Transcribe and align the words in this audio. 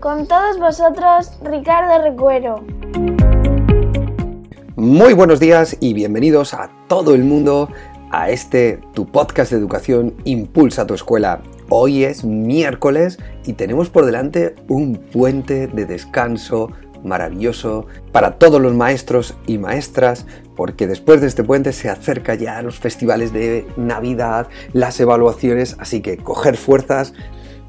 Con 0.00 0.26
todos 0.26 0.58
vosotros, 0.58 1.30
Ricardo 1.44 2.02
Recuero. 2.02 2.64
Muy 4.74 5.12
buenos 5.12 5.40
días 5.40 5.76
y 5.78 5.92
bienvenidos 5.92 6.54
a 6.54 6.70
todo 6.88 7.14
el 7.14 7.22
mundo 7.22 7.68
a 8.10 8.30
este 8.30 8.80
tu 8.94 9.04
podcast 9.04 9.52
de 9.52 9.58
educación 9.58 10.14
Impulsa 10.24 10.86
tu 10.86 10.94
escuela. 10.94 11.42
Hoy 11.68 12.04
es 12.04 12.24
miércoles 12.24 13.18
y 13.44 13.52
tenemos 13.52 13.90
por 13.90 14.06
delante 14.06 14.54
un 14.68 14.96
puente 14.96 15.66
de 15.66 15.84
descanso 15.84 16.70
maravilloso 17.04 17.86
para 18.10 18.38
todos 18.38 18.58
los 18.58 18.72
maestros 18.72 19.36
y 19.46 19.58
maestras, 19.58 20.24
porque 20.56 20.86
después 20.86 21.20
de 21.20 21.26
este 21.26 21.44
puente 21.44 21.74
se 21.74 21.90
acerca 21.90 22.34
ya 22.36 22.62
los 22.62 22.78
festivales 22.78 23.34
de 23.34 23.66
Navidad, 23.76 24.48
las 24.72 24.98
evaluaciones, 24.98 25.76
así 25.78 26.00
que 26.00 26.16
coger 26.16 26.56
fuerzas 26.56 27.12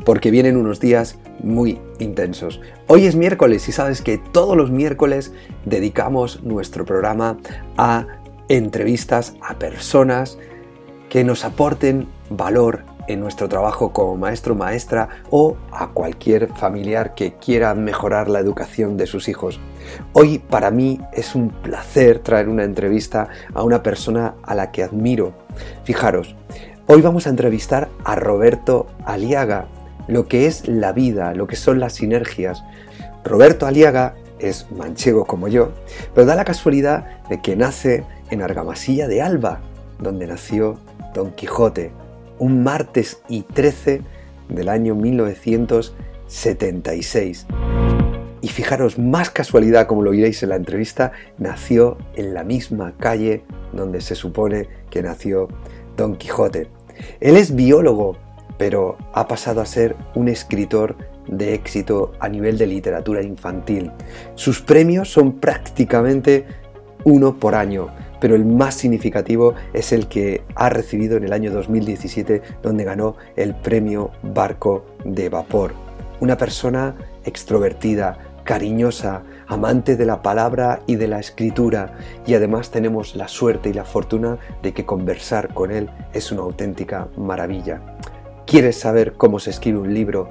porque 0.06 0.32
vienen 0.32 0.58
unos 0.58 0.80
días 0.80 1.18
muy 1.40 1.80
intensos. 2.00 2.62
Hoy 2.88 3.06
es 3.06 3.16
miércoles 3.16 3.68
y 3.68 3.72
sabes 3.72 4.02
que 4.02 4.18
todos 4.18 4.56
los 4.58 4.72
miércoles 4.72 5.34
dedicamos 5.66 6.44
nuestro 6.44 6.86
programa 6.86 7.38
a 7.78 8.08
entrevistas 8.50 9.36
a 9.42 9.56
personas 9.56 10.38
que 11.10 11.24
nos 11.24 11.46
aporten 11.46 12.08
valor 12.30 12.84
en 13.08 13.20
nuestro 13.20 13.50
trabajo 13.50 13.92
como 13.92 14.16
maestro 14.16 14.56
maestra 14.56 15.10
o 15.30 15.58
a 15.72 15.90
cualquier 15.90 16.48
familiar 16.54 17.16
que 17.16 17.34
quiera 17.34 17.74
mejorar 17.74 18.30
la 18.30 18.40
educación 18.40 18.98
de 18.98 19.08
sus 19.08 19.28
hijos. 19.28 19.60
Hoy 20.14 20.40
para 20.40 20.72
mí 20.72 21.00
es 21.14 21.36
un 21.36 21.50
placer 21.50 22.20
traer 22.20 22.48
una 22.48 22.64
entrevista 22.64 23.28
a 23.54 23.64
una 23.64 23.84
persona 23.84 24.36
a 24.44 24.56
la 24.56 24.72
que 24.72 24.84
admiro. 24.84 25.34
Fijaros, 25.84 26.36
hoy 26.88 27.02
vamos 27.02 27.28
a 27.28 27.32
entrevistar 27.32 27.90
a 28.04 28.16
Roberto 28.16 28.88
Aliaga, 29.06 29.66
lo 30.08 30.28
que 30.28 30.48
es 30.48 30.68
la 30.68 30.92
vida, 30.92 31.34
lo 31.34 31.48
que 31.48 31.56
son 31.56 31.80
las 31.80 31.94
sinergias. 31.94 32.64
Roberto 33.24 33.66
Aliaga 33.66 34.16
es 34.40 34.70
manchego 34.72 35.26
como 35.26 35.48
yo, 35.48 35.72
pero 36.14 36.26
da 36.26 36.36
la 36.36 36.44
casualidad 36.46 37.22
de 37.30 37.42
que 37.42 37.56
nace 37.56 38.04
en 38.30 38.42
Argamasilla 38.42 39.08
de 39.08 39.22
Alba, 39.22 39.62
donde 40.00 40.28
nació 40.28 40.78
Don 41.14 41.32
Quijote, 41.32 41.92
un 42.40 42.62
martes 42.64 43.22
y 43.28 43.44
13 43.44 44.02
del 44.50 44.70
año 44.70 44.96
1976. 44.96 47.46
Y 48.44 48.48
fijaros, 48.48 48.98
más 48.98 49.30
casualidad, 49.30 49.86
como 49.86 50.02
lo 50.02 50.10
oiréis 50.10 50.42
en 50.42 50.50
la 50.50 50.56
entrevista, 50.56 51.12
nació 51.38 52.00
en 52.16 52.34
la 52.34 52.44
misma 52.44 52.96
calle 52.98 53.44
donde 53.72 54.02
se 54.02 54.16
supone 54.16 54.68
que 54.90 55.04
nació 55.04 55.48
Don 55.96 56.16
Quijote. 56.16 56.68
Él 57.20 57.38
es 57.38 57.56
biólogo, 57.56 58.18
pero 58.62 58.96
ha 59.14 59.28
pasado 59.28 59.60
a 59.60 59.66
ser 59.66 59.96
un 60.14 60.28
escritor 60.28 60.96
de 61.28 61.56
éxito 61.56 62.12
a 62.20 62.30
nivel 62.30 62.60
de 62.60 62.68
literatura 62.68 63.24
infantil. 63.24 63.92
Sus 64.36 64.62
premios 64.62 65.12
son 65.12 65.40
prácticamente 65.40 66.46
uno 67.04 67.40
por 67.40 67.56
año, 67.56 67.88
pero 68.20 68.36
el 68.36 68.46
más 68.46 68.76
significativo 68.76 69.56
es 69.74 69.92
el 69.92 70.08
que 70.08 70.44
ha 70.54 70.70
recibido 70.70 71.18
en 71.18 71.24
el 71.24 71.34
año 71.34 71.52
2017, 71.52 72.44
donde 72.62 72.84
ganó 72.84 73.16
el 73.36 73.56
premio 73.56 74.12
Barco 74.22 74.86
de 75.06 75.30
Vapor. 75.30 75.74
Una 76.20 76.38
persona 76.38 76.94
extrovertida, 77.26 78.20
cariñosa, 78.44 79.24
amante 79.48 79.96
de 79.96 80.06
la 80.06 80.22
palabra 80.22 80.82
y 80.86 80.98
de 80.98 81.08
la 81.08 81.20
escritura, 81.20 81.98
y 82.28 82.36
además 82.36 82.70
tenemos 82.70 83.16
la 83.16 83.28
suerte 83.28 83.70
y 83.70 83.74
la 83.74 83.86
fortuna 83.86 84.38
de 84.62 84.72
que 84.72 84.86
conversar 84.86 85.52
con 85.52 85.72
él 85.72 85.90
es 86.14 86.32
una 86.32 86.44
auténtica 86.44 87.08
maravilla. 87.18 87.82
¿Quieres 88.52 88.78
saber 88.78 89.14
cómo 89.14 89.40
se 89.40 89.50
escribe 89.50 89.80
un 89.80 89.94
libro? 89.94 90.30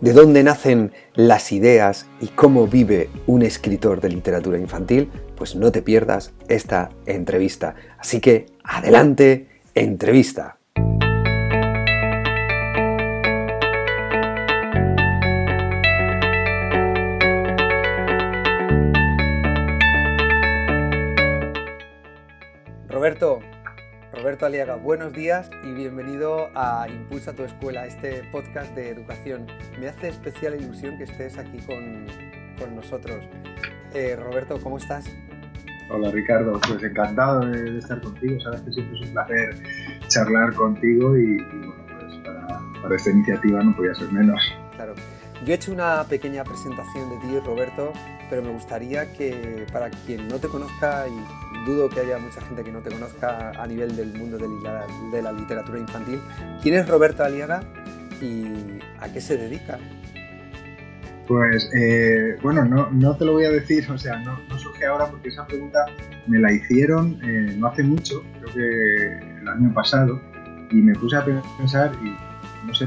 ¿De 0.00 0.12
dónde 0.12 0.44
nacen 0.44 0.92
las 1.16 1.50
ideas 1.50 2.06
y 2.20 2.28
cómo 2.28 2.68
vive 2.68 3.10
un 3.26 3.42
escritor 3.42 4.00
de 4.00 4.08
literatura 4.08 4.56
infantil? 4.56 5.10
Pues 5.34 5.56
no 5.56 5.72
te 5.72 5.82
pierdas 5.82 6.32
esta 6.46 6.90
entrevista. 7.06 7.74
Así 7.98 8.20
que 8.20 8.46
adelante, 8.62 9.48
entrevista. 9.74 10.58
Roberto 24.36 24.46
Aliaga, 24.46 24.76
buenos 24.76 25.14
días 25.14 25.48
y 25.64 25.72
bienvenido 25.72 26.50
a 26.54 26.86
Impulsa 26.90 27.32
tu 27.32 27.42
Escuela, 27.42 27.86
este 27.86 28.22
podcast 28.30 28.74
de 28.74 28.90
educación. 28.90 29.46
Me 29.80 29.88
hace 29.88 30.08
especial 30.08 30.60
ilusión 30.60 30.98
que 30.98 31.04
estés 31.04 31.38
aquí 31.38 31.58
con, 31.60 32.04
nosotros. 32.76 33.24
Eh, 33.94 34.14
Roberto, 34.14 34.60
¿cómo 34.62 34.76
estás? 34.76 35.06
Hola 35.88 36.10
Ricardo, 36.10 36.60
pues 36.68 36.82
encantado 36.82 37.46
de, 37.46 37.78
estar 37.78 37.98
contigo. 38.02 38.38
Sabes 38.42 38.60
que 38.60 38.72
siempre 38.72 38.98
es 39.00 39.06
un 39.06 39.12
placer 39.14 39.56
charlar 40.08 40.52
contigo 40.52 41.16
y, 41.16 41.38
bueno, 41.38 41.74
pues 41.98 42.14
para, 42.22 42.60
para 42.82 42.94
esta 42.94 43.10
iniciativa 43.10 43.62
no 43.62 43.74
podía 43.74 43.94
ser 43.94 44.12
menos. 44.12 44.38
Claro. 44.74 44.94
Yo 45.46 45.52
he 45.52 45.56
hecho 45.56 45.72
una 45.72 46.04
pequeña 46.04 46.44
presentación 46.44 47.08
de 47.08 47.16
ti, 47.26 47.40
Roberto, 47.42 47.94
pero 48.28 48.42
me 48.42 48.50
gustaría 48.50 49.10
que 49.14 49.66
para 49.72 49.88
quien 49.88 50.28
no 50.28 50.38
te 50.38 50.48
conozca, 50.48 51.06
y 51.08 51.45
dudo 51.66 51.88
que 51.88 52.00
haya 52.00 52.18
mucha 52.18 52.40
gente 52.40 52.62
que 52.62 52.72
no 52.72 52.80
te 52.80 52.90
conozca 52.90 53.50
a 53.50 53.66
nivel 53.66 53.96
del 53.96 54.14
mundo 54.14 54.38
de 54.38 55.22
la, 55.22 55.32
literatura 55.32 55.78
infantil, 55.78 56.20
¿quién 56.62 56.76
es 56.76 56.88
Roberto 56.88 57.24
Aliaga 57.24 57.62
y 58.22 58.78
a 59.00 59.12
qué 59.12 59.20
se 59.20 59.36
dedica? 59.36 59.78
Pues 61.26 61.68
eh, 61.76 62.38
bueno, 62.40 62.64
no, 62.64 62.88
no, 62.92 63.16
te 63.16 63.24
lo 63.24 63.32
voy 63.32 63.44
a 63.44 63.50
decir, 63.50 63.90
o 63.90 63.98
sea, 63.98 64.16
no, 64.20 64.38
surge 64.58 64.86
ahora 64.86 65.10
porque 65.10 65.28
esa 65.28 65.44
pregunta 65.46 65.84
me 66.28 66.38
la 66.38 66.52
hicieron 66.52 67.18
eh, 67.22 67.54
no 67.58 67.66
hace 67.66 67.82
mucho, 67.82 68.22
creo 68.40 68.54
que 68.54 69.40
el 69.40 69.48
año 69.48 69.74
pasado, 69.74 70.20
y 70.70 70.76
me 70.76 70.94
puse 70.94 71.16
a 71.16 71.24
pensar 71.58 71.92
y 72.02 72.14
no 72.66 72.74
sé, 72.74 72.86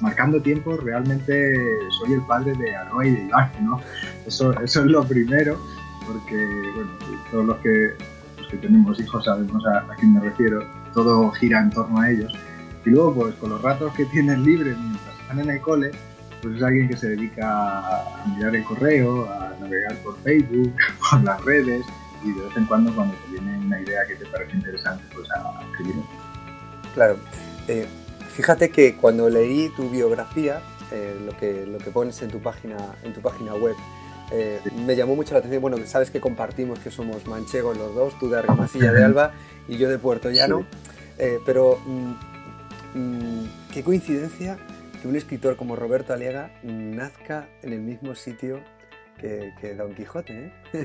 marcando 0.00 0.40
tiempo, 0.40 0.76
realmente 0.76 1.54
soy 1.98 2.14
el 2.14 2.22
padre 2.22 2.52
de 2.56 2.74
Aroa 2.74 3.06
y 3.06 3.10
de 3.12 3.22
Iván, 3.24 3.50
¿no? 3.62 3.80
Eso, 4.26 4.52
eso 4.60 4.80
es 4.80 4.86
lo 4.86 5.04
primero, 5.04 5.58
porque, 6.06 6.36
bueno, 6.74 6.90
todos 7.30 7.46
los 7.46 7.56
que, 7.58 7.94
que 8.50 8.56
tenemos 8.56 8.98
hijos 9.00 9.24
sabemos 9.24 9.64
a, 9.66 9.86
quién 9.96 10.14
me 10.14 10.20
refiero, 10.20 10.66
todo 10.92 11.30
gira 11.32 11.60
en 11.60 11.70
torno 11.70 12.00
a 12.00 12.10
ellos. 12.10 12.32
Y 12.84 12.90
luego, 12.90 13.14
pues, 13.14 13.34
con 13.36 13.50
los 13.50 13.62
ratos 13.62 13.92
que 13.94 14.04
tienen 14.06 14.42
libres 14.42 14.76
mientras 14.78 15.20
están 15.20 15.40
en 15.40 15.50
el 15.50 15.60
cole, 15.60 15.90
pues 16.42 16.56
es 16.56 16.62
alguien 16.62 16.88
que 16.88 16.96
se 16.96 17.10
dedica 17.10 17.78
a 17.78 18.26
mirar 18.34 18.56
el 18.56 18.64
correo, 18.64 19.30
a 19.30 19.54
navegar 19.60 19.96
por 19.98 20.16
Facebook, 20.22 20.74
por 21.10 21.22
las 21.22 21.44
redes, 21.44 21.84
y 22.24 22.32
de 22.32 22.42
vez 22.42 22.56
en 22.56 22.66
cuando, 22.66 22.94
cuando 22.94 23.14
te 23.14 23.32
viene 23.32 23.58
una 23.58 23.80
idea 23.80 24.00
que 24.06 24.16
te 24.16 24.26
parece 24.26 24.56
interesante, 24.56 25.04
pues 25.14 25.28
a 25.30 25.62
escribir. 25.70 26.02
Claro. 26.94 27.16
Eh, 27.68 27.86
Fíjate 28.40 28.70
que 28.70 28.94
cuando 28.94 29.28
leí 29.28 29.68
tu 29.76 29.90
biografía, 29.90 30.62
eh, 30.92 31.14
lo, 31.26 31.36
que, 31.36 31.66
lo 31.66 31.78
que 31.78 31.90
pones 31.90 32.22
en 32.22 32.30
tu 32.30 32.40
página, 32.40 32.76
en 33.02 33.12
tu 33.12 33.20
página 33.20 33.54
web, 33.54 33.74
eh, 34.32 34.60
me 34.86 34.96
llamó 34.96 35.16
mucho 35.16 35.34
la 35.34 35.38
atención. 35.38 35.62
Bueno, 35.62 35.76
sabes 35.86 36.10
que 36.10 36.20
compartimos 36.20 36.78
que 36.78 36.90
somos 36.90 37.26
manchegos 37.26 37.76
los 37.76 37.94
dos, 37.94 38.18
tú 38.18 38.28
de 38.28 38.38
Argamasilla 38.38 38.92
de 38.92 39.04
Alba 39.04 39.32
y 39.68 39.76
yo 39.76 39.88
de 39.88 39.98
Puerto 39.98 40.30
Llano. 40.30 40.66
Eh, 41.18 41.38
pero 41.44 41.78
mm, 41.84 42.12
mm, 42.94 43.48
qué 43.72 43.82
coincidencia 43.82 44.58
que 45.00 45.08
un 45.08 45.16
escritor 45.16 45.56
como 45.56 45.76
Roberto 45.76 46.12
Aliaga 46.12 46.50
nazca 46.62 47.48
en 47.62 47.72
el 47.72 47.80
mismo 47.80 48.14
sitio 48.14 48.60
que, 49.18 49.52
Don 49.76 49.94
Quijote. 49.94 50.52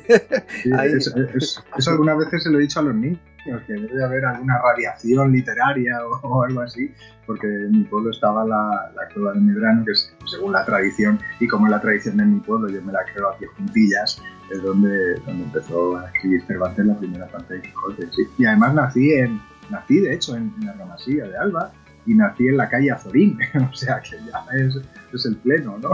eso, 1.78 1.90
algunas 1.90 2.18
veces 2.18 2.44
se 2.44 2.50
lo 2.50 2.60
he 2.60 2.62
dicho 2.62 2.80
a 2.80 2.84
los 2.84 2.96
niños 2.96 3.20
que 3.66 3.74
debe 3.74 4.04
haber 4.04 4.26
alguna 4.26 4.60
radiación 4.60 5.32
literaria 5.32 5.94
o, 6.22 6.44
algo 6.44 6.62
así, 6.62 6.92
porque 7.26 7.48
en 7.48 7.72
mi 7.72 7.84
pueblo 7.84 8.12
estaba 8.12 8.46
la, 8.46 8.92
la 8.96 9.08
cueva 9.14 9.34
de 9.34 9.42
Medrano, 9.42 9.86
que 9.86 9.92
es, 9.92 10.14
según 10.26 10.54
la 10.54 10.66
tradición, 10.66 11.20
y 11.40 11.48
como 11.48 11.68
es 11.68 11.72
la 11.72 11.82
tradición 11.82 12.18
de 12.18 12.26
mi 12.26 12.40
pueblo, 12.40 12.70
yo 12.70 12.82
me 12.82 12.92
la 12.92 13.04
creo 13.14 13.30
aquí 13.30 13.46
juntillas, 13.46 14.22
es 14.52 14.62
donde, 14.62 15.16
donde 15.26 15.44
empezó 15.44 15.98
a 15.98 16.08
escribir 16.08 16.44
Cervantes 16.46 16.86
la 16.86 16.98
primera 16.98 17.28
parte 17.28 17.56
de 17.56 17.62
Quijote. 17.62 18.10
Y 18.38 18.46
además 18.46 18.74
nací, 18.74 19.14
en, 19.14 19.42
nací 19.70 20.00
de 20.00 20.14
hecho, 20.14 20.36
en, 20.36 20.54
la 20.64 20.74
Ramasilla 20.74 21.28
de 21.28 21.38
Alba, 21.38 21.72
y 22.06 22.14
nací 22.14 22.48
en 22.48 22.58
la 22.58 22.70
calle 22.70 22.92
Azorín, 22.92 23.38
o 23.72 23.76
sea 23.76 24.00
que 24.02 24.18
ya 24.18 24.46
es, 24.54 24.80
es 25.14 25.26
el 25.26 25.38
pleno, 25.38 25.78
¿no? 25.80 25.90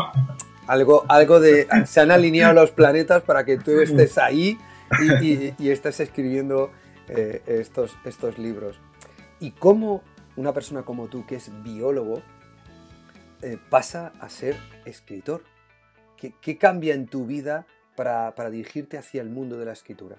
algo, 0.67 1.05
algo 1.07 1.39
de... 1.39 1.67
Se 1.85 2.01
han 2.01 2.11
alineado 2.11 2.53
los 2.53 2.71
planetas 2.71 3.23
para 3.23 3.43
que 3.43 3.57
tú 3.57 3.79
estés 3.79 4.17
ahí 4.17 4.57
y, 5.21 5.69
estés 5.69 5.99
escribiendo 5.99 6.71
eh, 7.11 7.41
estos, 7.45 7.97
estos 8.05 8.39
libros. 8.39 8.79
¿Y 9.39 9.51
cómo 9.51 10.01
una 10.37 10.53
persona 10.53 10.83
como 10.83 11.07
tú, 11.07 11.25
que 11.25 11.35
es 11.35 11.51
biólogo, 11.61 12.21
eh, 13.41 13.57
pasa 13.69 14.13
a 14.21 14.29
ser 14.29 14.55
escritor? 14.85 15.43
¿Qué, 16.15 16.57
cambia 16.57 16.93
en 16.93 17.07
tu 17.07 17.25
vida 17.25 17.65
para, 17.97 18.31
dirigirte 18.49 18.97
hacia 18.97 19.21
el 19.21 19.29
mundo 19.29 19.57
de 19.57 19.65
la 19.65 19.73
escritura? 19.73 20.17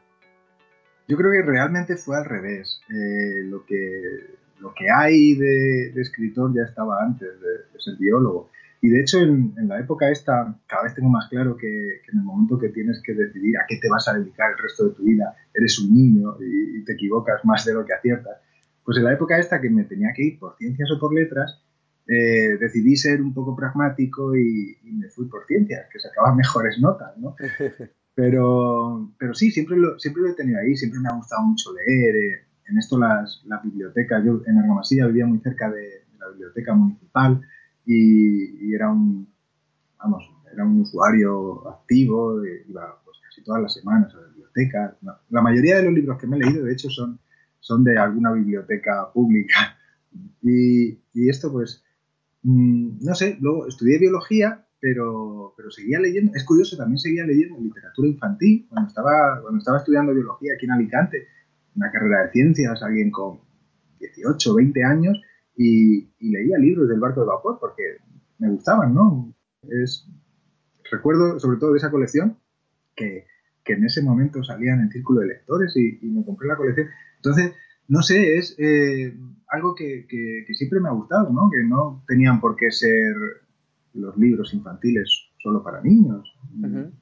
Yo 1.09 1.17
creo 1.17 1.31
que 1.31 1.43
realmente 1.43 1.97
fue 1.97 2.17
al 2.17 2.27
revés. 2.27 2.81
Eh, 2.91 3.45
lo, 3.45 3.65
que, 3.65 4.37
lo 4.59 4.75
que 4.75 4.91
hay 4.91 5.35
de, 5.35 5.93
escritor 6.01 6.53
ya 6.55 6.63
estaba 6.63 7.03
antes 7.03 7.29
de, 7.41 7.81
ser 7.81 7.97
biólogo. 7.97 8.51
Y 8.85 8.91
de 8.91 9.01
hecho, 9.01 9.19
en, 9.19 9.55
la 9.69 9.79
época 9.79 10.11
esta, 10.11 10.59
cada 10.67 10.83
vez 10.83 10.95
tengo 10.95 11.09
más 11.09 11.29
claro 11.29 11.57
que, 11.57 11.69
en 11.69 12.19
el 12.19 12.25
momento 12.25 12.59
que 12.59 12.69
tienes 12.71 13.01
que 13.01 13.15
decidir 13.15 13.57
a 13.57 13.65
qué 13.69 13.79
te 13.81 13.89
vas 13.89 14.09
a 14.09 14.19
dedicar 14.19 14.51
el 14.51 14.59
resto 14.59 14.89
de 14.89 14.95
tu 14.97 15.05
vida, 15.05 15.37
eres 15.55 15.79
un 15.79 15.95
niño 15.95 16.37
y 16.41 16.85
te 16.85 16.95
equivocas 16.95 17.45
más 17.45 17.65
de 17.65 17.75
lo 17.75 17.85
que 17.85 17.95
aciertas. 17.95 18.39
Pues 18.85 18.99
en 18.99 19.05
la 19.05 19.13
época 19.13 19.39
esta 19.39 19.61
que 19.61 19.71
me 19.71 19.85
tenía 19.85 20.13
que 20.13 20.25
ir 20.25 20.39
por 20.41 20.57
ciencias 20.57 20.91
o 20.91 20.99
por 20.99 21.15
letras, 21.15 21.63
eh, 22.09 22.59
decidí 22.59 22.97
ser 22.97 23.23
un 23.23 23.33
poco 23.33 23.55
pragmático 23.55 24.37
y, 24.37 24.77
me 24.83 25.09
fui 25.11 25.27
por 25.27 25.47
ciencias, 25.47 25.87
que 25.93 26.01
sacaban 26.01 26.37
mejores 26.43 26.81
notas, 26.81 27.17
¿no? 27.19 27.37
Pero, 28.15 29.11
pero 29.19 29.33
sí, 29.33 29.51
siempre 29.51 29.75
lo, 29.75 29.99
siempre 29.99 30.23
lo 30.23 30.29
he 30.29 30.35
tenido 30.35 30.59
ahí, 30.61 30.77
siempre 30.77 31.01
me 31.01 31.09
ha 31.09 31.17
gustado 31.17 31.45
mucho 31.47 31.73
leer. 31.73 32.15
Eh, 32.15 32.45
en 32.69 32.77
esto 32.77 32.99
las, 32.99 33.43
la 33.47 33.59
biblioteca, 33.65 34.23
yo 34.23 34.43
en 34.45 34.59
Argamasilla 34.59 35.07
vivía 35.07 35.25
muy 35.25 35.39
cerca 35.39 35.71
de, 35.71 36.03
la 36.21 36.29
biblioteca 36.29 36.75
municipal 36.75 37.41
y, 37.87 38.75
era 38.75 38.91
un, 38.91 39.29
vamos, 39.99 40.25
era 40.53 40.65
un 40.65 40.81
usuario 40.81 41.69
activo, 41.69 42.45
iba 42.45 43.01
pues, 43.05 43.19
casi 43.25 43.43
todas 43.43 43.63
las 43.63 43.75
semanas 43.75 44.15
a 44.15 44.21
la 44.21 44.29
biblioteca. 44.29 44.97
La 45.31 45.43
mayoría 45.43 45.77
de 45.77 45.85
los 45.85 45.93
libros 45.93 46.19
que 46.19 46.27
me 46.27 46.37
he 46.37 46.41
leído, 46.41 46.65
de 46.65 46.73
hecho, 46.73 46.89
son, 46.91 47.19
son 47.61 47.85
de 47.85 47.99
alguna 47.99 48.33
biblioteca 48.33 49.11
pública. 49.13 49.55
Y, 50.43 50.99
y 51.15 51.31
esto, 51.31 51.51
pues, 51.51 51.83
Mm, 52.43 52.99
no 53.05 53.15
sé, 53.15 53.37
luego 53.41 53.69
estudié 53.69 53.99
biología, 53.99 54.67
pero, 54.81 55.55
pero 55.57 55.71
seguía 55.71 56.01
leyendo, 56.01 56.33
es 56.35 56.45
curioso, 56.45 56.77
también 56.77 56.99
seguía 56.99 57.25
leyendo 57.25 57.61
literatura 57.61 58.09
infantil 58.09 58.67
cuando 58.69 58.89
estaba, 58.89 59.41
cuando 59.41 59.59
estaba 59.59 59.79
estudiando 59.79 60.13
biología 60.13 60.55
aquí 60.55 60.67
en 60.67 60.73
Alicante, 60.73 61.29
una 61.77 61.91
carrera 61.93 62.25
de 62.25 62.33
ciencias, 62.33 62.83
alguien 62.83 63.11
con 63.11 63.41
18, 64.01 64.55
20 64.55 64.85
años, 64.85 65.21
y, 65.57 66.09
leía 66.21 66.59
libros 66.59 66.89
del 66.89 67.01
barco 67.01 67.21
de 67.21 67.27
vapor 67.27 67.59
porque 67.61 67.83
me 68.39 68.51
gustaban, 68.51 68.95
¿no? 68.95 69.35
Es, 69.69 70.09
recuerdo 70.91 71.39
sobre 71.39 71.59
todo 71.59 71.73
de 71.73 71.79
esa 71.79 71.91
colección 71.91 72.39
que, 72.97 73.27
en 73.65 73.85
ese 73.85 74.03
momento 74.03 74.43
salía 74.43 74.75
en 74.75 74.81
el 74.81 74.91
círculo 74.91 75.21
de 75.21 75.29
lectores 75.29 75.75
y, 75.77 75.99
y 76.03 76.11
me 76.11 76.25
compré 76.25 76.49
la 76.49 76.57
colección. 76.57 76.89
Entonces, 77.17 77.55
no 77.89 78.03
sé, 78.03 78.37
es 78.39 78.55
eh, 78.59 79.15
algo 79.49 79.75
que, 79.75 80.07
siempre 80.55 80.81
me 80.81 80.89
ha 80.89 80.93
gustado, 80.93 81.31
¿no? 81.31 81.51
Que 81.51 81.63
no 81.63 82.03
tenían 82.07 82.41
por 82.41 82.57
qué 82.57 82.71
ser 82.71 83.15
los 83.95 84.17
libros 84.17 84.55
infantiles 84.55 85.29
solo 85.39 85.63
para 85.63 85.83
niños. 85.83 86.27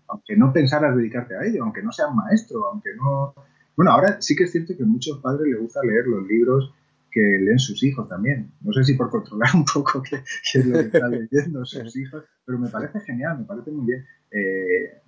Aunque 0.08 0.36
no 0.36 0.52
pensaras 0.52 0.96
dedicarte 0.96 1.36
a 1.36 1.44
ello, 1.44 1.62
aunque 1.62 1.82
no 1.82 1.92
seas 1.92 2.12
maestro, 2.14 2.66
aunque 2.66 2.90
no... 2.96 3.34
Bueno, 3.76 3.92
ahora 3.92 4.20
sí 4.20 4.34
que 4.34 4.44
es 4.44 4.52
cierto 4.52 4.76
que 4.76 4.82
a 4.82 4.86
muchos 4.86 5.18
padres 5.18 5.46
les 5.46 5.60
gusta 5.60 5.80
leer 5.84 6.06
los 6.06 6.26
libros 6.26 6.74
que 7.10 7.20
leen 7.20 7.58
sus 7.58 7.82
hijos 7.82 8.08
también. 8.08 8.52
No 8.60 8.72
sé 8.72 8.84
si 8.84 8.94
por 8.94 9.10
controlar 9.10 9.50
un 9.54 9.64
poco 9.64 10.02
qué, 10.02 10.22
es 10.54 10.66
lo 10.66 10.78
que 10.78 10.86
están 10.86 11.10
leyendo 11.10 11.64
sus 11.64 11.96
hijos, 11.96 12.24
pero 12.44 12.58
me 12.58 12.68
parece 12.68 13.00
genial, 13.00 13.38
me 13.40 13.44
parece 13.44 13.70
muy 13.70 13.86
bien. 13.86 14.06
Eh, 14.30 15.00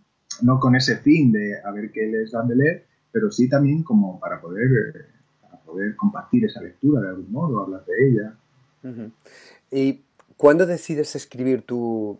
no 0.42 0.58
con 0.58 0.74
ese 0.74 0.96
fin 0.96 1.30
de 1.32 1.60
a 1.62 1.70
ver 1.70 1.90
qué 1.92 2.06
les 2.06 2.32
dan 2.32 2.48
de 2.48 2.56
leer, 2.56 2.86
pero 3.12 3.30
sí 3.30 3.48
también 3.48 3.82
como 3.82 4.18
para 4.18 4.40
poder 4.40 4.66
eh, 4.94 5.58
poder 5.64 5.96
compartir 5.96 6.44
esa 6.44 6.60
lectura 6.60 7.00
de 7.00 7.08
algún 7.08 7.32
modo, 7.32 7.60
hablar 7.62 7.84
de 7.86 8.08
ella. 8.08 8.34
¿Y 9.70 10.02
cuándo 10.36 10.66
decides 10.66 11.14
escribir 11.14 11.62
tu, 11.62 12.18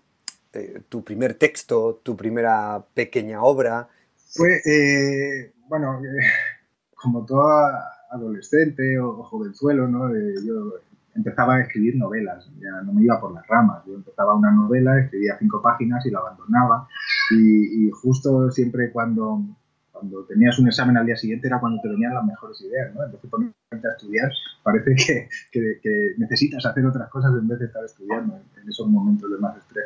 eh, 0.52 0.81
tu 0.88 1.02
primer 1.02 1.34
texto, 1.34 2.00
tu 2.02 2.17
primera 2.17 2.84
pequeña 2.94 3.43
obra? 3.43 3.88
Fue, 4.29 4.61
bueno, 5.69 6.00
como 6.94 7.26
toda 7.26 7.92
adolescente 8.12 8.99
o, 8.99 9.23
jovenzuelo, 9.25 9.88
¿no? 9.88 10.09
yo 10.44 10.75
empezaba 11.14 11.56
a 11.56 11.61
escribir 11.62 11.97
novelas, 11.97 12.50
ya 12.59 12.82
no 12.82 12.93
me 12.93 13.03
iba 13.03 13.20
por 13.20 13.32
las 13.32 13.47
ramas, 13.47 13.85
yo 13.87 13.94
empezaba 13.94 14.35
una 14.35 14.50
novela, 14.50 14.99
escribía 14.99 15.37
cinco 15.38 15.61
páginas 15.61 16.05
y 16.06 16.11
la 16.11 16.20
abandonaba 16.20 16.88
y 17.31 17.91
justo 17.91 18.50
siempre 18.50 18.91
cuando 18.91 19.44
cuando 20.03 20.25
tenías 20.25 20.59
un 20.59 20.67
examen 20.67 20.97
al 20.97 21.06
día 21.06 21.17
siguiente 21.17 21.47
era 21.47 21.61
cuando 21.61 21.81
te 21.81 21.88
venían 21.88 22.14
las 22.14 22.25
mejores 22.25 22.61
ideas, 22.62 22.93
¿no? 22.94 23.05
Entonces, 23.05 23.31
ponerte 23.31 23.88
a 23.88 23.93
estudiar, 23.93 24.32
parece 24.62 24.94
que, 25.53 25.79
que, 25.81 26.15
necesitas 26.19 26.67
hacer 26.67 26.85
otras 26.85 27.08
cosas 27.08 27.32
en 27.38 27.47
vez 27.47 27.61
de 27.61 27.67
estar 27.67 27.85
estudiando 27.85 28.41
en, 28.61 28.69
esos 28.69 28.88
momentos 28.88 29.31
de 29.31 29.38
más 29.38 29.56
estrés. 29.56 29.85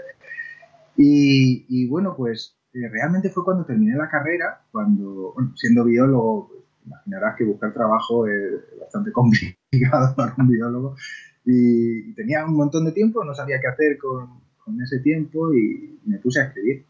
Y, 0.96 1.66
y 1.68 1.86
bueno, 1.88 2.14
pues 2.16 2.56
eh, 2.72 2.88
realmente 2.88 3.28
fue 3.28 3.44
cuando 3.44 3.66
terminé 3.66 3.94
la 3.96 4.08
carrera, 4.08 4.62
cuando, 4.72 5.32
bueno, 5.34 5.52
siendo 5.54 5.84
biólogo, 5.84 6.48
pues, 6.48 6.60
imaginarás 6.86 7.36
que 7.36 7.44
buscar 7.44 7.72
trabajo 7.72 8.26
es 8.26 8.78
bastante 8.80 9.12
complicado 9.12 10.14
para 10.16 10.34
un 10.38 10.48
biólogo, 10.48 10.96
y, 11.44 12.12
tenía 12.14 12.44
un 12.44 12.56
montón 12.56 12.84
de 12.84 12.92
tiempo, 12.92 13.24
no 13.24 13.34
sabía 13.34 13.60
qué 13.60 13.68
hacer 13.68 13.98
con, 13.98 14.40
con 14.58 14.80
ese 14.80 14.98
tiempo 15.00 15.54
y 15.54 16.00
me 16.04 16.18
puse 16.18 16.40
a 16.40 16.44
escribir. 16.44 16.84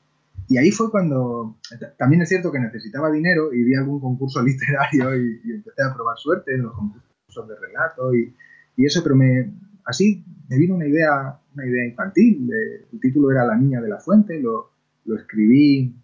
Y 0.48 0.58
ahí 0.58 0.70
fue 0.70 0.90
cuando, 0.90 1.58
también 1.98 2.22
es 2.22 2.28
cierto 2.28 2.52
que 2.52 2.60
necesitaba 2.60 3.10
dinero 3.10 3.52
y 3.52 3.64
vi 3.64 3.74
algún 3.74 4.00
concurso 4.00 4.42
literario 4.44 5.14
y, 5.16 5.40
empecé 5.50 5.82
a 5.82 5.94
probar 5.94 6.16
suerte 6.16 6.54
en 6.54 6.62
los 6.62 6.72
concursos 6.74 7.48
de 7.48 7.56
relato 7.56 8.14
y, 8.14 8.34
y, 8.76 8.86
eso, 8.86 9.02
pero 9.02 9.16
me, 9.16 9.52
así 9.84 10.24
me 10.48 10.58
vino 10.58 10.74
una 10.76 10.86
idea, 10.86 11.38
una 11.54 11.66
idea 11.66 11.84
infantil. 11.84 12.48
el 12.92 13.00
título 13.00 13.30
era 13.30 13.44
La 13.44 13.56
niña 13.56 13.80
de 13.80 13.88
la 13.88 13.98
fuente, 13.98 14.40
lo, 14.40 14.70
lo 15.04 15.16
escribí, 15.16 15.94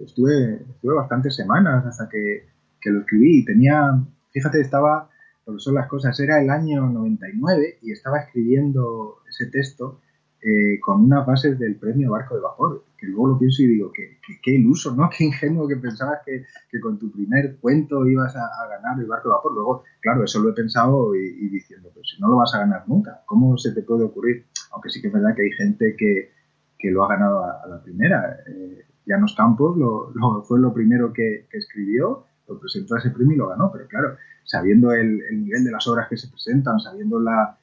estuve, 0.00 0.62
estuve 0.70 0.94
bastantes 0.94 1.34
semanas 1.34 1.84
hasta 1.86 2.08
que, 2.08 2.46
que 2.80 2.90
lo 2.90 3.00
escribí 3.00 3.40
y 3.40 3.44
tenía, 3.44 4.00
fíjate, 4.30 4.60
estaba, 4.60 5.10
porque 5.44 5.60
son 5.60 5.74
las 5.74 5.88
cosas, 5.88 6.18
era 6.20 6.40
el 6.40 6.50
año 6.50 6.86
99 6.86 7.78
y 7.82 7.92
estaba 7.92 8.20
escribiendo 8.20 9.18
ese 9.28 9.46
texto 9.46 10.00
eh, 10.40 10.78
con 10.80 11.02
unas 11.02 11.26
bases 11.26 11.58
del 11.58 11.74
premio 11.74 12.12
Barco 12.12 12.36
de 12.36 12.40
Vapor, 12.40 12.84
que 12.96 13.08
luego 13.08 13.26
lo 13.26 13.38
pienso 13.38 13.62
y 13.62 13.66
digo, 13.66 13.90
qué, 13.92 14.18
qué, 14.40 14.52
iluso, 14.52 14.94
¿no? 14.94 15.10
Qué 15.16 15.24
ingenuo 15.24 15.66
que 15.66 15.76
pensabas 15.76 16.20
que, 16.24 16.44
que 16.70 16.80
con 16.80 16.96
tu 16.96 17.10
primer 17.10 17.56
cuento 17.56 18.06
ibas 18.06 18.36
a, 18.36 18.48
ganar 18.68 19.00
el 19.00 19.06
Barco 19.06 19.28
de 19.28 19.34
Vapor. 19.34 19.54
Luego, 19.54 19.84
claro, 20.00 20.22
eso 20.22 20.40
lo 20.40 20.50
he 20.50 20.52
pensado 20.52 21.12
y, 21.16 21.48
diciendo, 21.48 21.90
pues 21.92 22.06
si 22.14 22.20
no 22.20 22.28
lo 22.28 22.36
vas 22.36 22.54
a 22.54 22.60
ganar 22.60 22.84
nunca, 22.86 23.22
¿cómo 23.26 23.58
se 23.58 23.72
te 23.72 23.82
puede 23.82 24.04
ocurrir? 24.04 24.46
Aunque 24.70 24.90
sí 24.90 25.00
que 25.00 25.08
es 25.08 25.12
verdad 25.12 25.34
que 25.34 25.42
hay 25.42 25.50
gente 25.52 25.96
que, 25.98 26.30
que 26.78 26.90
lo 26.92 27.04
ha 27.04 27.08
ganado 27.08 27.44
a, 27.44 27.66
la 27.68 27.82
primera. 27.82 28.38
Eh, 28.46 28.84
Llanos 29.08 29.34
Campos 29.34 29.76
lo, 29.76 30.42
fue 30.44 30.60
lo 30.60 30.72
primero 30.72 31.12
que, 31.12 31.46
escribió, 31.52 32.26
lo 32.46 32.60
presentó 32.60 32.94
a 32.94 32.98
ese 32.98 33.10
premio 33.10 33.34
y 33.34 33.38
lo 33.38 33.48
ganó, 33.48 33.72
pero 33.72 33.88
claro, 33.88 34.16
sabiendo 34.44 34.92
el, 34.92 35.20
nivel 35.32 35.64
de 35.64 35.72
las 35.72 35.86
obras 35.88 36.08
que 36.08 36.16
se 36.16 36.28
presentan, 36.28 36.78
sabiendo 36.78 37.18
la, 37.18 37.58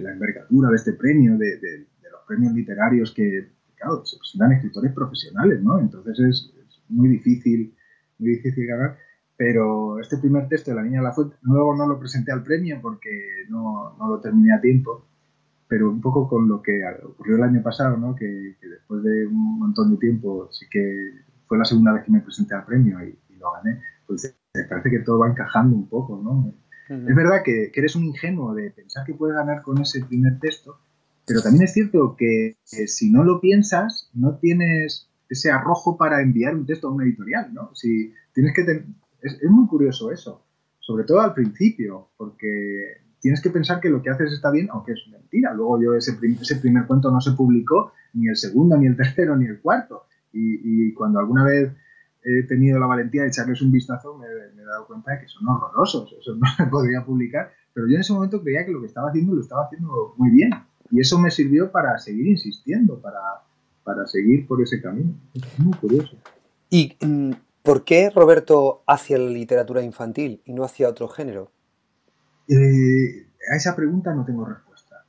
la 0.00 0.12
envergadura 0.12 0.70
de 0.70 0.76
este 0.76 0.94
premio, 0.94 1.36
de 1.36 1.86
premios 2.28 2.52
literarios 2.52 3.12
que, 3.12 3.48
claro, 3.74 4.04
se 4.04 4.18
presentan 4.18 4.52
escritores 4.52 4.92
profesionales, 4.92 5.60
¿no? 5.62 5.80
Entonces 5.80 6.20
es, 6.20 6.52
muy 6.90 7.08
difícil, 7.08 7.74
muy 8.18 8.30
difícil 8.30 8.66
ganar. 8.66 8.96
Pero 9.36 10.00
este 10.00 10.18
primer 10.18 10.48
texto 10.48 10.70
de 10.70 10.76
La 10.76 10.82
Niña 10.82 11.00
de 11.00 11.04
la 11.04 11.12
Fuente, 11.12 11.36
luego 11.42 11.74
no 11.76 11.86
lo 11.86 11.98
presenté 11.98 12.32
al 12.32 12.42
premio 12.42 12.78
porque 12.80 13.44
no, 13.48 13.96
no 13.98 14.08
lo 14.08 14.20
terminé 14.20 14.52
a 14.52 14.60
tiempo, 14.60 15.07
pero 15.68 15.90
un 15.90 16.00
poco 16.00 16.28
con 16.28 16.48
lo 16.48 16.62
que 16.62 16.80
ocurrió 17.04 17.36
el 17.36 17.42
año 17.42 17.62
pasado, 17.62 17.96
¿no? 17.96 18.14
Que, 18.14 18.56
después 18.60 19.02
de 19.02 19.26
un 19.26 19.58
montón 19.58 19.92
de 19.92 19.98
tiempo 19.98 20.48
sí 20.50 20.66
que 20.70 21.12
fue 21.46 21.58
la 21.58 21.64
segunda 21.64 21.92
vez 21.92 22.04
que 22.04 22.12
me 22.12 22.20
presenté 22.20 22.54
al 22.54 22.64
premio 22.64 22.98
y, 23.04 23.18
lo 23.38 23.52
gané, 23.52 23.80
pues 24.04 24.36
me 24.52 24.64
parece 24.64 24.90
que 24.90 24.98
todo 24.98 25.20
va 25.20 25.28
encajando 25.28 25.76
un 25.76 25.88
poco, 25.88 26.20
¿no? 26.20 26.52
Es 26.88 27.14
verdad 27.14 27.42
que, 27.44 27.70
que, 27.70 27.80
eres 27.80 27.94
un 27.94 28.04
ingenuo 28.04 28.52
de 28.54 28.70
pensar 28.70 29.04
que 29.04 29.14
puedes 29.14 29.36
ganar 29.36 29.62
con 29.62 29.80
ese 29.80 30.04
primer 30.04 30.40
texto, 30.40 30.80
pero 31.24 31.42
también 31.42 31.64
es 31.64 31.74
cierto 31.74 32.16
que 32.18 32.56
si 32.64 33.12
no 33.12 33.22
lo 33.22 33.40
piensas, 33.40 34.10
no 34.14 34.38
tienes 34.38 35.08
ese 35.28 35.50
arrojo 35.50 35.96
para 35.96 36.22
enviar 36.22 36.54
un 36.54 36.66
texto 36.66 36.88
a 36.88 36.92
una 36.92 37.04
editorial, 37.04 37.52
¿no? 37.52 37.74
Si 37.74 38.12
tienes 38.32 38.54
que 38.54 38.62
es, 39.22 39.50
muy 39.50 39.66
curioso 39.66 40.10
eso, 40.10 40.44
sobre 40.80 41.04
todo 41.04 41.20
al 41.20 41.34
principio, 41.34 42.10
porque 42.16 43.02
tienes 43.20 43.42
que 43.42 43.50
pensar 43.50 43.80
que 43.80 43.88
lo 43.88 44.02
que 44.02 44.10
haces 44.10 44.32
está 44.32 44.50
bien, 44.50 44.68
aunque 44.70 44.92
es 44.92 45.00
mentira. 45.10 45.52
Luego 45.54 45.80
yo 45.80 45.94
ese, 45.94 46.14
primer 46.60 46.86
cuento 46.86 47.10
no 47.10 47.20
se 47.20 47.32
publicó, 47.32 47.92
ni 48.14 48.28
el 48.28 48.36
segundo, 48.36 48.76
ni 48.76 48.86
el 48.86 48.96
tercero, 48.96 49.36
ni 49.36 49.46
el 49.46 49.60
cuarto. 49.60 50.04
Y, 50.32 50.92
cuando 50.94 51.18
alguna 51.18 51.44
vez 51.44 51.72
he 52.22 52.42
tenido 52.44 52.78
la 52.78 52.86
valentía 52.86 53.22
de 53.22 53.28
echarles 53.28 53.62
un 53.62 53.72
vistazo, 53.72 54.16
me, 54.18 54.26
me, 54.54 54.62
he 54.62 54.64
dado 54.64 54.86
cuenta 54.86 55.12
de 55.12 55.20
que 55.20 55.28
son 55.28 55.48
horrorosos, 55.48 56.14
eso 56.20 56.34
no 56.36 56.46
se 56.56 56.66
podría 56.66 57.04
publicar. 57.04 57.52
Pero 57.72 57.88
yo 57.88 57.94
en 57.94 58.00
ese 58.00 58.12
momento 58.12 58.42
creía 58.42 58.64
que 58.64 58.72
lo 58.72 58.80
que 58.80 58.86
estaba 58.86 59.08
haciendo 59.08 59.34
lo 59.34 59.40
estaba 59.40 59.64
haciendo 59.64 60.14
muy 60.16 60.30
bien. 60.30 60.50
Y 60.90 61.00
eso 61.00 61.18
me 61.18 61.30
sirvió 61.30 61.70
para 61.70 61.98
seguir 61.98 62.28
insistiendo, 62.28 63.00
para, 63.00 63.20
para 63.84 64.06
seguir 64.06 64.46
por 64.46 64.62
ese 64.62 64.80
camino. 64.80 65.12
Es 65.34 65.58
muy 65.58 65.76
curioso. 65.78 66.16
¿Y 66.70 66.96
mm, 67.00 67.32
por 67.62 67.84
qué 67.84 68.10
Roberto 68.10 68.82
hacia 68.86 69.18
la 69.18 69.30
literatura 69.30 69.82
infantil 69.82 70.42
y 70.44 70.52
no 70.52 70.64
hacia 70.64 70.88
otro 70.88 71.08
género? 71.08 71.50
Eh, 72.48 73.26
a 73.52 73.56
esa 73.56 73.76
pregunta 73.76 74.14
no 74.14 74.24
tengo 74.24 74.44
respuesta. 74.44 75.04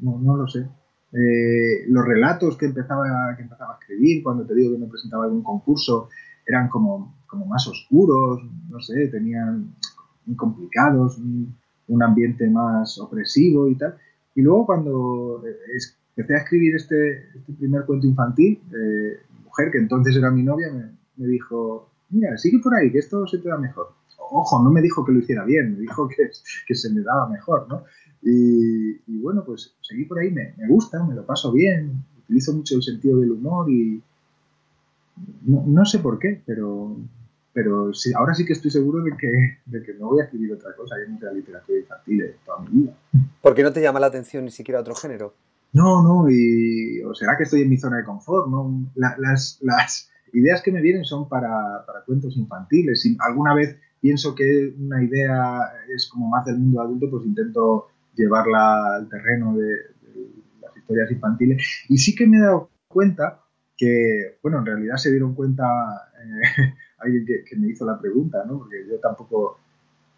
No, 0.00 0.18
no 0.18 0.36
lo 0.36 0.46
sé. 0.46 0.66
Eh, 1.12 1.84
los 1.88 2.06
relatos 2.06 2.56
que 2.56 2.66
empezaba, 2.66 3.04
a 3.06 3.36
escribir, 3.80 4.22
cuando 4.22 4.46
te 4.46 4.54
digo 4.54 4.72
que 4.72 4.78
me 4.78 4.86
presentaba 4.86 5.26
en 5.26 5.32
un 5.32 5.42
concurso, 5.42 6.08
eran 6.46 6.68
como, 6.68 7.14
más 7.46 7.66
oscuros, 7.66 8.42
no 8.68 8.80
sé, 8.80 9.08
tenían 9.08 9.74
complicados, 10.36 11.18
un, 11.18 11.54
ambiente 12.02 12.48
más 12.48 12.98
opresivo 12.98 13.68
y 13.68 13.76
tal. 13.76 13.96
Y 14.34 14.40
luego 14.40 14.64
cuando 14.64 15.42
eh, 15.46 15.78
empecé 16.16 16.34
a 16.34 16.38
escribir 16.38 16.74
este, 16.76 17.28
este 17.36 17.52
primer 17.52 17.84
cuento 17.84 18.06
infantil, 18.06 18.62
eh, 18.74 19.20
mujer, 19.44 19.70
que 19.70 19.78
entonces 19.78 20.16
era 20.16 20.30
mi 20.30 20.42
novia, 20.42 20.72
me, 20.72 20.90
me, 21.16 21.26
dijo, 21.26 21.90
mira, 22.08 22.38
sigue 22.38 22.60
por 22.60 22.74
ahí, 22.74 22.90
que 22.90 22.98
esto 22.98 23.26
se 23.26 23.38
te 23.38 23.48
da 23.50 23.58
mejor. 23.58 23.92
Ojo, 24.30 24.62
no 24.62 24.70
me 24.70 24.80
dijo 24.80 25.04
que 25.04 25.12
lo 25.12 25.18
hiciera 25.18 25.44
bien, 25.44 25.72
me 25.72 25.80
dijo 25.80 26.08
que, 26.08 26.30
que 26.66 26.74
se 26.74 26.90
me 26.90 27.02
daba 27.02 27.28
mejor, 27.28 27.66
¿no? 27.68 27.84
Y, 28.22 29.18
bueno, 29.18 29.44
pues 29.44 29.74
seguí 29.80 30.04
por 30.04 30.20
ahí, 30.20 30.30
me, 30.30 30.54
me, 30.56 30.68
gusta, 30.68 31.02
me 31.04 31.14
lo 31.14 31.26
paso 31.26 31.52
bien, 31.52 32.04
utilizo 32.24 32.52
mucho 32.52 32.76
el 32.76 32.82
sentido 32.82 33.18
del 33.18 33.32
humor 33.32 33.68
y 33.68 34.00
no, 35.44 35.64
no 35.66 35.84
sé 35.84 35.98
por 35.98 36.18
qué, 36.18 36.40
pero, 36.46 36.96
pero 37.52 37.92
sí, 37.92 38.12
ahora 38.14 38.34
sí 38.34 38.44
que 38.44 38.52
estoy 38.52 38.70
seguro 38.70 39.02
de 39.02 39.16
que, 39.16 39.58
de 39.66 39.82
que 39.82 39.94
no 39.94 40.08
voy 40.08 40.20
a 40.20 40.24
escribir 40.24 40.52
otra 40.52 40.74
cosa, 40.76 40.94
que 40.96 41.10
no 41.10 41.18
sea 41.18 41.32
literatura 41.32 41.78
infantil 41.78 42.24
toda 42.46 42.60
mi 42.60 42.82
vida. 42.82 42.96
¿Por 43.40 43.54
qué 43.54 43.62
no 43.64 43.72
te 43.72 43.82
llama 43.82 43.98
la 43.98 44.06
atención 44.06 44.44
ni 44.44 44.52
siquiera 44.52 44.80
otro 44.80 44.94
género? 44.94 45.34
No, 45.72 46.02
no, 46.02 46.30
y, 46.30 47.02
o 47.02 47.14
será 47.14 47.36
que 47.36 47.44
estoy 47.44 47.62
en 47.62 47.70
mi 47.70 47.78
zona 47.78 47.96
de 47.96 48.04
confort, 48.04 48.48
¿no? 48.48 48.88
las, 48.94 49.58
las 49.62 50.10
ideas 50.32 50.62
que 50.62 50.70
me 50.70 50.80
vienen 50.80 51.04
son 51.04 51.28
para, 51.28 51.84
para 51.86 52.04
cuentos 52.04 52.36
infantiles. 52.36 53.02
Si 53.02 53.16
alguna 53.20 53.54
vez 53.54 53.78
pienso 54.02 54.34
que 54.34 54.74
una 54.78 55.02
idea 55.02 55.60
es 55.88 56.08
como 56.08 56.28
más 56.28 56.44
del 56.44 56.58
mundo 56.58 56.82
adulto, 56.82 57.08
pues 57.08 57.24
intento 57.24 57.86
llevarla 58.14 58.96
al 58.96 59.08
terreno 59.08 59.56
de, 59.56 59.76
las 60.60 60.76
historias 60.76 61.10
infantiles. 61.12 61.64
Y 61.88 61.96
sí 61.96 62.14
que 62.14 62.26
me 62.26 62.38
he 62.38 62.40
dado 62.40 62.68
cuenta 62.88 63.40
que, 63.76 64.38
bueno, 64.42 64.58
en 64.58 64.66
realidad 64.66 64.96
se 64.96 65.12
dieron 65.12 65.34
cuenta 65.34 65.64
eh, 66.20 66.74
alguien 66.98 67.24
que, 67.24 67.56
me 67.56 67.68
hizo 67.68 67.86
la 67.86 67.98
pregunta, 68.00 68.44
¿no? 68.44 68.58
Porque 68.58 68.84
yo 68.90 68.98
tampoco, 68.98 69.58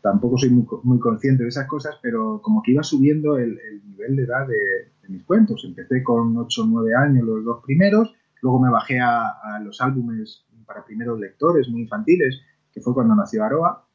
tampoco 0.01 0.39
soy 0.39 0.49
muy, 0.49 0.99
consciente 0.99 1.43
de 1.43 1.51
esas 1.51 1.69
cosas, 1.69 1.97
pero 2.03 2.41
como 2.43 2.63
que 2.63 2.73
iba 2.73 2.83
subiendo 2.83 3.37
el, 3.37 3.61
nivel 3.87 4.17
de 4.17 4.23
edad 4.23 4.49
de, 4.49 4.93
mis 5.09 5.25
cuentos. 5.25 5.63
Empecé 5.67 6.03
con 6.03 6.35
8 6.39 6.63
o 6.63 6.67
9 6.67 6.95
años 6.95 7.27
los 7.27 7.45
dos 7.45 7.63
primeros, 7.63 8.15
luego 8.41 8.59
me 8.59 8.71
bajé 8.71 8.99
a 8.99 9.61
los 9.63 9.83
álbumes 9.83 10.47
para 10.65 10.85
primeros 10.85 11.21
lectores 11.21 11.69
muy 11.69 11.83
infantiles, 11.83 12.41
que 12.75 12.81
fue 12.81 12.93
cuando 12.93 13.15
nació 13.15 13.45
Aroa, 13.45 13.87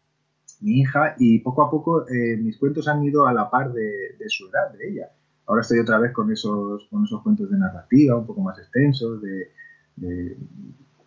mi 0.62 0.80
hija, 0.80 1.16
y 1.20 1.40
poco 1.40 1.64
a 1.64 1.70
poco 1.70 2.08
eh, 2.10 2.38
mis 2.38 2.58
cuentos 2.58 2.88
han 2.88 3.04
ido 3.04 3.28
a 3.28 3.34
la 3.34 3.50
par 3.50 3.72
de, 3.74 4.16
su 4.28 4.48
edad, 4.48 4.72
de 4.74 4.90
ella. 4.90 5.10
Ahora 5.46 5.62
estoy 5.62 5.80
otra 5.80 6.00
vez 6.00 6.14
con 6.14 6.32
esos, 6.32 6.88
con 6.90 7.04
esos 7.04 7.22
cuentos 7.22 7.50
de 7.50 7.58
narrativa, 7.58 8.18
un 8.18 8.26
poco 8.26 8.42
más 8.42 8.58
extensos, 8.58 9.22
de, 9.22 9.52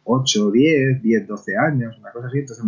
8, 0.05 0.51
10, 0.51 1.03
10, 1.03 1.29
12 1.29 1.57
años, 1.57 1.99
una 1.99 2.13
cosa 2.13 2.27
así. 2.27 2.41
Entonces 2.41 2.65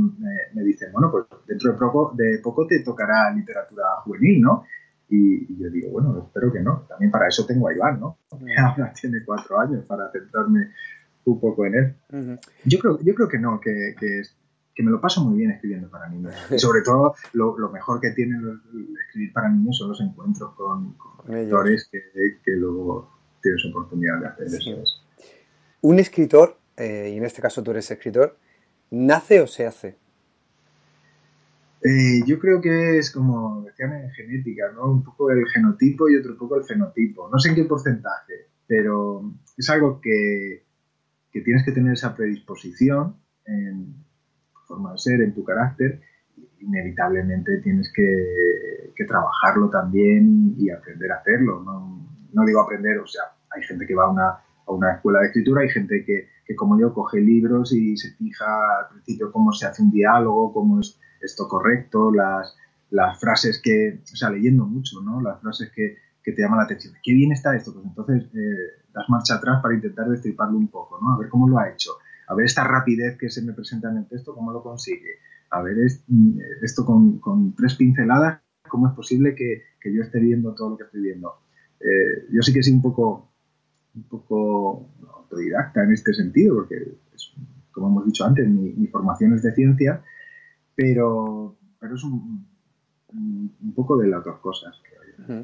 me, 0.55 0.63
dicen, 0.63 0.93
bueno, 0.93 1.11
pues 1.11 1.25
dentro 1.47 1.73
de 1.73 1.79
poco, 1.79 2.13
de 2.17 2.39
poco 2.43 2.67
te 2.67 2.83
tocará 2.83 3.31
literatura 3.35 3.85
juvenil, 4.05 4.41
¿no? 4.41 4.65
Y, 5.09 5.61
yo 5.61 5.69
digo, 5.69 5.91
bueno, 5.91 6.27
espero 6.27 6.53
que 6.53 6.61
no. 6.61 6.87
También 6.89 7.11
para 7.11 7.29
eso 7.29 7.45
tengo 7.45 7.69
a 7.69 7.75
Iván, 7.75 8.01
¿no? 8.01 8.19
Ahora 8.59 8.93
tiene 8.99 9.19
cuatro 9.25 9.59
años 9.59 9.85
para 9.85 10.11
centrarme 10.11 10.71
un 11.25 11.41
poco 11.41 11.67
en 11.67 11.75
él. 11.75 12.39
yo, 12.65 12.79
creo, 12.79 12.99
yo 13.03 13.15
creo 13.15 13.29
que 13.29 13.39
no, 13.39 13.61
que, 13.61 13.95
que 13.99 14.23
que 14.75 14.83
me 14.83 14.91
lo 14.91 15.01
paso 15.01 15.25
muy 15.25 15.39
bien 15.39 15.53
escribiendo 15.53 15.89
para 15.89 16.09
niños. 16.09 16.35
Y 16.51 16.59
sobre 16.59 16.83
todo, 16.83 17.15
lo, 17.33 17.71
mejor 17.71 18.01
que 18.01 18.11
tiene 18.11 18.37
escribir 19.07 19.33
para 19.33 19.49
niños 19.49 19.79
son 19.79 19.91
los 19.91 20.01
encuentros 20.01 20.55
con, 20.55 20.95
con 20.95 21.35
lectores 21.35 21.89
que, 21.91 22.01
que, 22.45 22.53
luego 22.53 23.11
tienes 23.41 23.65
oportunidad 23.67 24.21
de 24.21 24.27
hacer 24.27 24.47
eso. 24.47 24.83
Un 25.83 25.99
escritor, 25.99 26.59
eh, 26.77 27.13
y 27.15 27.19
en 27.19 27.25
este 27.25 27.41
caso 27.41 27.63
tú 27.63 27.71
eres 27.71 27.91
escritor, 27.91 28.37
¿nace 28.91 29.41
o 29.41 29.47
se 29.47 29.67
hace? 29.67 29.97
Eh, 31.83 32.23
yo 32.27 32.39
creo 32.39 32.63
que 32.63 32.99
es 32.99 33.11
como 33.11 33.63
decían 33.63 33.93
en 33.93 34.11
genética, 34.13 34.73
¿no? 34.75 34.91
Un 34.91 35.05
poco 35.05 35.31
el 35.31 35.47
genotipo 35.49 36.09
y 36.09 36.17
otro 36.17 36.37
poco 36.39 36.57
el 36.57 36.65
fenotipo. 36.65 37.29
No 37.31 37.39
sé 37.39 37.51
en 37.51 37.57
qué 37.57 37.65
porcentaje, 37.65 38.49
pero 38.67 39.31
es 39.59 39.69
algo 39.69 40.01
que, 40.01 40.65
que 41.31 41.43
tienes 41.43 41.63
que 41.63 41.73
tener 41.73 41.93
esa 41.93 42.17
predisposición 42.17 43.17
en, 43.45 44.04
forma 44.67 44.93
de 44.93 44.99
ser, 44.99 45.21
en 45.21 45.35
tu 45.35 45.45
carácter, 45.45 46.01
inevitablemente 46.61 47.59
tienes 47.59 47.93
que, 47.95 49.05
trabajarlo 49.07 49.69
también 49.69 50.55
y 50.57 50.71
aprender 50.71 51.13
a 51.13 51.17
hacerlo. 51.17 51.61
No, 52.33 52.45
digo 52.47 52.61
aprender, 52.61 52.99
o 52.99 53.07
sea, 53.07 53.25
hay 53.51 53.63
gente 53.63 53.87
que 53.87 53.95
va 53.95 54.05
a 54.05 54.11
una, 54.11 54.29
a 54.67 54.73
una 54.73 54.95
escuela 54.95 55.21
de 55.21 55.27
escritura, 55.27 55.63
hay 55.63 55.69
gente 55.69 56.05
que, 56.07 56.57
como 56.57 56.81
yo 56.81 56.95
coge 56.95 57.21
libros 57.21 57.73
y 57.75 57.97
se 57.97 58.13
fija 58.13 58.47
al 58.79 58.89
principio 58.93 59.31
cómo 59.31 59.53
se 59.53 59.67
hace 59.67 59.83
un 59.83 59.91
diálogo, 59.91 60.55
cómo 60.55 60.81
es 60.81 60.99
esto 61.21 61.49
correcto, 61.49 62.13
las, 62.13 62.57
las 62.91 63.21
frases 63.21 63.61
que, 63.63 64.01
o 64.03 64.17
sea, 64.17 64.31
leyendo 64.31 64.65
mucho, 64.65 65.03
¿no? 65.03 65.21
Las 65.21 65.41
frases 65.41 65.71
que, 65.75 65.99
te 66.23 66.41
llaman 66.41 66.59
la 66.59 66.65
atención. 66.65 66.95
Qué 67.03 67.13
bien 67.13 67.33
está 67.33 67.55
esto, 67.55 67.75
pues 67.75 67.85
entonces 67.85 68.25
eh, 68.35 68.83
das 68.95 69.05
marcha 69.11 69.35
atrás 69.35 69.61
para 69.61 69.75
intentar 69.75 70.09
destriparlo 70.09 70.57
un 70.57 70.69
poco, 70.69 70.99
¿no? 70.99 71.13
A 71.13 71.19
ver 71.19 71.29
cómo 71.29 71.47
lo 71.47 71.59
ha 71.59 71.69
hecho 71.69 71.91
a 72.27 72.35
ver 72.35 72.47
esta 72.47 72.65
rapidez 72.65 73.17
que 73.19 73.31
se 73.31 73.43
me 73.43 73.53
presenta 73.53 73.91
en 73.91 73.99
el 73.99 74.07
texto, 74.07 74.35
cómo 74.35 74.53
lo 74.53 74.63
consigue, 74.63 75.19
a 75.51 75.63
ver 75.63 75.77
mm, 76.09 76.39
esto 76.63 76.85
con, 76.85 77.55
tres 77.55 77.75
pinceladas, 77.75 78.41
cómo 78.69 78.89
es 78.89 78.95
posible 78.95 79.35
que, 79.35 79.63
yo 79.85 80.03
esté 80.03 80.19
viendo 80.19 80.55
todo 80.55 80.71
lo 80.71 80.77
que 80.79 80.85
estoy 80.85 81.03
viendo. 81.03 81.35
Eh, 81.79 82.27
yo 82.33 82.41
sí 82.43 82.55
que 82.55 82.63
soy 82.63 82.73
un 82.73 82.81
poco, 82.81 83.31
un 83.95 84.05
poco 84.05 84.89
autodidacta 85.15 85.85
en 85.85 85.93
este 85.93 86.15
sentido, 86.15 86.55
porque, 86.55 86.97
como 87.71 87.89
hemos 87.89 88.07
dicho 88.07 88.25
antes, 88.25 88.49
mi, 88.49 88.87
formación 88.87 89.35
es 89.35 89.43
de 89.43 89.53
ciencia, 89.53 90.03
pero, 90.75 91.57
pero 91.79 91.95
es 91.95 92.03
un, 92.03 92.47
un, 93.13 93.75
poco 93.75 93.99
de 93.99 94.09
las 94.09 94.25
dos 94.25 94.39
cosas. 94.39 94.75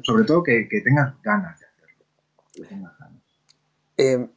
Sobre 0.01 0.25
todo 0.25 0.43
que, 0.43 0.67
tengas 0.83 1.21
ganas 1.21 1.59
de 1.59 1.65
hacerlo. 1.65 2.05
Que 2.53 2.63
tengas 2.63 2.97
ganas. 2.97 3.21
Eh, 3.97 4.27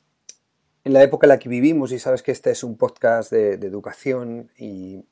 en 0.84 0.92
la 0.92 1.02
época 1.02 1.26
en 1.26 1.30
la 1.30 1.38
que 1.38 1.48
vivimos, 1.48 1.92
y 1.92 1.98
sabes 1.98 2.22
que 2.22 2.30
este 2.30 2.50
es 2.50 2.62
un 2.62 2.76
podcast 2.76 3.32
de, 3.32 3.54
educación, 3.54 4.50
y, 4.58 5.04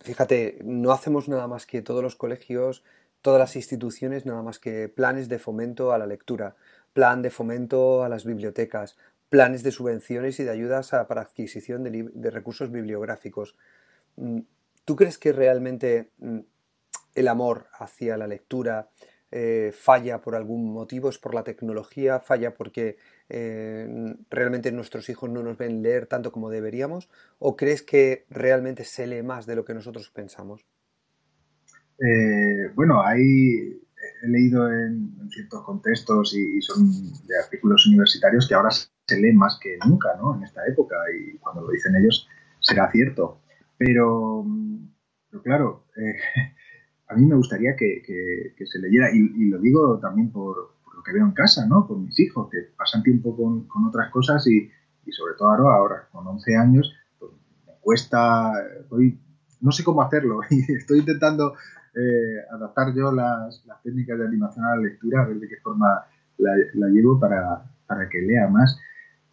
fíjate, 0.00 0.58
no 0.64 0.90
hacemos 0.92 1.28
nada 1.28 1.46
más 1.46 1.66
que 1.66 1.82
todos 1.82 2.02
los 2.02 2.16
colegios, 2.16 2.82
todas 3.20 3.38
las 3.38 3.56
instituciones, 3.56 4.24
nada 4.24 4.42
más 4.42 4.58
que 4.58 4.88
planes 4.88 5.28
de 5.28 5.38
fomento 5.38 5.92
a 5.92 5.98
la 5.98 6.06
lectura, 6.06 6.56
plan 6.94 7.20
de 7.20 7.30
fomento 7.30 8.02
a 8.02 8.08
las 8.08 8.24
bibliotecas, 8.24 8.96
planes 9.28 9.62
de 9.62 9.70
subvenciones 9.70 10.40
y 10.40 10.44
de 10.44 10.50
ayudas 10.50 10.90
para 11.06 11.20
adquisición 11.20 11.84
de, 11.84 12.30
recursos 12.30 12.72
bibliográficos. 12.72 13.54
Mm, 14.16 14.40
¿Tú 14.86 14.96
crees 14.96 15.18
que 15.18 15.32
realmente 15.32 16.08
mm, 16.18 16.38
el 17.14 17.28
amor 17.28 17.66
hacia 17.74 18.16
la 18.16 18.26
lectura 18.26 18.88
eh, 19.30 19.72
falla 19.74 20.20
por 20.20 20.34
algún 20.34 20.72
motivo? 20.72 21.08
¿Es 21.08 21.18
por 21.18 21.34
la 21.34 21.44
tecnología? 21.44 22.20
¿Falla 22.20 22.54
porque 22.54 22.96
eh, 23.28 23.86
realmente 24.30 24.72
nuestros 24.72 25.08
hijos 25.10 25.28
no 25.28 25.42
nos 25.42 25.58
ven 25.58 25.82
leer 25.82 26.06
tanto 26.06 26.32
como 26.32 26.50
deberíamos? 26.50 27.10
¿O 27.38 27.56
crees 27.56 27.82
que 27.82 28.24
realmente 28.30 28.84
se 28.84 29.06
lee 29.06 29.22
más 29.22 29.46
de 29.46 29.56
lo 29.56 29.64
que 29.64 29.74
nosotros 29.74 30.10
pensamos? 30.10 30.64
Eh, 32.00 32.70
bueno, 32.74 33.02
hay, 33.02 33.82
he 34.22 34.28
leído 34.28 34.72
en, 34.72 35.28
ciertos 35.30 35.62
contextos 35.64 36.34
y, 36.34 36.62
son 36.62 36.90
de 37.26 37.38
artículos 37.44 37.86
universitarios 37.86 38.48
que 38.48 38.54
ahora 38.54 38.70
se 38.70 39.20
lee 39.20 39.32
más 39.32 39.58
que 39.60 39.76
nunca, 39.86 40.16
¿no? 40.16 40.36
En 40.36 40.44
esta 40.44 40.66
época 40.66 40.96
y 41.12 41.36
cuando 41.38 41.62
lo 41.62 41.70
dicen 41.70 41.94
ellos 41.96 42.26
será 42.60 42.90
cierto. 42.90 43.42
Pero, 43.76 44.44
pero 45.30 45.42
claro, 45.42 45.84
a 47.08 47.14
mí 47.14 47.26
me 47.26 47.36
gustaría 47.36 47.74
que, 47.76 48.54
se 48.64 48.78
leyera 48.78 49.10
y, 49.12 49.48
lo 49.48 49.58
digo 49.58 49.98
también 49.98 50.30
por, 50.30 50.74
que 51.04 51.12
veo 51.12 51.24
en 51.24 51.32
casa, 51.32 51.66
¿no? 51.66 51.86
Con 51.86 52.04
mis 52.04 52.18
hijos, 52.20 52.48
que 52.50 52.58
pasan 52.76 53.02
tiempo 53.02 53.36
con, 53.36 53.66
otras 53.86 54.10
cosas 54.10 54.46
y, 54.46 54.70
sobre 55.10 55.34
todo 55.38 55.48
ahora, 55.48 55.76
ahora 55.76 56.08
con 56.12 56.26
11 56.26 56.56
años, 56.56 56.92
pues, 57.18 57.32
me 57.66 57.72
cuesta, 57.80 58.52
hoy 58.90 59.18
no 59.60 59.72
sé 59.72 59.82
cómo 59.82 60.02
hacerlo 60.02 60.40
y 60.50 60.72
estoy 60.72 61.00
intentando 61.00 61.54
eh, 61.94 62.44
adaptar 62.52 62.94
yo 62.94 63.10
las, 63.10 63.64
técnicas 63.82 64.18
de 64.18 64.26
animación 64.26 64.64
a 64.66 64.76
la 64.76 64.82
lectura, 64.82 65.22
a 65.22 65.26
ver 65.26 65.38
de 65.38 65.48
qué 65.48 65.56
forma 65.62 66.04
la, 66.36 66.88
llevo 66.88 67.18
para, 67.18 68.08
que 68.10 68.20
lea 68.20 68.48
más. 68.48 68.78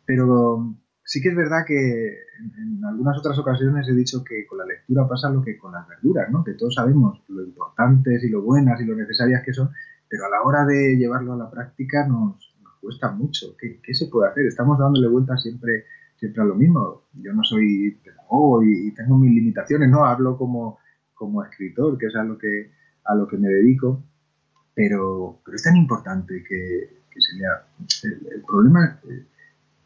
Pero 0.06 0.74
sí 1.06 1.22
que 1.22 1.30
es 1.30 1.36
verdad 1.36 1.64
que 1.66 2.10
en, 2.40 2.84
algunas 2.84 3.18
otras 3.18 3.38
ocasiones 3.38 3.88
he 3.88 3.94
dicho 3.94 4.24
que 4.24 4.46
con 4.46 4.58
la 4.58 4.66
lectura 4.66 5.08
pasa 5.08 5.30
lo 5.30 5.42
que 5.42 5.58
con 5.58 5.72
las 5.72 5.88
verduras, 5.88 6.30
¿no? 6.32 6.44
Que 6.44 6.54
todos 6.54 6.76
sabemos 6.76 7.24
lo 7.30 7.44
importantes 7.44 8.24
y 8.24 8.30
lo 8.30 8.42
buenas 8.42 8.82
y 8.82 8.86
lo 8.86 8.96
necesarias 8.96 9.44
que 9.46 9.54
son, 9.54 9.70
pero 10.10 10.26
a 10.26 10.30
la 10.30 10.42
hora 10.44 10.66
de 10.66 10.98
llevarlo 10.98 11.34
a 11.34 11.38
la 11.38 11.50
práctica 11.50 12.06
nos, 12.08 12.54
cuesta 12.82 13.12
mucho. 13.12 13.56
¿Qué, 13.58 13.94
se 13.94 14.08
puede 14.08 14.30
hacer? 14.30 14.46
Estamos 14.46 14.78
dándole 14.78 15.08
vueltas 15.08 15.42
siempre, 15.42 15.86
siempre 16.18 16.42
a 16.44 16.46
lo 16.46 16.56
mismo. 16.56 17.04
Yo 17.14 17.34
no 17.34 17.44
soy 17.44 17.98
pedagogo 18.04 18.64
y, 18.64 18.92
tengo 18.94 19.18
mis 19.18 19.34
limitaciones, 19.34 19.90
¿no? 19.90 20.06
Hablo 20.06 20.38
como, 20.38 20.78
como 21.14 21.44
escritor, 21.44 21.98
que 21.98 22.08
es 22.08 22.16
a 22.16 22.24
lo 22.24 22.38
que, 22.38 22.72
a 23.06 23.16
lo 23.16 23.28
que 23.28 23.38
me 23.38 23.48
dedico, 23.48 24.04
pero, 24.76 25.42
es 25.54 25.64
tan 25.64 25.78
importante 25.78 26.44
que, 26.44 26.96
se 27.18 27.38
lea. 27.38 27.66
El, 28.04 28.42
problema 28.42 29.00
eh, 29.10 29.26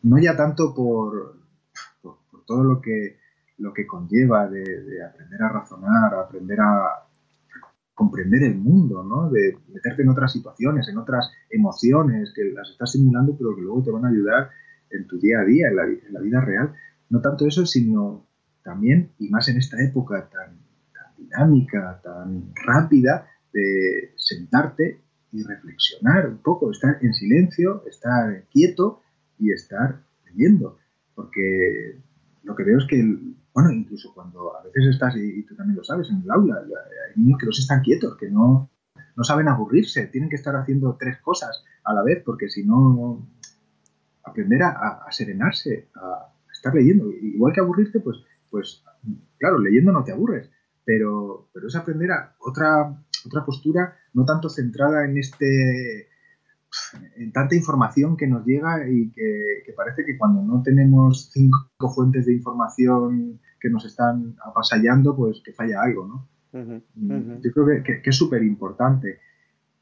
no 0.04 0.18
ya 0.18 0.36
tanto 0.36 0.74
por, 0.74 1.36
por, 2.02 2.18
todo 2.46 2.64
lo 2.64 2.82
que, 2.82 3.18
lo 3.58 3.74
que 3.74 3.86
conlleva 3.86 4.48
de, 4.48 5.04
aprender 5.04 5.42
a 5.44 5.50
razonar, 5.50 6.14
aprender 6.14 6.60
a, 6.62 7.06
comprender 8.00 8.44
el 8.44 8.56
mundo, 8.56 9.04
¿no? 9.04 9.30
De 9.30 9.58
meterte 9.74 10.04
en 10.04 10.10
otras 10.10 10.32
situaciones, 10.32 10.88
en 10.88 10.98
otras 10.98 11.30
emociones 11.50 12.32
que 12.34 12.46
las 12.46 12.70
estás 12.70 12.94
simulando, 12.94 13.36
pero 13.38 13.54
que 13.54 13.62
luego 13.62 13.84
te 13.84 13.92
van 13.92 14.06
a 14.06 14.10
ayudar 14.10 14.50
en 14.90 15.06
tu 15.06 15.20
día 15.20 15.42
a 15.42 15.44
día, 15.44 15.68
en 15.68 16.14
la, 16.14 16.22
vida 16.22 16.40
real. 16.40 16.74
No 17.10 17.20
tanto 17.20 17.46
eso, 17.46 17.66
sino 17.66 18.26
también, 18.64 19.12
y 19.20 19.28
más 19.30 19.50
en 19.50 19.58
esta 19.58 19.84
época 19.84 20.30
tan, 20.30 20.60
tan 20.94 21.16
dinámica, 21.18 22.00
tan 22.02 22.54
rápida, 22.66 23.28
de 23.52 24.14
sentarte 24.16 25.02
y 25.34 25.44
reflexionar 25.44 26.30
un 26.30 26.38
poco, 26.38 26.72
estar 26.72 27.00
en 27.02 27.14
silencio, 27.14 27.84
estar 27.86 28.46
quieto 28.50 29.02
y 29.40 29.52
estar 29.52 30.04
leyendo. 30.26 30.78
Porque 31.16 32.00
lo 32.44 32.56
que 32.56 32.64
veo 32.64 32.78
es 32.78 32.86
que 32.86 33.04
bueno, 33.54 33.72
incluso 33.72 34.14
cuando 34.14 34.56
a 34.56 34.64
veces 34.64 34.86
estás, 34.90 35.16
y, 35.18 35.44
tú 35.44 35.56
también 35.56 35.78
lo 35.78 35.84
sabes, 35.84 36.10
en 36.10 36.22
el 36.22 36.32
aula, 36.32 36.62
hay 36.62 37.22
niños 37.22 37.40
que 37.40 37.46
no 37.46 37.52
están 37.52 37.82
quietos, 37.82 38.16
que 38.18 38.30
no, 38.30 38.70
no 39.16 39.24
saben 39.24 39.48
aburrirse, 39.48 40.08
tienen 40.08 40.30
que 40.30 40.36
estar 40.36 40.56
haciendo 40.56 40.96
tres 41.00 41.18
cosas 41.20 41.64
a 41.84 41.94
la 41.94 42.04
vez, 42.04 42.22
porque 42.24 42.50
si 42.50 42.64
no, 42.64 43.28
aprender 44.24 44.64
a, 44.64 45.06
serenarse, 45.12 45.90
a 45.96 46.32
estar 46.54 46.74
leyendo. 46.74 47.12
Igual 47.12 47.54
que 47.54 47.60
aburrirte, 47.60 48.00
pues, 48.00 48.18
pues 48.50 48.84
claro, 49.38 49.60
leyendo 49.60 49.92
no 49.92 50.04
te 50.04 50.12
aburres, 50.12 50.50
pero, 50.86 51.50
pero 51.54 51.68
es 51.68 51.76
aprender 51.76 52.12
a 52.12 52.36
otra, 52.40 52.96
otra 53.26 53.46
postura 53.46 53.98
no 54.14 54.26
tanto 54.26 54.50
centrada 54.50 55.06
en 55.06 55.18
este 55.18 56.09
tanta 57.34 57.56
información 57.56 58.18
que 58.18 58.28
nos 58.28 58.46
llega 58.46 58.90
y 58.90 59.12
que, 59.12 59.74
parece 59.76 60.06
que 60.06 60.18
cuando 60.18 60.42
no 60.42 60.62
tenemos 60.64 61.30
cinco 61.32 61.70
fuentes 61.94 62.26
de 62.26 62.34
información 62.34 63.40
que 63.60 63.70
nos 63.70 63.86
están 63.86 64.36
apasallando, 64.44 65.16
pues 65.16 65.42
que 65.44 65.54
falla 65.54 65.82
algo, 65.82 66.08
¿no? 66.08 66.28
Yo 66.52 67.52
creo 67.54 67.84
que, 67.84 68.02
es 68.04 68.16
súper 68.16 68.44
importante. 68.44 69.20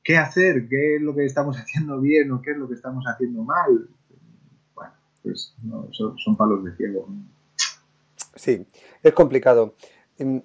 ¿Qué 0.03 0.17
hacer? 0.17 0.67
¿Qué 0.67 0.95
es 0.95 1.01
lo 1.01 1.15
que 1.15 1.25
estamos 1.25 1.57
haciendo 1.61 1.99
bien 1.99 2.31
o 2.31 2.41
qué 2.41 2.51
es 2.51 2.57
lo 2.57 2.67
que 2.67 2.75
estamos 2.75 3.05
haciendo 3.05 3.43
mal? 3.43 3.89
Bueno, 4.75 4.93
pues 5.23 5.55
son, 5.91 6.37
palos 6.37 6.63
de 6.63 6.75
ciego. 6.75 7.07
Sí, 8.35 8.65
es 9.03 9.13
complicado. 9.13 9.75
Em, 10.19 10.41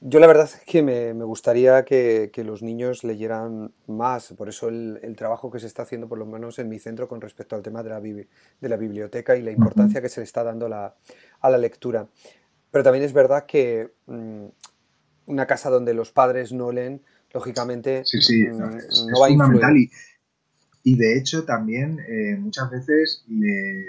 yo 0.00 0.20
la 0.20 0.26
verdad 0.26 0.44
es 0.44 0.60
que 0.66 0.82
me, 0.82 1.12
gustaría 1.24 1.84
que, 1.84 2.30
los 2.44 2.62
niños 2.62 3.04
leyeran 3.04 3.72
más, 3.86 4.32
por 4.36 4.48
eso 4.48 4.68
el, 4.68 5.14
trabajo 5.16 5.50
que 5.50 5.60
se 5.60 5.66
está 5.66 5.82
haciendo, 5.82 6.08
por 6.08 6.18
lo 6.18 6.26
menos 6.26 6.58
en 6.58 6.68
mi 6.68 6.78
centro, 6.78 7.08
con 7.08 7.20
respecto 7.20 7.56
al 7.56 7.62
tema 7.62 7.82
de 7.82 7.90
la, 7.90 8.00
de 8.00 8.68
la 8.68 8.76
biblioteca 8.76 9.36
y 9.36 9.42
la 9.42 9.50
importancia 9.50 10.02
que 10.02 10.08
se 10.08 10.20
le 10.20 10.24
está 10.24 10.44
dando 10.44 10.66
a 10.66 11.50
la 11.50 11.58
lectura. 11.58 12.08
Pero 12.70 12.82
también 12.82 13.04
es 13.04 13.12
verdad 13.12 13.46
que 13.46 13.92
mm, 14.06 14.46
una 15.26 15.46
casa 15.46 15.70
donde 15.70 15.94
los 15.94 16.10
padres 16.10 16.52
no 16.52 16.72
leen, 16.72 17.02
lógicamente 17.32 18.02
mm, 18.02 18.58
no, 18.58 19.20
va 19.20 19.26
a 19.26 19.28
fundamental 19.28 19.76
y, 19.76 19.90
y, 20.82 20.96
de 20.96 21.16
hecho 21.16 21.44
también 21.44 22.00
eh, 22.00 22.36
muchas 22.36 22.70
veces 22.70 23.24
le, 23.28 23.84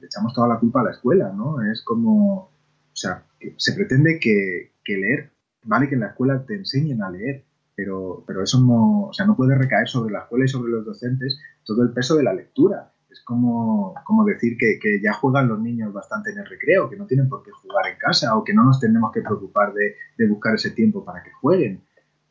echamos 0.00 0.32
toda 0.34 0.48
la 0.48 0.58
culpa 0.58 0.82
a 0.82 0.84
la 0.84 0.90
escuela, 0.92 1.32
¿no? 1.32 1.60
Es 1.68 1.82
como, 1.82 2.34
o 2.36 2.50
sea, 2.92 3.24
se 3.56 3.72
pretende 3.72 4.18
que, 4.20 4.72
que 4.88 4.96
leer, 4.96 5.30
vale 5.64 5.86
que 5.88 5.94
en 5.94 6.00
la 6.00 6.08
escuela 6.08 6.44
te 6.46 6.54
enseñen 6.54 7.02
a 7.02 7.10
leer, 7.10 7.44
pero, 7.76 8.24
pero 8.26 8.42
eso 8.42 8.58
no, 8.60 9.08
o 9.08 9.12
sea, 9.12 9.26
no 9.26 9.36
puede 9.36 9.54
recaer 9.54 9.86
sobre 9.86 10.12
la 10.12 10.20
escuela 10.20 10.46
y 10.46 10.48
sobre 10.48 10.72
los 10.72 10.84
docentes 10.84 11.38
todo 11.62 11.82
el 11.82 11.92
peso 11.92 12.16
de 12.16 12.24
la 12.24 12.32
lectura. 12.32 12.92
Es 13.10 13.22
como, 13.24 13.94
como 14.04 14.24
decir 14.24 14.56
que, 14.58 14.78
que, 14.80 15.00
ya 15.02 15.12
juegan 15.12 15.48
los 15.48 15.60
niños 15.60 15.92
bastante 15.92 16.30
en 16.30 16.38
el 16.38 16.46
recreo, 16.46 16.88
que 16.88 16.96
no 16.96 17.06
tienen 17.06 17.28
por 17.28 17.42
qué 17.42 17.50
jugar 17.52 17.86
en 17.92 17.98
casa 17.98 18.36
o 18.36 18.44
que 18.44 18.54
no 18.54 18.64
nos 18.64 18.80
tenemos 18.80 19.12
que 19.12 19.22
preocupar 19.22 19.72
de, 19.74 19.94
de 20.16 20.28
buscar 20.28 20.54
ese 20.54 20.70
tiempo 20.70 21.04
para 21.04 21.22
que 21.22 21.30
jueguen. 21.32 21.82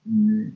Mm, 0.05 0.49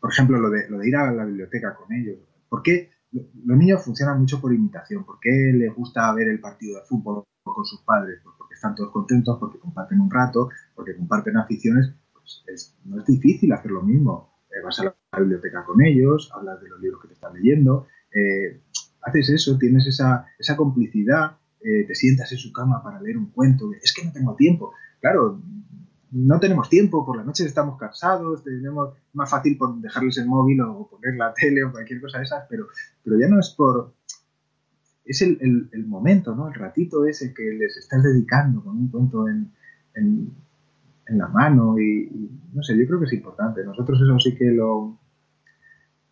por 0.00 0.12
ejemplo, 0.12 0.38
lo 0.38 0.50
de, 0.50 0.68
lo 0.68 0.78
de 0.78 0.88
ir 0.88 0.96
a 0.96 1.12
la 1.12 1.24
biblioteca 1.24 1.74
con 1.74 1.92
ellos. 1.92 2.18
¿Por 2.48 2.62
qué 2.62 2.90
los 3.10 3.56
niños 3.56 3.82
funcionan 3.82 4.20
mucho 4.20 4.40
por 4.40 4.54
imitación? 4.54 5.04
¿Por 5.04 5.18
qué 5.20 5.30
les 5.54 5.74
gusta 5.74 6.12
ver 6.14 6.28
el 6.28 6.40
partido 6.40 6.78
de 6.78 6.86
fútbol 6.86 7.24
con 7.42 7.64
sus 7.64 7.82
padres? 7.82 8.20
Están 8.58 8.74
todos 8.74 8.90
contentos, 8.92 9.38
porque 9.38 9.58
comparten 9.58 10.00
un 10.00 10.10
rato, 10.10 10.48
porque 10.74 10.96
comparten 10.96 11.36
aficiones. 11.36 11.92
Pues 12.12 12.74
no 12.84 12.98
es 12.98 13.06
difícil 13.06 13.52
hacer 13.52 13.70
lo 13.70 13.82
mismo. 13.82 14.38
Eh, 14.50 14.62
vas 14.64 14.80
a 14.80 14.84
la 14.84 14.94
biblioteca 15.18 15.64
con 15.64 15.82
ellos, 15.82 16.30
hablas 16.34 16.60
de 16.60 16.68
los 16.68 16.80
libros 16.80 17.00
que 17.02 17.08
te 17.08 17.14
están 17.14 17.34
leyendo, 17.34 17.86
eh, 18.12 18.62
haces 19.02 19.28
eso, 19.30 19.58
tienes 19.58 19.86
esa, 19.86 20.26
esa 20.38 20.56
complicidad, 20.56 21.36
eh, 21.60 21.84
te 21.86 21.94
sientas 21.94 22.32
en 22.32 22.38
su 22.38 22.52
cama 22.52 22.82
para 22.82 23.00
leer 23.00 23.18
un 23.18 23.30
cuento, 23.30 23.70
es 23.80 23.92
que 23.92 24.04
no 24.04 24.12
tengo 24.12 24.34
tiempo. 24.36 24.72
Claro, 25.00 25.40
no 26.10 26.40
tenemos 26.40 26.68
tiempo, 26.68 27.04
por 27.04 27.16
la 27.16 27.24
noche 27.24 27.44
estamos 27.44 27.78
cansados, 27.78 28.42
tenemos 28.42 28.94
más 29.12 29.30
fácil 29.30 29.58
dejarles 29.80 30.18
el 30.18 30.26
móvil 30.26 30.60
o 30.62 30.88
poner 30.88 31.14
la 31.16 31.34
tele 31.34 31.64
o 31.64 31.70
cualquier 31.70 32.00
cosa 32.00 32.18
de 32.18 32.24
esas, 32.24 32.46
pero, 32.48 32.66
pero 33.04 33.18
ya 33.18 33.28
no 33.28 33.38
es 33.38 33.50
por... 33.50 33.94
Es 35.08 35.22
el, 35.22 35.68
el, 35.72 35.86
momento, 35.86 36.36
¿no? 36.36 36.48
El 36.48 36.54
ratito 36.54 37.06
ese 37.06 37.32
que 37.32 37.42
les 37.42 37.76
estás 37.78 38.02
dedicando 38.02 38.62
con 38.62 38.76
un 38.76 38.88
cuento 38.88 39.26
en, 39.28 39.50
en, 39.94 40.30
la 41.18 41.26
mano 41.28 41.78
y, 41.78 42.30
no 42.52 42.62
sé, 42.62 42.76
yo 42.78 42.86
creo 42.86 43.00
que 43.00 43.06
es 43.06 43.14
importante. 43.14 43.64
Nosotros 43.64 43.98
eso 44.00 44.18
sí 44.18 44.36
que 44.36 44.52
lo, 44.52 44.98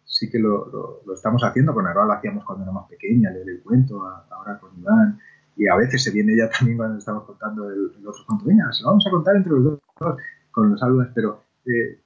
sí 0.04 0.30
que 0.30 0.38
lo, 0.38 1.02
lo, 1.04 1.14
estamos 1.14 1.42
haciendo, 1.44 1.74
con 1.74 1.87
Aroa 1.87 2.06
lo 2.06 2.12
hacíamos 2.14 2.44
cuando 2.44 2.64
era 2.64 2.72
más 2.72 2.88
pequeña, 2.88 3.30
leer 3.30 3.50
el 3.50 3.62
cuento, 3.62 4.02
ahora 4.02 4.59
con 4.59 4.70
Iván, 4.78 5.18
y 5.56 5.68
a 5.68 5.76
veces 5.76 6.02
se 6.02 6.11
viene 6.11 6.35
ya 6.37 6.48
también 6.50 6.78
cuando 6.78 6.98
estamos 6.98 7.24
contando 7.24 7.68
el, 7.70 7.90
otro 8.06 8.24
cuento, 8.26 8.46
venga, 8.46 8.72
se 8.72 8.82
lo 8.82 8.88
vamos 8.88 9.06
a 9.06 9.11
contar 9.11 9.37
entre 9.37 9.52
los 9.52 9.64
dos 9.64 9.80
con 10.50 10.70
los 10.70 10.82
alumnos, 10.82 11.09
pero 11.14 11.42
eh, 11.66 12.00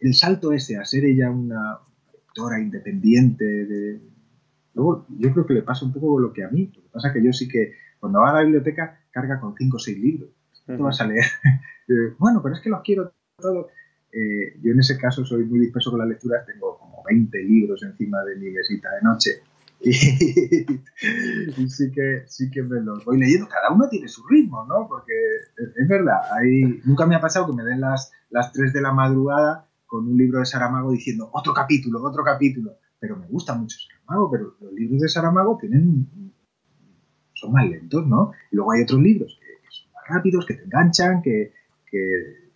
el 0.00 0.14
salto 0.14 0.52
ese 0.52 0.76
a 0.76 0.84
ser 0.84 1.06
ella 1.06 1.30
una 1.30 1.78
lectora 2.12 2.60
independiente, 2.60 3.44
de... 3.44 4.13
luego 4.74 5.06
yo 5.08 5.32
creo 5.32 5.46
que 5.46 5.54
le 5.54 5.62
pasa 5.62 5.84
un 5.84 5.92
poco 5.92 6.18
lo 6.20 6.32
que 6.32 6.44
a 6.44 6.48
mí, 6.48 6.70
lo 6.74 6.82
que 6.82 6.88
pasa 6.90 7.08
es 7.08 7.14
que 7.14 7.24
yo 7.24 7.32
sí 7.32 7.48
que 7.48 7.72
cuando 7.98 8.20
va 8.20 8.30
a 8.30 8.34
la 8.34 8.42
biblioteca 8.42 9.00
carga 9.10 9.40
con 9.40 9.54
cinco 9.56 9.76
o 9.76 9.80
seis 9.80 9.98
libros, 9.98 10.30
¿qué 10.66 10.76
vas 10.76 11.00
a 11.00 11.06
leer? 11.06 11.24
Eh, 11.86 12.14
bueno, 12.18 12.40
pero 12.42 12.54
es 12.54 12.62
que 12.62 12.70
los 12.70 12.80
quiero 12.80 13.12
todos. 13.36 13.66
Eh, 14.10 14.58
yo 14.62 14.72
en 14.72 14.80
ese 14.80 14.96
caso 14.96 15.22
soy 15.22 15.44
muy 15.44 15.58
disperso 15.58 15.90
con 15.90 15.98
las 15.98 16.08
lecturas, 16.08 16.46
tengo 16.46 16.78
como 16.78 17.02
20 17.06 17.42
libros 17.42 17.82
encima 17.82 18.24
de 18.24 18.36
mi 18.36 18.50
mesita 18.50 18.88
de 18.94 19.02
noche 19.02 19.42
y, 19.84 19.92
sí 21.68 21.90
que 21.92 22.22
sí 22.26 22.50
que 22.50 22.62
me 22.62 22.80
los 22.80 23.04
voy 23.04 23.18
leyendo. 23.18 23.46
Cada 23.48 23.70
uno 23.70 23.86
tiene 23.90 24.08
su 24.08 24.26
ritmo, 24.26 24.64
¿no? 24.64 24.88
Porque 24.88 25.12
es, 25.76 25.86
verdad, 25.86 26.20
hay, 26.32 26.80
nunca 26.84 27.04
me 27.04 27.16
ha 27.16 27.20
pasado 27.20 27.48
que 27.48 27.52
me 27.52 27.64
den 27.64 27.82
las, 27.82 28.10
las 28.30 28.50
3 28.52 28.72
de 28.72 28.80
la 28.80 28.92
madrugada 28.92 29.68
con 29.84 30.08
un 30.08 30.16
libro 30.16 30.38
de 30.38 30.46
Saramago 30.46 30.90
diciendo 30.90 31.28
otro 31.32 31.52
capítulo, 31.52 32.02
otro 32.02 32.24
capítulo. 32.24 32.78
Pero 32.98 33.16
me 33.16 33.26
gusta 33.26 33.54
mucho 33.54 33.76
Saramago, 34.06 34.30
pero 34.30 34.56
los 34.60 34.72
libros 34.72 35.00
de 35.00 35.08
Saramago 35.08 35.58
tienen 35.60 36.32
son 37.34 37.52
más 37.52 37.68
lentos, 37.68 38.06
¿no? 38.06 38.32
Y 38.50 38.56
luego 38.56 38.72
hay 38.72 38.82
otros 38.82 39.00
libros 39.00 39.38
que, 39.40 39.70
son 39.70 39.92
más 39.92 40.04
rápidos, 40.08 40.46
que 40.46 40.54
te 40.54 40.64
enganchan, 40.64 41.22
que, 41.22 41.52
que 41.90 42.50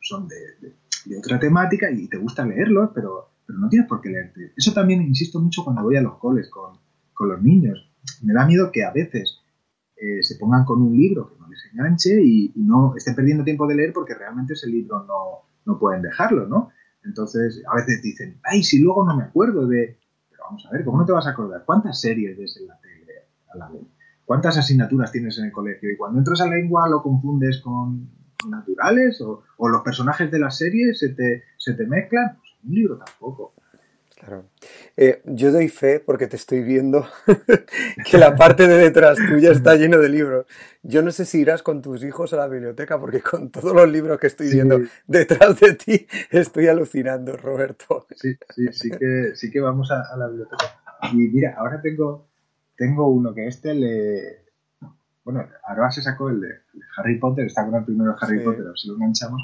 son 0.00 0.28
de, 0.28 1.16
otra 1.16 1.38
temática 1.38 1.90
y 1.90 2.08
te 2.08 2.16
gusta 2.18 2.44
leerlos, 2.44 2.90
pero, 2.94 3.30
pero 3.46 3.58
no 3.58 3.68
tienes 3.68 3.88
por 3.88 4.00
qué 4.00 4.10
leerte. 4.10 4.52
Eso 4.56 4.72
también 4.72 5.02
insisto 5.02 5.40
mucho 5.40 5.64
cuando 5.64 5.82
voy 5.82 5.96
a 5.96 6.02
los 6.02 6.18
coles 6.18 6.50
con, 6.50 6.78
con 7.14 7.28
los 7.28 7.42
niños. 7.42 7.90
Me 8.22 8.34
da 8.34 8.46
miedo 8.46 8.70
que 8.72 8.84
a 8.84 8.92
veces 8.92 9.40
eh, 9.96 10.22
se 10.22 10.36
pongan 10.36 10.64
con 10.64 10.80
un 10.80 10.96
libro 10.96 11.28
que 11.28 11.40
no 11.40 11.48
les 11.48 11.64
enganche 11.72 12.22
y, 12.22 12.52
no 12.56 12.94
estén 12.96 13.14
perdiendo 13.14 13.44
tiempo 13.44 13.66
de 13.66 13.74
leer 13.74 13.92
porque 13.92 14.14
realmente 14.14 14.52
ese 14.52 14.68
libro 14.68 15.04
no, 15.04 15.46
no 15.64 15.78
pueden 15.78 16.02
dejarlo, 16.02 16.46
¿no? 16.46 16.70
Entonces, 17.04 17.62
a 17.70 17.76
veces 17.76 18.02
dicen, 18.02 18.38
ay, 18.44 18.62
si 18.62 18.80
luego 18.80 19.04
no 19.06 19.16
me 19.16 19.24
acuerdo 19.24 19.66
de... 19.66 19.97
Vamos 20.48 20.66
a 20.66 20.70
ver, 20.70 20.82
¿cómo 20.82 20.96
no 20.96 21.04
te 21.04 21.12
vas 21.12 21.26
a 21.26 21.30
acordar? 21.30 21.62
¿Cuántas 21.66 22.00
series 22.00 22.38
ves 22.38 22.56
en 22.56 22.68
la 22.68 22.80
tele 22.80 23.12
a 23.52 23.58
la 23.58 23.68
vez? 23.68 23.82
¿Cuántas 24.24 24.56
asignaturas 24.56 25.12
tienes 25.12 25.38
en 25.38 25.46
el 25.46 25.52
colegio? 25.52 25.92
Y 25.92 25.96
cuando 25.96 26.18
entras 26.18 26.40
a 26.40 26.46
lengua 26.46 26.88
lo 26.88 27.02
confundes 27.02 27.60
con, 27.60 28.08
naturales 28.48 29.20
o, 29.20 29.42
los 29.68 29.82
personajes 29.82 30.30
de 30.30 30.38
la 30.38 30.50
serie 30.50 30.94
se 30.94 31.10
te, 31.10 31.44
se 31.58 31.74
te 31.74 31.86
mezclan, 31.86 32.36
pues 32.38 32.50
un 32.64 32.74
libro 32.74 32.96
tampoco. 32.96 33.52
Claro. 34.18 34.46
Eh, 34.96 35.22
yo 35.26 35.52
doy 35.52 35.68
fe 35.68 36.00
porque 36.00 36.26
te 36.26 36.34
estoy 36.34 36.62
viendo 36.64 37.06
que 38.10 38.18
la 38.18 38.34
parte 38.34 38.66
de 38.66 38.76
detrás 38.76 39.16
tuya 39.28 39.52
está 39.52 39.74
lleno 39.76 39.98
de 39.98 40.08
libros. 40.08 40.46
Yo 40.82 41.02
no 41.02 41.12
sé 41.12 41.24
si 41.24 41.40
irás 41.40 41.62
con 41.62 41.82
tus 41.82 42.02
hijos 42.02 42.32
a 42.32 42.36
la 42.36 42.48
biblioteca 42.48 42.98
porque 42.98 43.20
con 43.20 43.50
todos 43.50 43.72
los 43.72 43.88
libros 43.88 44.18
que 44.18 44.26
estoy 44.26 44.50
viendo 44.50 44.80
detrás 45.06 45.60
de 45.60 45.74
ti 45.74 46.06
estoy 46.30 46.66
alucinando, 46.66 47.36
Roberto. 47.36 48.06
Sí, 48.16 48.34
sí, 48.50 48.66
sí 48.72 48.90
que, 48.90 49.36
sí 49.36 49.50
que 49.52 49.60
vamos 49.60 49.90
a, 49.92 50.16
la 50.16 50.26
biblioteca. 50.26 50.66
Y 51.12 51.16
mira, 51.16 51.54
ahora 51.56 51.80
tengo, 51.80 52.26
tengo 52.76 53.08
uno 53.08 53.32
que 53.32 53.46
este 53.46 53.74
le... 53.74 54.48
Bueno, 55.22 55.46
ahora 55.64 55.90
se 55.92 56.02
sacó 56.02 56.30
el 56.30 56.40
de 56.40 56.48
Harry 56.96 57.20
Potter, 57.20 57.46
está 57.46 57.64
con 57.64 57.76
el 57.76 57.84
primero 57.84 58.12
de 58.12 58.16
Harry 58.20 58.42
Potter, 58.42 58.62
a 58.62 58.68
ver 58.68 58.78
si 58.78 58.88
lo 58.88 58.94
enganchamos. 58.94 59.42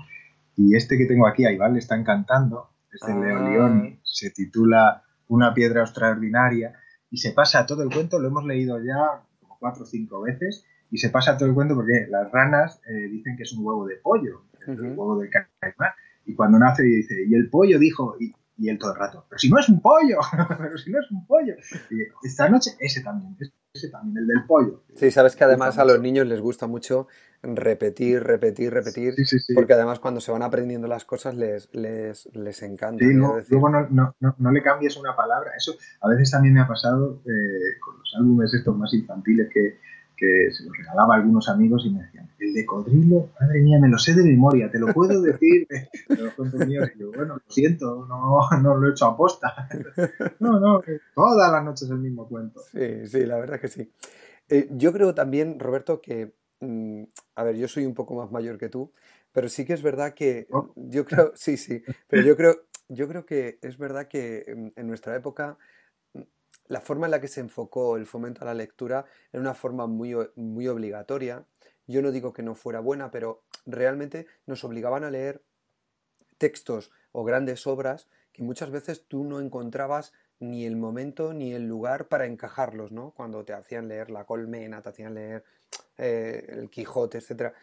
Y 0.57 0.75
este 0.75 0.99
que 0.99 1.07
tengo 1.07 1.29
aquí, 1.29 1.45
a 1.45 1.53
Iván 1.53 1.75
le 1.75 1.79
está 1.79 1.95
encantando, 1.95 2.71
es 2.95 3.07
de 3.07 3.15
Leo 3.15 3.39
ah. 3.39 3.49
León, 3.49 4.01
se 4.03 4.31
titula 4.31 5.03
Una 5.29 5.53
piedra 5.55 5.83
extraordinaria 5.83 6.75
y 7.11 7.19
se 7.19 7.33
pasa 7.33 7.67
todo 7.67 7.83
el 7.83 7.93
cuento, 7.93 8.19
lo 8.19 8.29
hemos 8.29 8.45
leído 8.45 8.83
ya 8.83 9.23
como 9.41 9.59
cuatro 9.59 9.85
o 9.85 9.87
cinco 9.87 10.21
veces 10.23 10.65
y 10.91 10.99
se 10.99 11.11
pasa 11.11 11.37
todo 11.37 11.49
el 11.49 11.55
cuento 11.55 11.75
porque 11.75 12.07
las 12.09 12.31
ranas 12.31 12.81
eh, 12.89 13.09
dicen 13.09 13.37
que 13.37 13.43
es 13.43 13.53
un 13.53 13.65
huevo 13.65 13.87
de 13.87 13.97
pollo, 13.97 14.45
el 14.67 14.81
huevo 14.81 15.19
del 15.19 15.31
caimán, 15.31 15.91
y 16.25 16.35
cuando 16.35 16.59
nace 16.59 16.83
dice, 16.83 17.25
y 17.27 17.35
el 17.35 17.51
pollo 17.51 17.79
dijo, 17.79 18.17
y, 18.19 18.33
y 18.57 18.69
él 18.69 18.79
todo 18.79 18.93
el 18.93 18.99
rato, 18.99 19.27
pero 19.29 19.39
si 19.39 19.51
no 19.51 19.59
es 19.59 19.69
un 19.69 19.81
pollo, 19.81 20.19
pero 20.59 20.79
si 20.79 20.91
no 20.91 21.01
es 21.01 21.11
un 21.11 21.27
pollo. 21.27 21.55
Y 21.91 22.27
esta 22.27 22.49
noche 22.49 22.73
ese 22.79 23.03
también, 23.03 23.37
ese 23.73 23.89
también, 23.89 24.19
el 24.19 24.27
del 24.27 24.47
pollo. 24.47 24.85
Sí, 24.95 25.11
sabes 25.11 25.35
que 25.35 25.45
además 25.45 25.79
a 25.79 25.85
los 25.85 26.01
niños 26.01 26.27
les 26.27 26.41
gusta 26.41 26.67
mucho 26.67 27.09
repetir, 27.43 28.23
repetir, 28.23 28.73
repetir, 28.73 29.15
porque 29.55 29.75
además 29.75 29.99
cuando 29.99 30.21
se 30.21 30.33
van 30.33 30.43
aprendiendo 30.43 30.87
las 30.89 31.05
cosas 31.05 31.35
les, 31.35 31.69
les, 31.75 32.29
les 32.35 32.63
encanta. 32.63 33.05
no, 33.05 33.37
luego 33.49 33.69
no, 33.69 33.89
no, 33.91 34.35
no, 34.39 34.53
le 34.53 34.63
cambies 34.63 34.97
una 34.97 35.15
palabra. 35.15 35.51
Eso 35.57 35.75
a 36.01 36.09
veces 36.09 36.31
también 36.31 36.55
me 36.55 36.61
ha 36.61 36.69
pasado 36.69 37.23
eh, 37.27 37.79
con 37.81 37.99
los 37.99 38.15
álbumes 38.19 38.55
estos 38.55 38.77
más 38.77 38.95
infantiles 38.95 39.49
que, 39.53 39.79
que 40.17 40.51
se 40.53 40.65
los 40.65 40.77
regalaba 40.77 41.15
a 41.15 41.19
algunos 41.19 41.49
amigos 41.49 41.85
y 41.87 41.91
me 41.91 42.03
decían, 42.03 42.31
el 42.39 42.55
de 42.55 42.67
codrilo, 42.67 43.31
madre 43.41 43.61
mía, 43.61 43.79
me 43.81 43.89
lo 43.89 43.99
sé 43.99 44.15
de 44.15 44.23
memoria, 44.23 44.71
te 44.71 44.79
lo 44.79 44.93
puedo 44.93 45.21
decir, 45.21 45.67
de 46.09 46.17
los 46.17 46.35
cuentos 46.35 46.67
míos. 46.67 46.89
Y 46.95 47.01
yo, 47.01 47.13
bueno, 47.13 47.35
lo 47.37 47.43
siento, 47.49 48.07
no, 48.09 48.41
no 48.63 48.77
lo 48.77 48.89
he 48.89 48.91
hecho 48.91 49.07
a 49.07 49.17
posta. 49.17 49.69
no, 50.41 50.61
no, 50.61 50.83
todas 51.15 51.53
las 51.53 51.65
noches 51.65 51.89
el 51.91 51.99
mismo 51.99 52.29
cuento. 52.29 52.61
Sí, 52.73 53.07
sí, 53.07 53.25
la 53.27 53.39
verdad 53.39 53.57
es 53.57 53.61
que 53.63 53.69
sí. 53.69 53.93
Eh, 54.49 54.69
yo 54.73 54.93
creo 54.93 55.15
también, 55.15 55.59
Roberto, 55.59 56.01
que, 56.01 56.35
mm, 56.61 57.05
a 57.37 57.45
ver, 57.45 57.57
yo 57.57 57.69
soy 57.69 57.87
un 57.87 57.95
poco 57.95 58.15
más 58.15 58.31
mayor 58.31 58.59
que 58.59 58.69
tú, 58.69 58.93
pero 59.33 59.49
sí 59.49 59.65
que 59.65 59.73
es 59.73 59.83
verdad 59.83 60.15
que, 60.15 60.47
oh. 60.51 60.69
yo 60.77 61.05
creo, 61.05 61.33
sí, 61.35 61.57
sí, 61.57 61.83
pero 62.09 62.23
yo 62.23 62.37
creo, 62.37 62.57
yo 62.89 63.09
creo 63.09 63.25
que 63.25 63.59
es 63.63 63.79
verdad 63.79 64.09
que 64.09 64.45
en 64.47 64.87
nuestra 64.87 65.17
época 65.17 65.59
la 66.67 66.81
forma 66.81 67.07
en 67.07 67.11
la 67.11 67.21
que 67.21 67.29
se 67.29 67.41
enfocó 67.41 67.97
el 67.97 68.07
fomento 68.07 68.43
a 68.43 68.47
la 68.47 68.55
lectura 68.55 69.05
era 69.33 69.41
una 69.41 69.55
forma 69.55 69.87
muy, 69.87 70.17
muy 70.37 70.67
obligatoria. 70.69 71.45
Yo 71.87 72.01
no 72.03 72.11
digo 72.11 72.33
que 72.33 72.43
no 72.43 72.55
fuera 72.55 72.81
buena, 72.81 73.11
pero 73.11 73.43
realmente 73.67 74.27
nos 74.47 74.65
obligaban 74.65 75.05
a 75.05 75.11
leer 75.11 75.43
textos 76.39 76.91
o 77.13 77.25
grandes 77.25 77.67
obras 77.67 78.09
que 78.33 78.43
muchas 78.43 78.71
veces 78.71 79.05
tú 79.07 79.25
no 79.25 79.41
encontrabas 79.41 80.13
ni 80.41 80.67
el 80.67 80.77
momento 80.77 81.33
ni 81.33 81.53
el 81.53 81.69
lugar 81.69 82.09
para 82.09 82.27
encajarlos, 82.27 82.93
¿no? 82.93 83.13
Cuando 83.13 83.45
te 83.45 83.53
hacían 83.53 83.89
leer 83.89 84.11
La 84.11 84.25
Colmena, 84.25 84.83
te 84.83 84.89
hacían 84.89 85.15
leer 85.15 85.45
eh, 85.97 86.47
El 86.49 86.71
Quijote, 86.71 87.19
etcétera, 87.19 87.55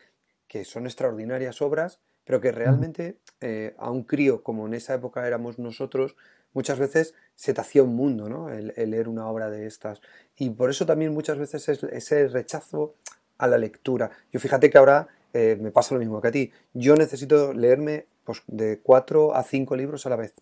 que 0.47 0.63
son 0.63 0.85
extraordinarias 0.85 1.61
obras, 1.61 1.99
pero 2.23 2.39
que 2.39 2.51
realmente 2.51 3.19
eh, 3.41 3.75
a 3.77 3.91
un 3.91 4.03
crío 4.03 4.43
como 4.43 4.67
en 4.67 4.73
esa 4.73 4.93
época 4.93 5.27
éramos 5.27 5.59
nosotros, 5.59 6.15
muchas 6.53 6.79
veces 6.79 7.13
se 7.35 7.53
te 7.53 7.61
hacía 7.61 7.83
un 7.83 7.95
mundo, 7.95 8.29
¿no? 8.29 8.49
El, 8.49 8.73
leer 8.75 9.07
una 9.07 9.27
obra 9.27 9.49
de 9.49 9.65
estas. 9.65 10.01
Y 10.37 10.49
por 10.51 10.69
eso 10.69 10.85
también 10.85 11.13
muchas 11.13 11.37
veces 11.37 11.67
es 11.69 11.83
ese 11.83 12.27
rechazo 12.27 12.95
a 13.37 13.47
la 13.47 13.57
lectura. 13.57 14.11
Yo 14.31 14.39
fíjate 14.39 14.69
que 14.69 14.77
ahora 14.77 15.07
eh, 15.33 15.57
me 15.59 15.71
pasa 15.71 15.95
lo 15.95 15.99
mismo 15.99 16.21
que 16.21 16.27
a 16.27 16.31
ti. 16.31 16.51
Yo 16.73 16.95
necesito 16.95 17.53
leerme 17.53 18.05
pues, 18.23 18.43
de 18.47 18.79
cuatro 18.79 19.35
a 19.35 19.43
cinco 19.43 19.75
libros 19.75 20.05
a 20.05 20.09
la 20.09 20.15
vez. 20.15 20.33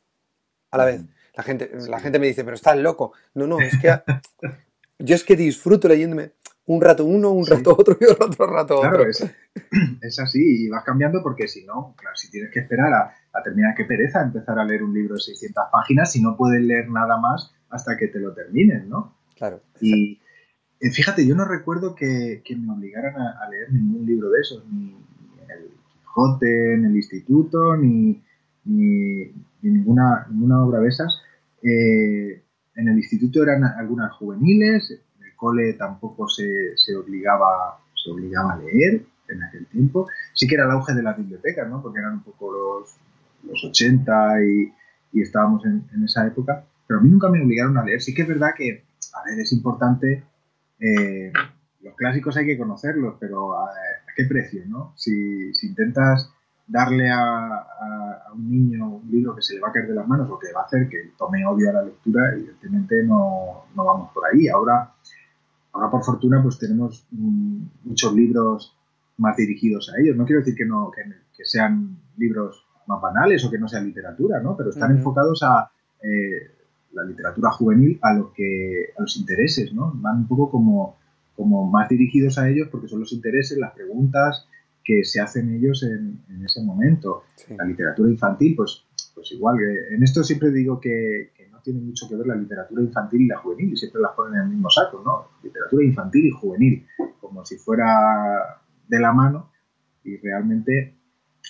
A 0.72 0.78
la 0.78 0.86
vez. 0.86 1.02
La 1.36 1.43
gente, 1.43 1.72
la 1.88 2.00
gente 2.00 2.19
me 2.19 2.28
dice, 2.28 2.43
pero 2.43 2.56
estás 2.56 2.78
loco. 2.78 3.13
No, 3.34 3.48
no, 3.48 3.60
es 3.60 3.78
que 3.80 3.98
yo 5.00 5.15
es 5.15 5.24
que 5.24 5.36
disfruto 5.36 5.88
leyéndome 5.88 6.32
un 6.65 6.82
rato 6.82 7.06
uno, 7.06 7.32
un 7.32 7.48
rato 7.48 7.76
otro 7.78 7.98
y 8.00 8.06
otro 8.06 8.45
rato 8.45 8.78
otro. 8.78 8.89
Claro, 8.89 9.10
es, 9.10 9.26
es, 10.02 10.19
así 10.19 10.65
y 10.65 10.69
vas 10.69 10.84
cambiando 10.84 11.24
porque 11.24 11.48
si 11.48 11.65
no, 11.65 11.95
claro, 11.98 12.15
si 12.15 12.30
tienes 12.30 12.52
que 12.52 12.60
esperar 12.60 12.93
a, 12.93 13.15
a 13.34 13.44
terminar, 13.44 13.76
qué 13.76 13.86
pereza 13.86 14.22
empezar 14.22 14.58
a 14.60 14.65
leer 14.65 14.84
un 14.84 14.94
libro 14.94 15.15
de 15.15 15.22
600 15.22 15.65
páginas 15.72 16.12
si 16.12 16.22
no 16.22 16.36
puedes 16.36 16.62
leer 16.62 16.89
nada 16.89 17.18
más 17.18 17.54
hasta 17.70 17.98
que 17.98 18.08
te 18.08 18.20
lo 18.20 18.34
terminen, 18.34 18.89
¿no? 18.89 19.15
Claro. 19.36 19.62
Y 19.80 20.20
eh, 20.80 20.92
fíjate, 20.92 21.26
yo 21.28 21.36
no 21.36 21.46
recuerdo 21.46 21.96
que, 21.96 22.42
me 22.58 22.74
obligaran 22.74 23.15
a, 23.15 23.50
leer 23.50 23.72
ningún 23.72 24.06
libro 24.06 24.30
de 24.30 24.42
esos, 24.42 24.65
ni, 24.72 24.96
el 25.48 25.72
Quijote 26.00 26.74
en 26.74 26.86
el 26.86 26.96
instituto, 26.96 27.78
ni, 27.78 28.22
ni, 28.65 29.32
ninguna, 29.62 30.28
ninguna 30.30 30.63
obra 30.63 30.80
de 30.80 30.89
esas. 30.89 31.22
Eh, 31.62 32.44
en 32.76 32.88
el 32.88 32.98
instituto 32.98 33.44
eran 33.44 33.63
algunas 33.63 34.12
juveniles, 34.13 35.00
cole 35.39 35.74
tampoco 35.74 36.28
se, 36.28 36.76
se, 36.76 36.96
obligaba, 36.96 37.80
se 37.96 38.12
obligaba 38.12 38.54
a 38.54 38.58
leer 38.58 39.02
en 39.30 39.44
aquel 39.44 39.65
tiempo. 39.68 40.08
Sí 40.34 40.48
que 40.48 40.56
era 40.56 40.65
el 40.65 40.72
auge 40.72 40.94
de 40.94 41.02
las 41.02 41.18
bibliotecas, 41.18 41.68
¿no? 41.70 41.82
Porque 41.82 42.00
eran 42.00 42.13
un 42.13 42.24
poco 42.24 42.52
los, 42.52 42.98
los 43.43 43.63
80 43.63 44.43
y, 44.43 44.73
y 45.13 45.21
estábamos 45.21 45.65
en, 45.65 45.86
esa 46.04 46.25
época. 46.28 46.65
Pero 46.88 46.99
a 46.99 47.04
mí 47.04 47.10
nunca 47.10 47.30
me 47.30 47.43
obligaron 47.43 47.78
a 47.78 47.84
leer. 47.84 48.02
Sí 48.02 48.13
que 48.13 48.23
es 48.23 48.28
verdad 48.28 48.49
que, 48.56 48.84
a 49.13 49.23
ver, 49.25 49.39
es 49.39 49.52
importante... 49.54 50.23
Eh, 50.80 51.32
los 51.82 51.95
clásicos 51.95 52.36
hay 52.36 52.45
que 52.45 52.58
conocerlos, 52.58 53.15
pero 53.19 53.58
a, 53.58 53.69
qué 54.15 54.25
precio, 54.25 54.63
¿no? 54.67 54.93
Si, 54.97 55.52
intentas 55.63 56.30
darle 56.67 57.10
a, 57.10 57.65
un 58.34 58.52
niño 58.52 58.88
un 58.88 59.10
libro 59.10 59.36
que 59.36 59.41
se 59.41 59.56
le 59.56 59.62
va 59.62 59.69
a 59.69 59.71
caer 59.71 59.88
de 59.88 59.95
las 59.95 60.08
manos 60.08 60.30
o 60.30 60.38
que 60.38 60.52
va 60.54 60.62
a 60.62 60.65
hacer 60.65 60.88
que 60.89 61.12
tome 61.17 61.45
odio 61.45 61.69
a 61.69 61.73
la 61.73 61.84
lectura, 61.84 62.34
evidentemente 62.34 63.04
no, 63.04 63.65
no 63.75 63.86
vamos 63.86 64.12
por 64.13 64.23
ahí. 64.28 64.47
Ahora 64.49 64.93
Ahora, 65.71 65.91
por 65.91 66.04
fortuna, 66.04 66.41
pues 66.41 66.58
tenemos 66.58 67.06
muchos 67.12 68.13
libros 68.13 68.75
más 69.17 69.38
dirigidos 69.38 69.91
a 69.93 70.02
ellos. 70.02 70.15
No 70.15 70.25
quiero 70.25 70.41
decir 70.41 70.56
que, 70.56 70.65
no, 70.65 70.91
que, 70.91 71.45
sean 71.45 71.97
libros 72.17 72.65
más 72.89 73.02
banales 73.02 73.45
o 73.45 73.52
que 73.52 73.60
no 73.60 73.67
sean 73.67 73.86
literatura, 73.86 74.41
¿no? 74.41 74.58
Pero 74.58 74.71
están 74.71 74.91
enfocados 74.91 75.43
a 75.43 75.71
eh, 76.04 76.52
la 76.91 77.04
literatura 77.04 77.52
juvenil, 77.52 77.99
a 78.02 78.13
lo 78.13 78.34
que 78.34 78.91
a 78.97 79.02
los 79.02 79.15
intereses, 79.17 79.71
¿no? 79.73 79.93
Van 79.95 80.17
un 80.17 80.28
poco 80.28 80.49
como, 80.49 80.97
como 81.36 81.69
más 81.69 81.88
dirigidos 81.88 82.38
a 82.39 82.49
ellos 82.49 82.67
porque 82.71 82.88
son 82.88 82.99
los 82.99 83.13
intereses, 83.13 83.58
las 83.58 83.73
preguntas 83.73 84.47
que 84.84 85.04
se 85.06 85.21
hacen 85.21 85.54
ellos 85.54 85.84
en, 85.84 86.19
ese 86.43 86.63
momento. 86.63 87.25
La 87.56 87.63
literatura 87.63 88.10
infantil, 88.10 88.56
pues, 88.56 88.86
pues 89.13 89.32
igual. 89.34 89.58
En 89.91 90.02
esto 90.02 90.23
siempre 90.23 90.49
digo 90.52 90.80
que, 90.80 91.32
tiene 91.62 91.82
mucho 91.82 92.08
que 92.08 92.15
ver 92.15 92.25
la 92.25 92.36
literatura 92.36 92.82
infantil 92.82 93.21
y 93.21 93.28
la 93.28 93.38
juvenil, 93.38 93.73
y 93.73 93.78
siempre 93.78 94.02
las 94.02 94.13
ponen 94.13 94.36
en 94.36 94.41
el 94.43 94.49
mismo 94.49 94.69
saco, 94.69 95.04
¿no? 95.06 95.38
Literatura 95.43 95.84
infantil 95.84 96.25
y 96.28 96.32
juvenil, 96.32 96.88
como 97.19 97.45
si 97.45 97.58
fuera 97.58 98.62
de 98.88 98.99
la 98.99 99.12
mano, 99.12 99.52
y 100.04 100.15
realmente 100.17 100.99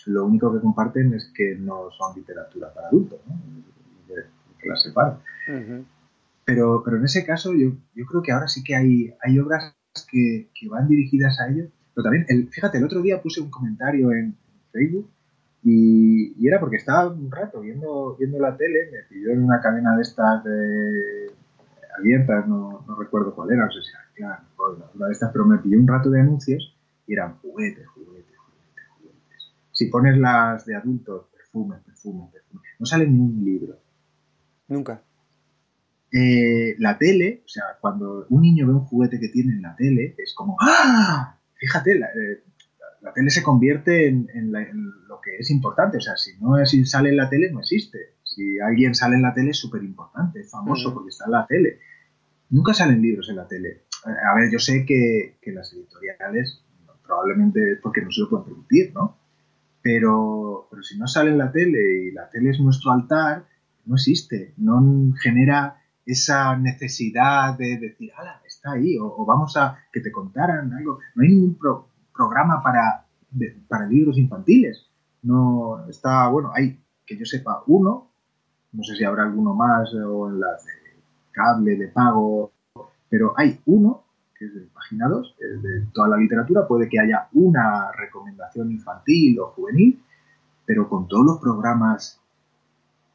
lo 0.07 0.25
único 0.25 0.53
que 0.53 0.59
comparten 0.59 1.13
es 1.13 1.31
que 1.33 1.55
no 1.55 1.89
son 1.91 2.15
literatura 2.15 2.73
para 2.73 2.87
adultos, 2.87 3.19
¿no? 3.27 3.39
que 4.59 4.67
las 4.67 4.83
separan. 4.83 5.19
pero, 6.43 6.81
pero 6.83 6.97
en 6.97 7.05
ese 7.05 7.25
caso 7.25 7.53
yo, 7.53 7.71
yo 7.95 8.05
creo 8.05 8.21
que 8.21 8.31
ahora 8.31 8.47
sí 8.47 8.63
que 8.63 8.75
hay, 8.75 9.13
hay 9.21 9.39
obras 9.39 9.73
que, 10.11 10.49
que 10.53 10.67
van 10.67 10.87
dirigidas 10.87 11.39
a 11.39 11.49
ellos. 11.49 11.69
Pero 11.93 12.03
también, 12.03 12.25
el, 12.27 12.49
fíjate, 12.49 12.77
el 12.77 12.83
otro 12.83 13.01
día 13.01 13.21
puse 13.21 13.41
un 13.41 13.49
comentario 13.49 14.11
en 14.11 14.35
Facebook 14.71 15.09
y, 15.63 16.47
era 16.47 16.59
porque 16.59 16.77
estaba 16.77 17.07
un 17.07 17.29
rato 17.29 17.59
viendo, 17.61 18.15
viendo 18.17 18.39
la 18.39 18.55
tele, 18.55 18.89
me 18.91 19.03
pidió 19.09 19.31
en 19.31 19.43
una 19.43 19.59
cadena 19.61 19.95
de 19.95 20.01
estas 20.01 20.43
de, 20.43 21.31
abiertas, 21.97 22.47
no, 22.47 22.83
no, 22.87 22.95
recuerdo 22.95 23.35
cuál 23.35 23.51
era, 23.51 23.65
no 23.65 23.71
sé 23.71 23.81
si 23.81 24.21
era 24.21 24.43
una 24.95 25.07
de 25.07 25.11
estas, 25.11 25.31
pero 25.31 25.45
me 25.45 25.57
pidió 25.57 25.79
un 25.79 25.87
rato 25.87 26.09
de 26.09 26.21
anuncios 26.21 26.75
y 27.07 27.13
eran 27.13 27.37
juguetes. 27.39 27.85
Si 29.79 29.85
pones 29.85 30.17
las 30.17 30.65
de 30.65 30.75
adultos, 30.75 31.27
perfume, 31.31 31.77
perfume, 31.85 32.27
perfume, 32.33 32.61
no 32.79 32.85
sale 32.85 33.07
ni 33.07 33.17
un 33.17 33.45
libro. 33.45 33.79
Nunca. 34.67 35.01
Eh, 36.11 36.75
la 36.79 36.97
tele, 36.97 37.43
o 37.45 37.47
sea, 37.47 37.63
cuando 37.79 38.25
un 38.27 38.41
niño 38.41 38.67
ve 38.67 38.73
un 38.73 38.81
juguete 38.81 39.21
que 39.21 39.29
tiene 39.29 39.53
en 39.53 39.61
la 39.61 39.77
tele, 39.77 40.15
es 40.17 40.33
como, 40.35 40.57
¡ah! 40.59 41.39
Fíjate, 41.53 41.97
la, 41.97 42.07
eh, 42.07 42.43
la 42.99 43.13
tele 43.13 43.29
se 43.29 43.41
convierte 43.41 44.09
en, 44.09 44.51
lo 45.07 45.21
que 45.21 45.37
es 45.37 45.49
importante. 45.49 45.95
O 45.95 46.01
sea, 46.01 46.17
si 46.17 46.37
no 46.41 46.57
es, 46.57 46.71
si 46.71 46.83
sale 46.85 47.11
en 47.11 47.15
la 47.15 47.29
tele, 47.29 47.49
no 47.49 47.61
existe. 47.61 48.15
Si 48.21 48.59
alguien 48.59 48.93
sale 48.93 49.15
en 49.15 49.21
la 49.21 49.33
tele 49.33 49.51
es 49.51 49.57
súper 49.57 49.81
importante, 49.81 50.41
es 50.41 50.51
famoso 50.51 50.93
porque 50.93 51.11
está 51.11 51.23
en 51.23 51.31
la 51.31 51.47
tele. 51.47 51.79
Nunca 52.49 52.73
salen 52.73 53.01
libros 53.01 53.29
en 53.29 53.37
la 53.37 53.47
tele. 53.47 53.83
A 54.03 54.35
ver, 54.35 54.51
yo 54.51 54.59
sé 54.59 54.85
que, 54.85 55.37
las 55.53 55.71
editoriales 55.71 56.65
probablemente 57.01 57.71
es 57.71 57.79
porque 57.81 58.01
no 58.01 58.11
se 58.11 58.19
lo 58.19 58.29
pueden 58.29 58.45
permitir, 58.45 58.93
¿no? 58.93 59.18
Pero, 59.81 60.67
pero 60.69 60.83
si 60.83 60.97
no 60.97 61.07
sale 61.07 61.31
en 61.31 61.37
la 61.37 61.51
tele 61.51 62.03
y 62.03 62.11
la 62.11 62.29
tele 62.29 62.51
es 62.51 62.59
nuestro 62.59 62.91
altar, 62.91 63.45
no 63.85 63.95
existe. 63.95 64.53
No 64.57 65.13
genera 65.21 65.81
esa 66.05 66.55
necesidad 66.57 67.57
de 67.57 67.77
decir, 67.77 68.11
ala, 68.17 68.41
está 68.45 68.73
ahí, 68.73 68.97
o, 68.99 69.25
vamos 69.25 69.55
a 69.57 69.77
que 69.91 70.01
te 70.01 70.11
contaran 70.11 70.73
algo. 70.73 70.99
No 71.15 71.23
hay 71.23 71.29
ningún 71.29 71.55
pro, 71.55 71.89
programa 72.13 72.61
para, 72.61 73.05
para 73.67 73.87
libros 73.87 74.17
infantiles. 74.17 74.87
No 75.21 75.87
está, 75.89 76.27
bueno, 76.29 76.51
hay 76.53 76.79
que 77.05 77.17
yo 77.17 77.25
sepa 77.25 77.63
uno, 77.67 78.11
no 78.71 78.83
sé 78.83 78.95
si 78.95 79.03
habrá 79.03 79.23
alguno 79.23 79.55
más 79.55 79.91
o 79.95 80.29
en 80.29 80.39
las 80.39 80.63
de 80.63 80.71
cable, 81.31 81.75
de 81.75 81.87
pago, 81.87 82.51
pero 83.09 83.33
hay 83.35 83.59
uno, 83.65 84.03
de 84.89 84.97
página 84.97 85.07
2, 85.07 85.35
es 85.39 85.61
de 85.61 85.85
toda 85.93 86.09
la 86.09 86.17
literatura, 86.17 86.67
puede 86.67 86.89
que 86.89 86.99
haya 86.99 87.27
una 87.33 87.91
recomendación 87.91 88.71
infantil 88.71 89.39
o 89.39 89.47
juvenil, 89.47 90.01
pero 90.65 90.87
con 90.87 91.07
todos 91.07 91.25
los 91.25 91.39
programas 91.39 92.19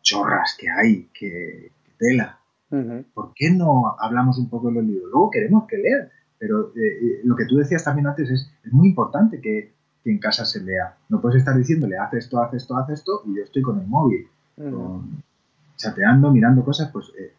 chorras 0.03 0.57
que 0.59 0.71
hay, 0.71 1.09
que, 1.13 1.71
tela. 1.99 2.39
¿Por 3.15 3.33
qué 3.35 3.51
no 3.51 3.95
hablamos 4.01 4.37
un 4.39 4.49
poco 4.49 4.69
de 4.69 4.75
los 4.75 4.85
libros? 4.85 5.09
Luego 5.13 5.31
queremos 5.31 5.65
que 5.69 5.77
lean, 5.77 6.09
pero 6.39 6.71
eh, 6.71 6.81
eh, 6.81 7.21
lo 7.23 7.37
que 7.37 7.47
tú 7.47 7.57
decías 7.57 7.85
también 7.85 8.09
antes 8.09 8.29
es, 8.29 8.51
es 8.65 8.73
muy 8.73 8.89
importante 8.89 9.41
que, 9.41 9.73
en 10.05 10.19
casa 10.19 10.45
se 10.45 10.61
lea. 10.61 10.99
No 11.09 11.19
puedes 11.19 11.39
estar 11.39 11.57
diciéndole, 11.57 11.97
haz 11.97 12.13
esto, 12.13 12.39
haz 12.43 12.53
esto, 12.53 12.77
haz 12.77 12.91
esto, 12.91 13.23
y 13.25 13.37
yo 13.37 13.43
estoy 13.43 13.63
con 13.63 13.81
el 13.81 13.87
móvil, 13.87 14.29
chateando, 15.77 16.31
mirando 16.31 16.63
cosas, 16.63 16.91
pues 16.93 17.11
eh, 17.19 17.33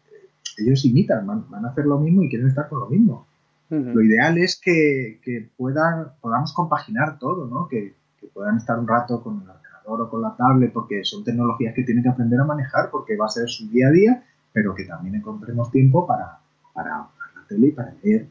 ellos 0.58 0.84
imitan, 0.84 1.26
van, 1.26 1.64
a 1.64 1.68
hacer 1.68 1.86
lo 1.86 1.98
mismo 1.98 2.22
y 2.22 2.28
quieren 2.28 2.48
estar 2.48 2.68
con 2.68 2.80
lo 2.80 2.88
mismo. 2.88 3.26
Lo 3.68 4.02
ideal 4.02 4.38
es 4.38 4.60
que, 4.60 5.50
puedan, 5.56 6.12
podamos 6.20 6.52
compaginar 6.52 7.18
todo, 7.18 7.46
¿no? 7.46 7.68
Que, 7.68 7.94
que, 8.20 8.26
puedan 8.28 8.56
estar 8.58 8.78
un 8.78 8.86
rato 8.86 9.22
con 9.22 9.42
el 9.42 9.48
ordenador 9.48 10.02
o 10.02 10.10
con 10.10 10.22
la 10.22 10.36
tablet, 10.36 10.72
porque 10.72 11.04
son 11.04 11.24
tecnologías 11.24 11.74
que 11.74 11.82
tienen 11.82 12.04
que 12.04 12.10
aprender 12.10 12.40
a 12.40 12.44
manejar, 12.44 12.90
porque 12.90 13.16
va 13.16 13.26
a 13.26 13.30
ser 13.30 13.48
su 13.48 13.68
día 13.68 13.88
a 13.88 13.90
día, 13.90 14.24
pero 14.52 14.74
que 14.74 14.84
también 14.84 15.16
encontremos 15.16 15.70
tiempo 15.70 16.06
para, 16.06 16.38
para 16.72 16.90
la 16.90 17.46
tele 17.48 17.68
y 17.68 17.72
para 17.72 17.94
leer 18.02 18.28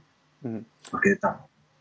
porque 0.92 1.18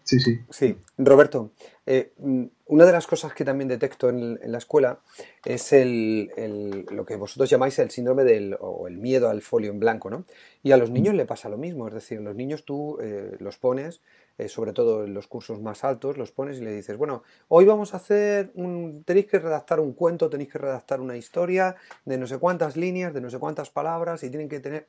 Sí, 0.03 0.21
sí. 0.21 0.39
Sí, 0.51 0.77
Roberto, 0.99 1.53
eh, 1.87 2.13
mm, 2.19 2.45
una 2.67 2.87
de 2.87 2.93
las 2.93 3.07
cosas 3.07 3.35
que 3.35 3.45
también 3.45 3.69
detecto 3.69 4.09
en, 4.09 4.39
la 4.51 4.59
escuela 4.59 5.01
es 5.45 5.73
el, 5.73 6.87
lo 6.91 7.05
que 7.05 7.17
vosotros 7.17 7.51
llamáis 7.51 7.79
el 7.79 7.91
síndrome 7.91 8.25
del 8.25 8.57
o 8.61 8.89
el 8.89 8.97
miedo 8.97 9.29
al 9.29 9.43
folio 9.43 9.71
en 9.71 9.81
blanco, 9.81 10.11
¿no? 10.11 10.25
Y 10.63 10.73
a 10.73 10.77
los 10.77 10.91
niños 10.91 11.15
le 11.15 11.27
pasa 11.27 11.49
lo 11.49 11.59
mismo, 11.59 11.89
es 11.89 11.95
decir, 11.95 12.21
los 12.21 12.35
niños 12.35 12.65
tú 12.65 12.99
eh, 13.01 13.37
los 13.39 13.59
pones, 13.59 14.01
eh, 14.39 14.49
sobre 14.49 14.73
todo 14.73 15.05
en 15.05 15.15
los 15.15 15.27
cursos 15.27 15.61
más 15.61 15.85
altos, 15.85 16.17
los 16.17 16.33
pones 16.33 16.59
y 16.59 16.63
le 16.63 16.73
dices, 16.73 16.97
bueno, 16.97 17.23
hoy 17.49 17.67
vamos 17.67 17.95
a 17.95 17.99
hacer 17.99 18.51
un, 18.55 19.05
tenéis 19.05 19.27
que 19.27 19.39
redactar 19.39 19.81
un 19.81 19.93
cuento, 19.93 20.31
tenéis 20.31 20.51
que 20.51 20.59
redactar 20.59 21.01
una 21.01 21.17
historia 21.17 21.77
de 22.05 22.19
no 22.19 22.27
sé 22.27 22.39
cuántas 22.39 22.77
líneas, 22.77 23.13
de 23.13 23.21
no 23.21 23.31
sé 23.31 23.39
cuántas 23.39 23.71
palabras 23.71 24.23
y 24.23 24.31
tienen 24.31 24.49
que 24.49 24.61
tener... 24.61 24.89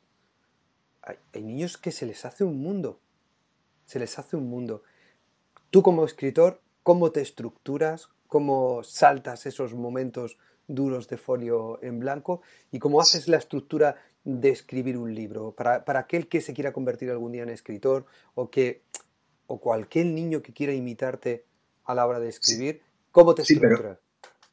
hay 1.02 1.44
niños 1.44 1.78
que 1.78 1.92
se 1.92 2.06
les 2.06 2.26
hace 2.26 2.44
un 2.44 2.62
mundo 2.62 3.00
se 3.86 4.00
les 4.00 4.18
hace 4.20 4.36
un 4.36 4.50
mundo. 4.50 4.84
Tú 5.70 5.82
como 5.82 6.06
escritor, 6.06 6.62
¿cómo 6.86 7.12
te 7.12 7.20
estructuras? 7.22 8.10
¿Cómo 8.28 8.84
saltas 8.84 9.48
esos 9.48 9.74
momentos 9.74 10.38
duros 10.68 11.10
de 11.10 11.18
folio 11.18 11.80
en 11.82 12.00
blanco? 12.00 12.44
¿Y 12.72 12.78
cómo 12.78 13.02
haces 13.02 13.28
la 13.28 13.38
estructura 13.38 13.96
de 14.24 14.50
escribir 14.50 14.96
un 14.96 15.16
libro? 15.16 15.52
Para, 15.52 15.84
aquel 15.98 16.28
que 16.28 16.42
se 16.42 16.54
quiera 16.54 16.72
convertir 16.72 17.10
algún 17.10 17.32
día 17.32 17.42
en 17.42 17.50
escritor 17.50 18.06
o, 18.36 18.52
que, 18.52 18.84
o 19.48 19.60
cualquier 19.60 20.06
niño 20.06 20.44
que 20.44 20.54
quiera 20.54 20.74
imitarte 20.74 21.46
a 21.86 21.96
la 21.96 22.06
hora 22.06 22.20
de 22.20 22.30
escribir, 22.30 22.84
¿cómo 23.12 23.34
te 23.34 23.42
estructuras? 23.42 23.98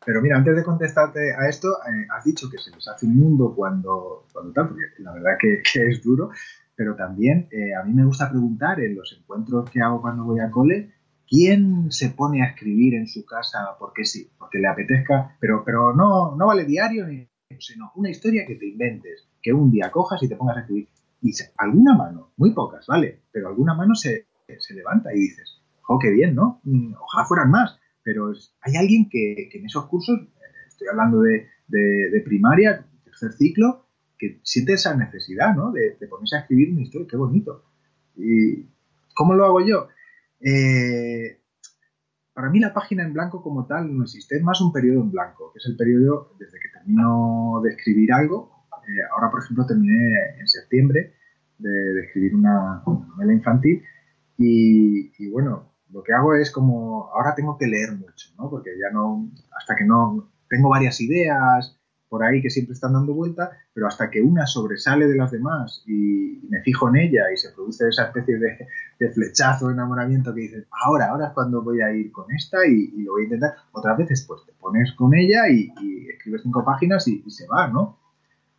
pero, 0.06 0.22
mira, 0.22 0.38
antes 0.38 0.56
de 0.56 0.64
contestarte 0.64 1.34
a 1.34 1.50
esto, 1.50 1.68
eh, 1.68 2.06
has 2.16 2.24
dicho 2.24 2.48
que 2.50 2.56
se 2.56 2.70
les 2.70 2.88
hace 2.88 3.04
un 3.04 3.14
mundo 3.14 3.52
cuando, 3.54 4.26
cuando 4.32 4.52
tal, 4.54 4.68
porque 4.68 4.80
la 5.00 5.12
verdad 5.12 5.32
que, 5.38 5.62
que 5.70 5.86
es 5.86 6.02
duro, 6.02 6.30
pero 6.74 6.96
también 6.96 7.46
eh, 7.50 7.74
a 7.74 7.84
mí 7.84 7.92
me 7.92 8.06
gusta 8.06 8.30
preguntar 8.30 8.80
en 8.80 8.96
los 8.96 9.14
encuentros 9.20 9.68
que 9.70 9.82
hago 9.82 10.00
cuando 10.00 10.24
voy 10.24 10.40
a 10.40 10.50
cole, 10.50 10.94
¿quién 11.32 11.90
se 11.90 12.10
pone 12.10 12.42
a 12.42 12.48
escribir 12.48 12.94
en 12.94 13.06
su 13.06 13.24
casa 13.24 13.76
porque 13.78 14.04
sí, 14.04 14.30
porque 14.38 14.58
le 14.58 14.68
apetezca? 14.68 15.34
Pero, 15.40 15.62
pero 15.64 15.94
no, 15.94 16.36
no 16.36 16.46
vale 16.46 16.66
diario, 16.66 17.06
sino 17.58 17.90
una 17.96 18.10
historia 18.10 18.44
que 18.46 18.56
te 18.56 18.68
inventes, 18.68 19.26
que 19.40 19.54
un 19.54 19.70
día 19.70 19.90
cojas 19.90 20.22
y 20.22 20.28
te 20.28 20.36
pongas 20.36 20.58
a 20.58 20.60
escribir. 20.60 20.88
Y 21.22 21.32
alguna 21.56 21.96
mano, 21.96 22.32
muy 22.36 22.52
pocas, 22.52 22.86
¿vale? 22.86 23.22
Pero 23.32 23.48
alguna 23.48 23.74
mano 23.74 23.94
se, 23.94 24.26
se 24.58 24.74
levanta 24.74 25.14
y 25.14 25.20
dices, 25.20 25.62
¡oh, 25.88 25.98
qué 25.98 26.10
bien, 26.10 26.34
¿no? 26.34 26.60
Mm, 26.64 26.94
ojalá 27.00 27.24
fueran 27.26 27.50
más. 27.50 27.78
Pero 28.02 28.32
hay 28.60 28.76
alguien 28.76 29.08
que, 29.08 29.48
en 29.54 29.64
esos 29.64 29.86
cursos, 29.86 30.20
eh, 30.20 30.28
estoy 30.68 30.88
hablando 30.88 31.22
de, 31.22 31.46
de, 31.68 32.10
de 32.10 32.20
primaria, 32.20 32.84
tercer 33.04 33.32
ciclo, 33.32 33.86
que 34.18 34.38
siente 34.42 34.74
esa 34.74 34.94
necesidad, 34.94 35.54
¿no? 35.54 35.72
De, 35.72 35.96
ponerse 36.10 36.36
a 36.36 36.40
escribir 36.40 36.72
una 36.72 36.82
historia, 36.82 37.08
qué 37.08 37.16
bonito. 37.16 37.64
¿Y 38.16 38.66
cómo 39.14 39.34
lo 39.34 39.46
hago 39.46 39.64
yo? 39.64 39.88
Eh, 40.44 41.40
para 42.34 42.50
mí 42.50 42.58
la 42.58 42.72
página 42.72 43.02
en 43.04 43.12
blanco 43.12 43.42
como 43.42 43.66
tal 43.66 43.94
no 43.94 44.02
existe, 44.02 44.36
es 44.36 44.42
más 44.42 44.60
un 44.60 44.72
periodo 44.72 45.02
en 45.02 45.10
blanco, 45.10 45.52
que 45.52 45.58
es 45.58 45.66
el 45.66 45.76
periodo 45.76 46.34
desde 46.38 46.58
que 46.58 46.68
termino 46.78 47.60
de 47.62 47.70
escribir 47.70 48.12
algo. 48.12 48.66
Eh, 48.88 49.02
ahora, 49.14 49.30
por 49.30 49.42
ejemplo, 49.42 49.66
terminé 49.66 50.40
en 50.40 50.48
septiembre 50.48 51.14
de, 51.58 52.00
escribir 52.04 52.34
una, 52.34 52.82
novela 52.86 53.32
infantil 53.32 53.82
y, 54.38 55.30
bueno, 55.30 55.74
lo 55.90 56.02
que 56.02 56.12
hago 56.12 56.34
es 56.34 56.50
como, 56.50 57.10
ahora 57.12 57.34
tengo 57.34 57.56
que 57.58 57.66
leer 57.66 57.92
mucho, 57.92 58.30
¿no? 58.38 58.50
Porque 58.50 58.70
ya 58.80 58.90
no, 58.92 59.30
hasta 59.56 59.76
que 59.76 59.84
no, 59.84 60.32
tengo 60.48 60.70
varias 60.70 61.00
ideas, 61.00 61.78
por 62.12 62.22
ahí 62.22 62.42
que 62.42 62.50
siempre 62.50 62.74
están 62.74 62.92
dando 62.92 63.14
vuelta, 63.14 63.52
pero 63.72 63.86
hasta 63.86 64.10
que 64.10 64.20
una 64.20 64.46
sobresale 64.46 65.06
de 65.06 65.16
las 65.16 65.30
demás 65.30 65.82
y, 65.86 66.46
me 66.50 66.60
fijo 66.60 66.90
en 66.90 66.96
ella 66.96 67.32
y 67.32 67.38
se 67.38 67.52
produce 67.52 67.88
esa 67.88 68.04
especie 68.04 68.38
de, 68.38 68.68
de, 68.98 69.10
flechazo, 69.12 69.70
enamoramiento 69.70 70.34
que 70.34 70.42
dices, 70.42 70.66
ahora, 70.84 71.06
ahora 71.06 71.28
es 71.28 71.32
cuando 71.32 71.62
voy 71.62 71.80
a 71.80 71.90
ir 71.90 72.12
con 72.12 72.30
esta 72.30 72.66
y, 72.66 72.88
lo 73.02 73.12
voy 73.12 73.22
a 73.22 73.24
intentar. 73.24 73.54
Otras 73.72 73.96
veces, 73.96 74.26
pues 74.28 74.44
te 74.44 74.52
pones 74.52 74.92
con 74.92 75.14
ella 75.14 75.48
y, 75.48 75.72
escribes 76.10 76.42
cinco 76.42 76.62
páginas 76.62 77.08
y, 77.08 77.22
se 77.30 77.46
va, 77.46 77.68
¿no? 77.68 77.98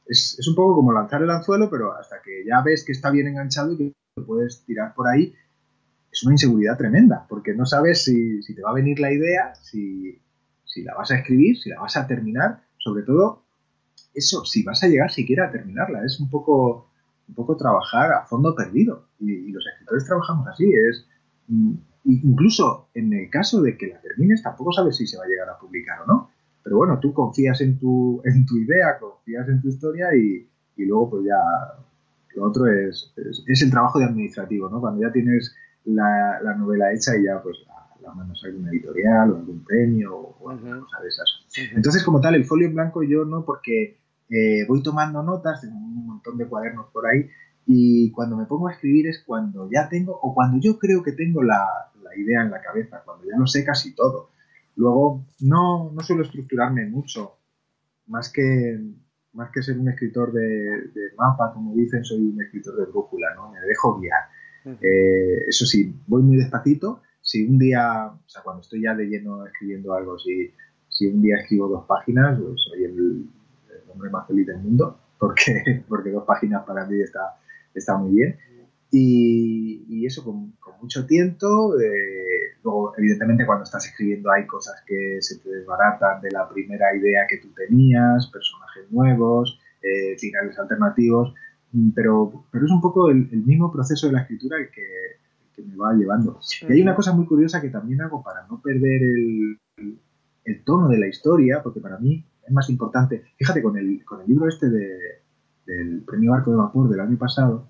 Es, 0.07 0.35
un 0.47 0.55
poco 0.55 0.77
como 0.77 0.91
lanzar 0.91 1.21
el 1.21 1.29
anzuelo, 1.29 1.69
pero 1.69 1.93
hasta 1.93 2.23
que 2.23 2.43
ya 2.47 2.59
ves 2.63 2.83
que 2.83 2.93
está 2.93 3.11
bien 3.11 3.27
enganchado 3.27 3.73
y 3.73 3.77
que 3.77 3.93
puedes 4.25 4.65
tirar 4.65 4.95
por 4.95 5.07
ahí, 5.07 5.31
es 6.11 6.23
una 6.23 6.33
inseguridad 6.33 6.75
tremenda, 6.75 7.27
porque 7.29 7.53
no 7.53 7.67
sabes 7.67 8.03
si, 8.03 8.39
te 8.55 8.63
va 8.63 8.71
a 8.71 8.73
venir 8.73 8.99
la 8.99 9.13
idea, 9.13 9.53
si, 9.53 10.19
si 10.65 10.81
la 10.81 10.95
vas 10.95 11.11
a 11.11 11.17
escribir, 11.17 11.55
si 11.55 11.69
la 11.69 11.79
vas 11.79 11.95
a 11.97 12.07
terminar, 12.07 12.63
sobre 12.83 13.03
todo 13.03 13.42
eso, 14.13 14.45
si 14.45 14.63
vas 14.63 14.83
a 14.83 14.87
llegar 14.87 15.11
siquiera 15.11 15.47
a 15.47 15.51
terminarla, 15.51 16.05
es 16.05 16.19
un 16.19 16.29
poco, 16.29 16.89
un 17.27 17.35
poco 17.35 17.57
trabajar 17.57 18.11
a 18.13 18.25
fondo 18.25 18.55
perdido. 18.55 19.07
Y, 19.19 19.51
los 19.51 19.65
escritores 19.65 20.05
trabajamos 20.05 20.47
así, 20.47 20.71
es 20.71 21.07
mm, 21.47 21.73
incluso 22.05 22.89
en 22.93 23.13
el 23.13 23.29
caso 23.29 23.61
de 23.61 23.77
que 23.77 23.87
la 23.87 24.01
termines, 24.01 24.43
tampoco 24.43 24.71
sabes 24.71 24.97
si 24.97 25.07
se 25.07 25.17
va 25.17 25.23
a 25.23 25.27
llegar 25.27 25.49
a 25.49 25.57
publicar 25.57 26.01
o 26.01 26.05
no. 26.05 26.29
Pero 26.63 26.77
bueno, 26.77 26.99
tú 26.99 27.13
confías 27.13 27.59
en 27.61 27.77
tu, 27.77 28.21
en 28.25 28.45
tu 28.45 28.57
idea, 28.57 28.97
confías 28.99 29.47
en 29.49 29.61
tu 29.61 29.69
historia 29.69 30.15
y, 30.15 30.47
luego 30.77 31.11
pues 31.11 31.25
ya 31.25 31.37
lo 32.35 32.45
otro 32.45 32.67
es, 32.67 33.13
es, 33.47 33.61
el 33.61 33.69
trabajo 33.69 33.99
de 33.99 34.05
administrativo, 34.05 34.69
¿no? 34.69 34.81
Cuando 34.81 35.01
ya 35.01 35.11
tienes 35.11 35.55
la, 35.85 36.39
novela 36.57 36.91
hecha 36.91 37.15
y 37.15 37.25
ya 37.25 37.41
pues 37.41 37.57
la, 38.01 38.13
mandas 38.13 38.43
a 38.43 38.47
alguna 38.47 38.69
editorial 38.69 39.31
o 39.31 39.37
algún 39.37 39.63
premio 39.63 40.15
o 40.15 40.49
alguna 40.49 40.79
cosa 40.79 41.01
de 41.01 41.09
esas. 41.09 41.73
Entonces, 41.75 42.03
como 42.03 42.19
tal, 42.19 42.35
el 42.35 42.45
folio 42.45 42.67
en 42.67 42.75
blanco 42.75 43.03
yo 43.03 43.23
no, 43.23 43.45
porque 43.45 43.97
eh, 44.29 44.65
voy 44.67 44.81
tomando 44.81 45.21
notas, 45.23 45.61
tengo 45.61 45.75
un 45.75 46.07
montón 46.07 46.37
de 46.37 46.47
cuadernos 46.47 46.87
por 46.91 47.05
ahí, 47.05 47.29
y 47.65 48.11
cuando 48.11 48.35
me 48.35 48.45
pongo 48.45 48.67
a 48.67 48.73
escribir 48.73 49.07
es 49.07 49.23
cuando 49.25 49.69
ya 49.71 49.87
tengo, 49.89 50.17
o 50.21 50.33
cuando 50.33 50.59
yo 50.59 50.77
creo 50.77 51.03
que 51.03 51.13
tengo 51.13 51.43
la, 51.43 51.65
idea 52.15 52.43
en 52.43 52.51
la 52.51 52.61
cabeza, 52.61 53.01
cuando 53.03 53.25
ya 53.25 53.35
no 53.37 53.47
sé 53.47 53.65
casi 53.65 53.95
todo. 53.95 54.29
Luego, 54.75 55.25
no, 55.39 55.91
no 55.91 56.01
suelo 56.01 56.21
estructurarme 56.21 56.85
mucho, 56.85 57.37
más 58.07 58.31
que, 58.31 58.79
más 59.33 59.49
que 59.51 59.63
ser 59.63 59.79
un 59.79 59.89
escritor 59.89 60.31
de, 60.31 60.91
mapa, 61.17 61.51
como 61.53 61.73
dicen, 61.75 62.03
soy 62.03 62.19
un 62.19 62.41
escritor 62.41 62.77
de 62.77 62.85
brújula, 62.85 63.33
¿no? 63.35 63.51
Me 63.51 63.59
dejo 63.61 63.99
guiar. 63.99 64.21
Eh, 64.81 65.45
eso 65.47 65.65
sí, 65.65 65.95
voy 66.05 66.21
muy 66.21 66.37
despacito. 66.37 67.01
Si 67.21 67.47
un 67.47 67.57
día, 67.57 68.07
o 68.07 68.29
sea, 68.29 68.43
cuando 68.43 68.61
estoy 68.61 68.83
ya 68.83 68.93
de 68.93 69.05
lleno 69.05 69.45
escribiendo 69.45 69.95
algo, 69.95 70.19
si, 70.19 70.53
si 70.87 71.07
un 71.07 71.21
día 71.21 71.37
escribo 71.37 71.67
dos 71.67 71.85
páginas, 71.87 72.39
pues 72.39 72.61
soy 72.69 72.83
el, 72.83 73.25
hombre 73.93 74.09
más 74.09 74.27
feliz 74.27 74.47
del 74.47 74.57
mundo, 74.57 74.99
porque, 75.19 75.83
porque 75.87 76.11
dos 76.11 76.25
páginas 76.25 76.63
para 76.65 76.85
mí 76.85 76.99
está, 77.01 77.37
está 77.73 77.97
muy 77.97 78.15
bien. 78.15 78.37
Y, 78.95 80.05
eso 80.05 80.23
con, 80.23 80.53
mucho 80.81 81.05
tiento. 81.07 81.79
Eh, 81.79 82.57
luego, 82.63 82.93
evidentemente, 82.97 83.45
cuando 83.45 83.63
estás 83.63 83.85
escribiendo 83.85 84.29
hay 84.31 84.45
cosas 84.45 84.83
que 84.85 85.17
se 85.21 85.39
te 85.39 85.49
desbaratan 85.49 86.21
de 86.21 86.29
la 86.29 86.47
primera 86.47 86.95
idea 86.95 87.25
que 87.27 87.37
tú 87.37 87.47
tenías, 87.55 88.27
personajes 88.27 88.91
nuevos, 88.91 89.59
eh, 89.81 90.17
finales 90.19 90.59
alternativos, 90.59 91.33
mm, 91.71 91.91
pero, 91.91 92.45
pero 92.51 92.65
es 92.65 92.71
un 92.71 92.81
poco 92.81 93.09
el, 93.09 93.27
mismo 93.45 93.71
proceso 93.71 94.07
de 94.07 94.13
la 94.13 94.21
escritura 94.21 94.57
el 94.57 94.69
que, 94.69 94.85
que 95.55 95.63
me 95.63 95.75
va 95.75 95.93
llevando. 95.93 96.39
Y 96.67 96.73
hay 96.73 96.81
una 96.81 96.95
cosa 96.95 97.13
muy 97.13 97.25
curiosa 97.25 97.61
que 97.61 97.69
también 97.69 98.01
hago 98.01 98.21
para 98.21 98.45
no 98.47 98.61
perder 98.61 99.01
el, 99.03 99.57
el 100.45 100.63
tono 100.63 100.89
de 100.89 100.99
la 100.99 101.07
historia, 101.07 101.63
porque 101.63 101.79
para 101.79 101.97
mí 101.97 102.25
es 102.45 102.51
más 102.51 102.69
importante. 102.69 103.23
Fíjate, 103.37 103.61
con 103.61 103.77
el, 103.77 104.03
con 104.05 104.21
el 104.21 104.27
libro 104.27 104.47
este 104.47 104.69
del 104.69 106.03
premio 106.05 106.31
Barco 106.31 106.51
de 106.51 106.57
Vapor 106.57 106.89
del 106.89 106.99
año 106.99 107.17
pasado, 107.17 107.69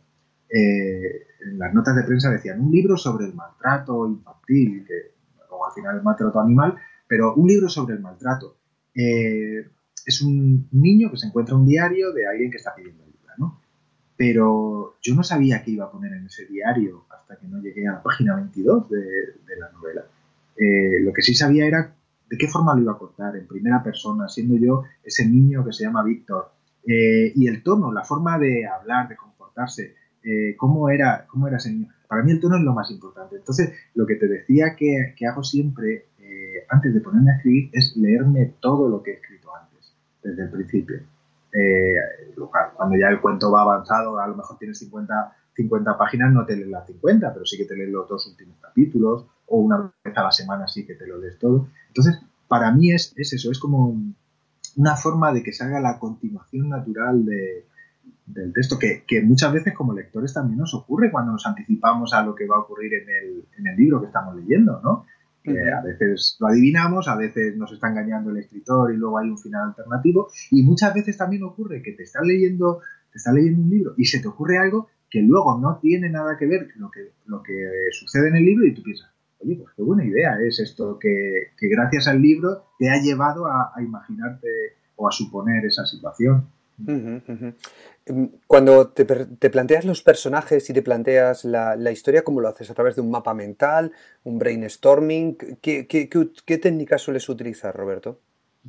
eh, 0.50 1.28
en 1.46 1.60
las 1.60 1.74
notas 1.74 1.96
de 1.96 2.04
prensa 2.04 2.32
decían 2.32 2.62
un 2.62 2.72
libro 2.72 2.98
sobre 2.98 3.26
el 3.26 3.34
maltrato 3.34 4.08
infantil, 4.08 4.86
que 4.88 5.14
luego 5.50 5.66
al 5.66 5.74
final 5.74 5.98
el 5.98 6.04
maltrato 6.04 6.40
animal, 6.40 6.76
pero 7.08 7.36
un 7.36 7.48
libro 7.48 7.70
sobre 7.70 7.96
el 7.96 8.02
maltrato. 8.02 8.58
Eh, 8.96 9.70
es 10.06 10.22
un 10.22 10.68
niño 10.72 11.10
que 11.12 11.18
se 11.18 11.28
encuentra 11.28 11.56
un 11.56 11.66
diario 11.66 12.12
de 12.12 12.28
alguien 12.28 12.52
que 12.52 12.58
está 12.58 12.76
pidiendo 12.76 13.04
ayuda, 13.04 13.34
¿no? 13.38 13.64
pero 14.16 14.96
yo 15.02 15.16
no 15.16 15.24
sabía 15.24 15.64
qué 15.64 15.72
iba 15.72 15.86
a 15.86 15.92
poner 15.92 16.14
en 16.14 16.26
ese 16.26 16.46
diario 16.46 17.06
hasta 17.10 17.38
que 17.38 17.48
no 17.48 17.62
llegué 17.62 17.88
a 17.88 17.94
la 17.94 18.04
página 18.04 18.36
22 18.36 18.90
de, 18.90 19.58
la 19.60 19.70
novela. 19.72 20.06
Eh, 20.56 21.00
lo 21.02 21.12
que 21.14 21.22
sí 21.22 21.34
sabía 21.34 21.66
era 21.66 21.96
de 22.34 22.38
qué 22.40 22.48
forma 22.48 22.74
lo 22.74 22.82
iba 22.82 22.94
a 22.94 22.98
contar, 22.98 23.36
en 23.36 23.46
primera 23.46 23.84
persona, 23.84 24.28
siendo 24.28 24.56
yo 24.58 24.84
ese 25.04 25.30
niño 25.30 25.64
que 25.64 25.72
se 25.72 25.84
llama 25.84 26.04
Víctor. 26.04 26.52
Eh, 26.84 27.32
y 27.36 27.48
el 27.48 27.62
tono, 27.62 27.92
la 27.92 28.04
forma 28.04 28.40
de 28.40 28.66
hablar, 28.66 29.08
de 29.08 29.16
comportarse, 29.16 29.94
eh, 30.24 30.56
cómo, 30.58 30.90
era, 30.90 31.28
cómo 31.28 31.48
era 31.48 31.58
ese 31.58 31.72
niño. 31.72 31.90
Para 32.08 32.24
mí 32.24 32.32
el 32.32 32.40
tono 32.40 32.58
es 32.58 32.64
lo 32.64 32.74
más 32.74 32.90
importante. 32.90 33.36
Entonces, 33.36 33.72
lo 33.94 34.08
que 34.08 34.16
te 34.16 34.28
decía 34.28 34.76
que, 34.76 35.14
que 35.16 35.28
hago 35.28 35.44
siempre, 35.44 36.08
antes 36.70 36.92
de 36.92 37.02
ponerme 37.02 37.34
a 37.34 37.36
escribir, 37.36 37.70
es 37.72 37.96
leerme 37.96 38.56
todo 38.60 38.90
lo 38.90 39.04
que 39.04 39.12
he 39.12 39.14
escrito 39.14 39.56
antes, 39.56 39.94
desde 40.24 40.44
el 40.44 40.50
principio. 40.50 41.02
Eh, 41.54 41.94
cuando 42.76 42.98
ya 42.98 43.10
el 43.10 43.22
cuento 43.22 43.52
va 43.52 43.62
avanzado, 43.62 44.18
a 44.18 44.28
lo 44.28 44.36
mejor 44.36 44.58
tienes 44.58 44.80
50, 44.80 45.36
50 45.56 45.98
páginas, 46.00 46.34
no 46.34 46.48
te 46.48 46.56
lees 46.56 46.70
las 46.70 46.88
50, 46.88 47.32
pero 47.32 47.46
sí 47.46 47.58
que 47.58 47.66
te 47.66 47.76
lees 47.76 47.92
los 47.92 48.10
dos 48.10 48.26
últimos 48.26 48.58
capítulos, 48.60 49.28
o 49.48 49.58
una 49.58 49.94
vez 50.04 50.18
a 50.18 50.24
la 50.24 50.32
semana 50.32 50.68
sí 50.68 50.86
que 50.86 50.96
te 50.96 51.08
lo 51.08 51.20
lees 51.20 51.38
todo. 51.40 51.68
Entonces, 51.88 52.20
para 52.48 52.72
mí 52.72 52.92
es, 52.92 53.14
eso, 53.16 53.52
es 53.52 53.60
como 53.60 53.96
una 54.76 54.96
forma 54.96 55.34
de 55.34 55.44
que 55.44 55.54
salga 55.54 55.80
la 55.80 56.00
continuación 56.00 56.70
natural 56.70 57.26
del 57.26 58.54
texto, 58.54 58.78
que, 58.80 59.22
muchas 59.24 59.54
veces 59.54 59.74
como 59.74 59.94
lectores 59.94 60.34
también 60.34 60.60
nos 60.60 60.74
ocurre 60.74 61.12
cuando 61.12 61.32
nos 61.32 61.46
anticipamos 61.46 62.14
a 62.14 62.24
lo 62.24 62.36
que 62.36 62.48
va 62.48 62.58
a 62.58 62.60
ocurrir 62.60 62.94
en 62.94 63.10
el, 63.10 63.46
en 63.58 63.68
el 63.68 63.76
libro 63.76 64.02
que 64.02 64.08
estamos 64.08 64.36
leyendo, 64.36 64.82
¿no? 64.84 65.06
a 65.46 65.82
veces 65.82 66.38
lo 66.40 66.48
adivinamos, 66.48 67.08
a 67.08 67.16
veces 67.16 67.56
nos 67.58 67.72
está 67.72 67.90
engañando 67.90 68.32
el 68.32 68.38
escritor 68.38 68.94
y 68.94 68.98
luego 68.98 69.18
hay 69.18 69.30
un 69.30 69.38
final 69.38 69.70
alternativo. 69.70 70.30
Y 70.52 70.64
muchas 70.64 70.94
veces 70.94 71.18
también 71.18 71.44
ocurre 71.44 71.82
que 71.82 71.92
te 71.92 72.04
estás 72.04 72.26
leyendo, 72.26 72.80
te 73.12 73.18
estás 73.18 73.34
leyendo 73.34 73.62
un 73.62 73.70
libro 73.70 73.94
y 73.98 74.06
se 74.06 74.20
te 74.20 74.28
ocurre 74.28 74.58
algo 74.58 74.90
que 75.10 75.22
luego 75.22 75.60
no 75.60 75.78
tiene 75.80 76.10
nada 76.10 76.38
que 76.38 76.48
ver 76.48 76.72
con 76.72 76.82
lo 76.82 76.92
que, 76.92 77.12
lo 77.28 77.44
que 77.44 77.70
sucede 77.92 78.30
en 78.30 78.38
el 78.38 78.46
libro 78.46 78.66
y 78.66 78.74
tú 78.74 78.82
piensas, 78.82 79.13
oye, 79.44 79.58
pues 79.58 79.74
qué 79.76 79.84
buena 79.84 80.06
idea 80.06 80.38
es 80.42 80.60
esto 80.60 80.98
que, 81.00 81.52
gracias 81.62 82.08
al 82.08 82.22
libro 82.22 82.66
te 82.80 82.90
ha 82.90 83.02
llevado 83.02 83.46
a 83.48 83.74
imaginarte 83.82 84.48
o 84.96 85.08
a 85.08 85.12
suponer 85.12 85.66
esa 85.66 85.86
situación. 85.86 86.48
Em, 88.06 88.30
cuando 88.48 88.90
te, 88.90 89.06
planteas 89.50 89.86
los 89.86 90.02
personajes 90.02 90.70
y 90.70 90.74
te 90.74 90.82
planteas 90.82 91.46
la, 91.46 91.92
historia, 91.92 92.24
¿cómo 92.24 92.42
lo 92.42 92.50
haces? 92.50 92.70
¿A 92.70 92.74
través 92.74 92.96
de 92.96 93.02
un 93.02 93.12
mapa 93.12 93.34
mental, 93.34 93.92
un 94.24 94.40
brainstorming? 94.40 95.38
¿Qué, 95.62 95.88
qué, 95.88 96.58
técnicas 96.58 97.02
sueles 97.02 97.28
utilizar, 97.30 97.76
Roberto? 97.76 98.20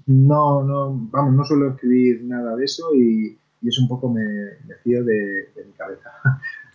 No, 0.07 0.63
no, 0.65 1.09
vamos, 1.11 1.35
no 1.35 1.45
suelo 1.45 1.71
escribir 1.71 2.25
nada 2.25 2.57
de 2.57 2.65
eso 2.65 2.95
y, 2.95 3.39
es 3.63 3.79
un 3.79 3.89
poco 3.89 4.11
me, 4.11 4.23
me 4.67 4.75
fío 4.83 5.03
de, 5.03 5.49
mi 5.65 5.73
cabeza. 5.73 6.11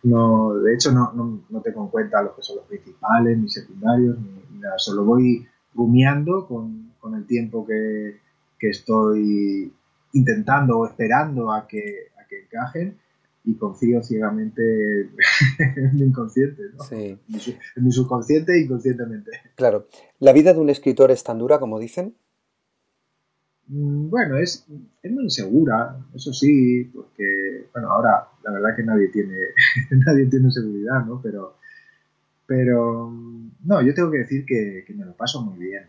No, 0.04 0.56
de 0.56 0.74
hecho, 0.74 0.92
no, 0.92 1.12
no, 1.50 1.62
tengo 1.62 1.84
en 1.84 1.90
cuenta 1.90 2.22
los 2.22 2.34
que 2.36 2.42
son 2.42 2.58
los 2.58 2.66
principales, 2.66 3.38
ni 3.38 3.50
secundarios, 3.50 4.18
ni, 4.18 4.60
nada. 4.60 4.78
Solo 4.78 5.04
voy 5.04 5.46
rumiando 5.74 6.48
con, 6.48 6.94
con 7.00 7.16
el 7.16 7.26
tiempo 7.26 7.66
que, 7.66 8.18
que 8.58 8.70
estoy 8.70 9.74
intentando 10.14 10.80
o 10.80 10.88
esperando 10.88 11.52
a 11.52 11.68
que, 11.68 12.08
a 12.18 12.28
que 12.28 12.44
encajen 12.44 12.98
y 13.46 13.56
confío 13.56 14.04
ciegamente 14.04 14.62
en 15.60 15.96
mi 15.96 16.04
inconsciente, 16.04 16.64
¿no? 16.78 16.84
Sí. 16.84 17.18
En, 17.76 17.84
mi, 17.84 17.92
subconsciente 17.92 18.54
e 18.54 18.64
inconscientemente. 18.64 19.32
Claro. 19.56 19.88
¿La 20.20 20.34
vida 20.34 20.54
de 20.54 20.60
un 20.60 20.70
escritor 20.70 21.12
es 21.12 21.24
tan 21.24 21.40
dura 21.40 21.60
como 21.60 21.80
dicen? 21.80 22.16
Mm, 23.70 24.10
bueno, 24.10 24.38
es, 24.38 24.68
es 25.02 25.12
muy 25.12 25.24
insegura, 25.26 25.98
eso 26.14 26.34
sí, 26.34 26.84
porque, 26.94 27.68
bueno, 27.74 27.92
ahora 27.92 28.28
la 28.44 28.52
verdad 28.52 28.76
que 28.76 28.84
nadie 28.84 29.08
tiene, 29.10 29.38
nadie 30.06 30.26
tiene 30.28 30.52
seguridad, 30.52 31.06
¿no? 31.06 31.22
Pero, 31.22 31.56
pero, 32.46 33.12
no, 33.64 33.82
yo 33.82 33.94
tengo 33.94 34.12
que 34.12 34.20
decir 34.20 34.46
que, 34.46 34.86
me 34.96 35.06
lo 35.06 35.14
paso 35.14 35.42
muy 35.42 35.60
bien 35.60 35.84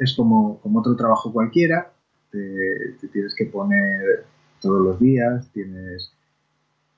es 0.00 0.14
como, 0.14 0.58
como 0.60 0.80
otro 0.80 0.96
trabajo 0.96 1.32
cualquiera, 1.32 1.92
te, 2.32 2.96
tienes 3.12 3.34
que 3.34 3.44
poner 3.44 4.24
todos 4.60 4.82
los 4.82 4.98
días, 4.98 5.48
tienes, 5.52 6.10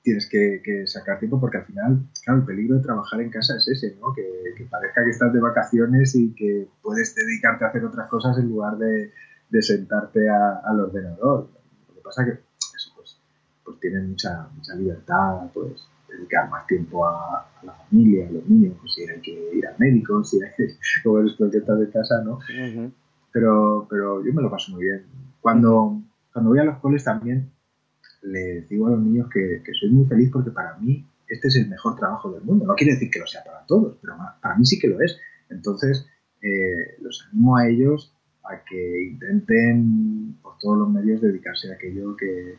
tienes 0.03 0.27
que, 0.27 0.83
sacar 0.85 1.17
tiempo 1.19 1.39
porque 1.39 1.57
al 1.57 1.65
final, 1.65 1.99
claro, 2.23 2.41
el 2.41 2.45
peligro 2.45 2.75
de 2.75 2.83
trabajar 2.83 3.21
en 3.21 3.29
casa 3.29 3.55
es 3.55 3.67
ese, 3.69 3.97
¿no? 3.99 4.13
Que, 4.13 4.67
parezca 4.69 5.03
que 5.03 5.09
estás 5.09 5.33
de 5.33 5.39
vacaciones 5.39 6.15
y 6.15 6.33
que 6.35 6.67
puedes 6.81 7.15
dedicarte 7.15 7.65
a 7.65 7.69
hacer 7.69 7.83
otras 7.85 8.09
cosas 8.09 8.37
en 8.37 8.49
lugar 8.49 8.77
de, 8.77 9.11
sentarte 9.61 10.27
al 10.29 10.79
ordenador. 10.79 11.47
Lo 11.87 11.95
que 11.95 12.01
pasa 12.01 12.23
es 12.23 12.27
que 12.27 12.33
eso, 12.75 12.91
pues, 12.95 13.19
pues 13.63 13.79
tienes 13.79 14.03
mucha, 14.03 14.47
mucha 14.55 14.75
libertad, 14.75 15.47
pues 15.53 15.87
dedicar 16.09 16.49
más 16.49 16.65
tiempo 16.67 17.07
a, 17.07 17.47
la 17.63 17.73
familia, 17.73 18.27
a 18.27 18.31
los 18.31 18.45
niños, 18.47 18.75
pues 18.79 18.93
si 18.93 19.07
hay 19.07 19.21
que 19.21 19.51
ir 19.53 19.67
al 19.67 19.75
médico, 19.77 20.23
si 20.23 20.41
hay 20.43 20.49
que, 20.57 20.75
como 21.03 21.19
eres 21.19 21.35
que 21.37 21.57
estás 21.57 21.79
de 21.79 21.89
casa, 21.89 22.21
¿no? 22.23 22.39
pero, 23.31 23.87
pero 23.89 24.23
yo 24.23 24.33
me 24.33 24.41
lo 24.41 24.51
paso 24.51 24.71
muy 24.73 24.83
bien. 24.83 25.05
Cuando, 25.39 26.01
cuando 26.31 26.49
voy 26.49 26.59
a 26.59 26.63
los 26.63 26.77
coles 26.79 27.03
también 27.03 27.52
les 28.23 28.67
digo 28.69 28.87
a 28.87 28.91
los 28.91 29.01
niños 29.01 29.29
que, 29.29 29.61
que, 29.63 29.73
soy 29.73 29.89
muy 29.89 30.05
feliz 30.05 30.29
porque 30.31 30.51
para 30.51 30.77
mí 30.77 31.05
este 31.27 31.47
es 31.47 31.55
el 31.57 31.69
mejor 31.69 31.95
trabajo 31.95 32.31
del 32.31 32.43
mundo. 32.43 32.65
No 32.65 32.75
quiere 32.75 32.93
decir 32.93 33.09
que 33.09 33.19
lo 33.19 33.27
sea 33.27 33.43
para 33.43 33.65
todos, 33.65 33.97
pero 34.01 34.15
para 34.41 34.55
mí 34.55 34.65
sí 34.65 34.79
que 34.79 34.87
lo 34.87 35.01
es. 35.01 35.19
Entonces, 35.49 36.07
eh, 36.41 36.97
los 37.01 37.27
animo 37.31 37.57
a 37.57 37.67
ellos 37.67 38.13
a 38.43 38.63
que 38.63 39.03
intenten 39.11 40.37
por 40.41 40.57
todos 40.57 40.77
los 40.79 40.89
medios 40.89 41.21
dedicarse 41.21 41.71
a 41.71 41.75
aquello 41.75 42.15
que, 42.17 42.57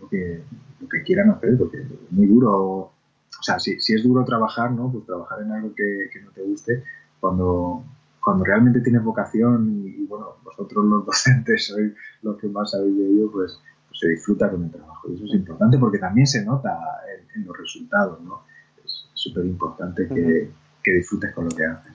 lo 0.00 0.08
que, 0.08 0.40
lo 0.80 0.88
que 0.88 1.02
quieran 1.02 1.30
hacer, 1.30 1.58
porque 1.58 1.78
es 1.78 2.12
muy 2.12 2.26
duro, 2.26 2.54
o 2.54 3.42
sea, 3.42 3.58
si, 3.58 3.80
si 3.80 3.94
es 3.94 4.04
duro 4.04 4.24
trabajar, 4.24 4.70
¿no? 4.70 4.90
Pues 4.92 5.04
trabajar 5.06 5.42
en 5.42 5.50
algo 5.50 5.74
que, 5.74 6.08
que, 6.12 6.20
no 6.20 6.30
te 6.30 6.42
guste, 6.42 6.84
cuando, 7.18 7.84
cuando 8.22 8.44
realmente 8.44 8.80
tienes 8.80 9.02
vocación 9.02 9.82
y, 9.84 10.06
bueno, 10.06 10.36
vosotros 10.44 10.84
los 10.84 11.06
docentes 11.06 11.66
sois 11.66 11.92
los 12.22 12.38
que 12.38 12.46
más 12.46 12.70
sabéis 12.70 12.96
de 12.96 13.06
ello, 13.06 13.30
pues, 13.32 13.58
se 14.00 14.08
disfruta 14.08 14.50
con 14.50 14.64
el 14.64 14.70
trabajo. 14.70 15.08
Y 15.10 15.14
eso 15.14 15.24
es 15.26 15.34
importante 15.34 15.78
porque 15.78 15.98
también 15.98 16.26
se 16.26 16.44
nota 16.44 16.78
en, 17.34 17.44
los 17.44 17.56
resultados, 17.56 18.20
¿no? 18.22 18.42
Es 18.84 19.08
súper 19.14 19.44
importante 19.44 20.08
que, 20.08 20.50
que, 20.82 20.92
disfrutes 20.92 21.32
con 21.32 21.44
lo 21.44 21.50
que 21.50 21.64
haces. 21.64 21.92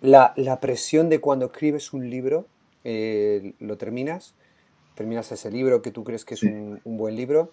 La, 0.00 0.34
la 0.36 0.60
presión 0.60 1.08
de 1.08 1.20
cuando 1.20 1.46
escribes 1.46 1.92
un 1.92 2.10
libro, 2.10 2.46
eh, 2.82 3.54
lo 3.60 3.78
terminas, 3.78 4.34
terminas 4.94 5.30
ese 5.32 5.50
libro 5.50 5.80
que 5.80 5.90
tú 5.90 6.04
crees 6.04 6.24
que 6.24 6.34
es 6.34 6.42
un, 6.42 6.80
buen 6.84 7.16
libro. 7.16 7.52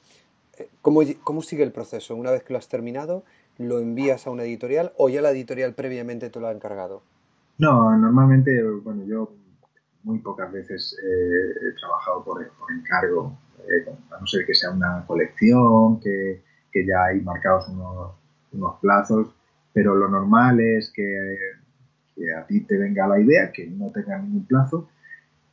Eh, 0.57 0.67
¿Cómo, 0.81 1.01
¿Cómo, 1.23 1.41
sigue 1.41 1.63
el 1.63 1.71
proceso? 1.71 2.15
Una 2.15 2.31
vez 2.31 2.43
que 2.43 2.53
lo 2.53 2.59
has 2.59 2.67
terminado, 2.67 3.23
¿lo 3.57 3.79
envías 3.79 4.27
a 4.27 4.31
una 4.31 4.43
editorial 4.43 4.91
o 4.97 5.09
ya 5.09 5.21
la 5.21 5.31
editorial 5.31 5.73
previamente 5.73 6.29
te 6.29 6.39
lo 6.39 6.47
ha 6.47 6.51
encargado? 6.51 7.01
No, 7.57 7.95
normalmente, 7.97 8.61
bueno, 8.83 9.05
yo 9.05 9.31
muy 10.03 10.19
pocas 10.19 10.51
veces 10.51 10.97
eh, 11.03 11.67
he 11.67 11.79
trabajado 11.79 12.23
por, 12.23 12.51
encargo, 12.75 13.37
eh, 13.67 13.89
a 14.11 14.19
no 14.19 14.27
ser 14.27 14.45
que 14.45 14.55
sea 14.55 14.71
una 14.71 15.05
colección, 15.05 15.99
que, 15.99 16.41
ya 16.73 17.05
hay 17.05 17.21
marcados 17.21 17.67
unos, 17.69 18.15
unos, 18.53 18.79
plazos, 18.79 19.35
pero 19.73 19.95
lo 19.95 20.07
normal 20.07 20.59
es 20.59 20.91
que, 20.93 21.37
a 22.37 22.45
ti 22.45 22.61
te 22.61 22.77
venga 22.77 23.07
la 23.07 23.19
idea, 23.19 23.51
que 23.51 23.67
no 23.67 23.91
tenga 23.91 24.19
ningún 24.19 24.45
plazo, 24.45 24.89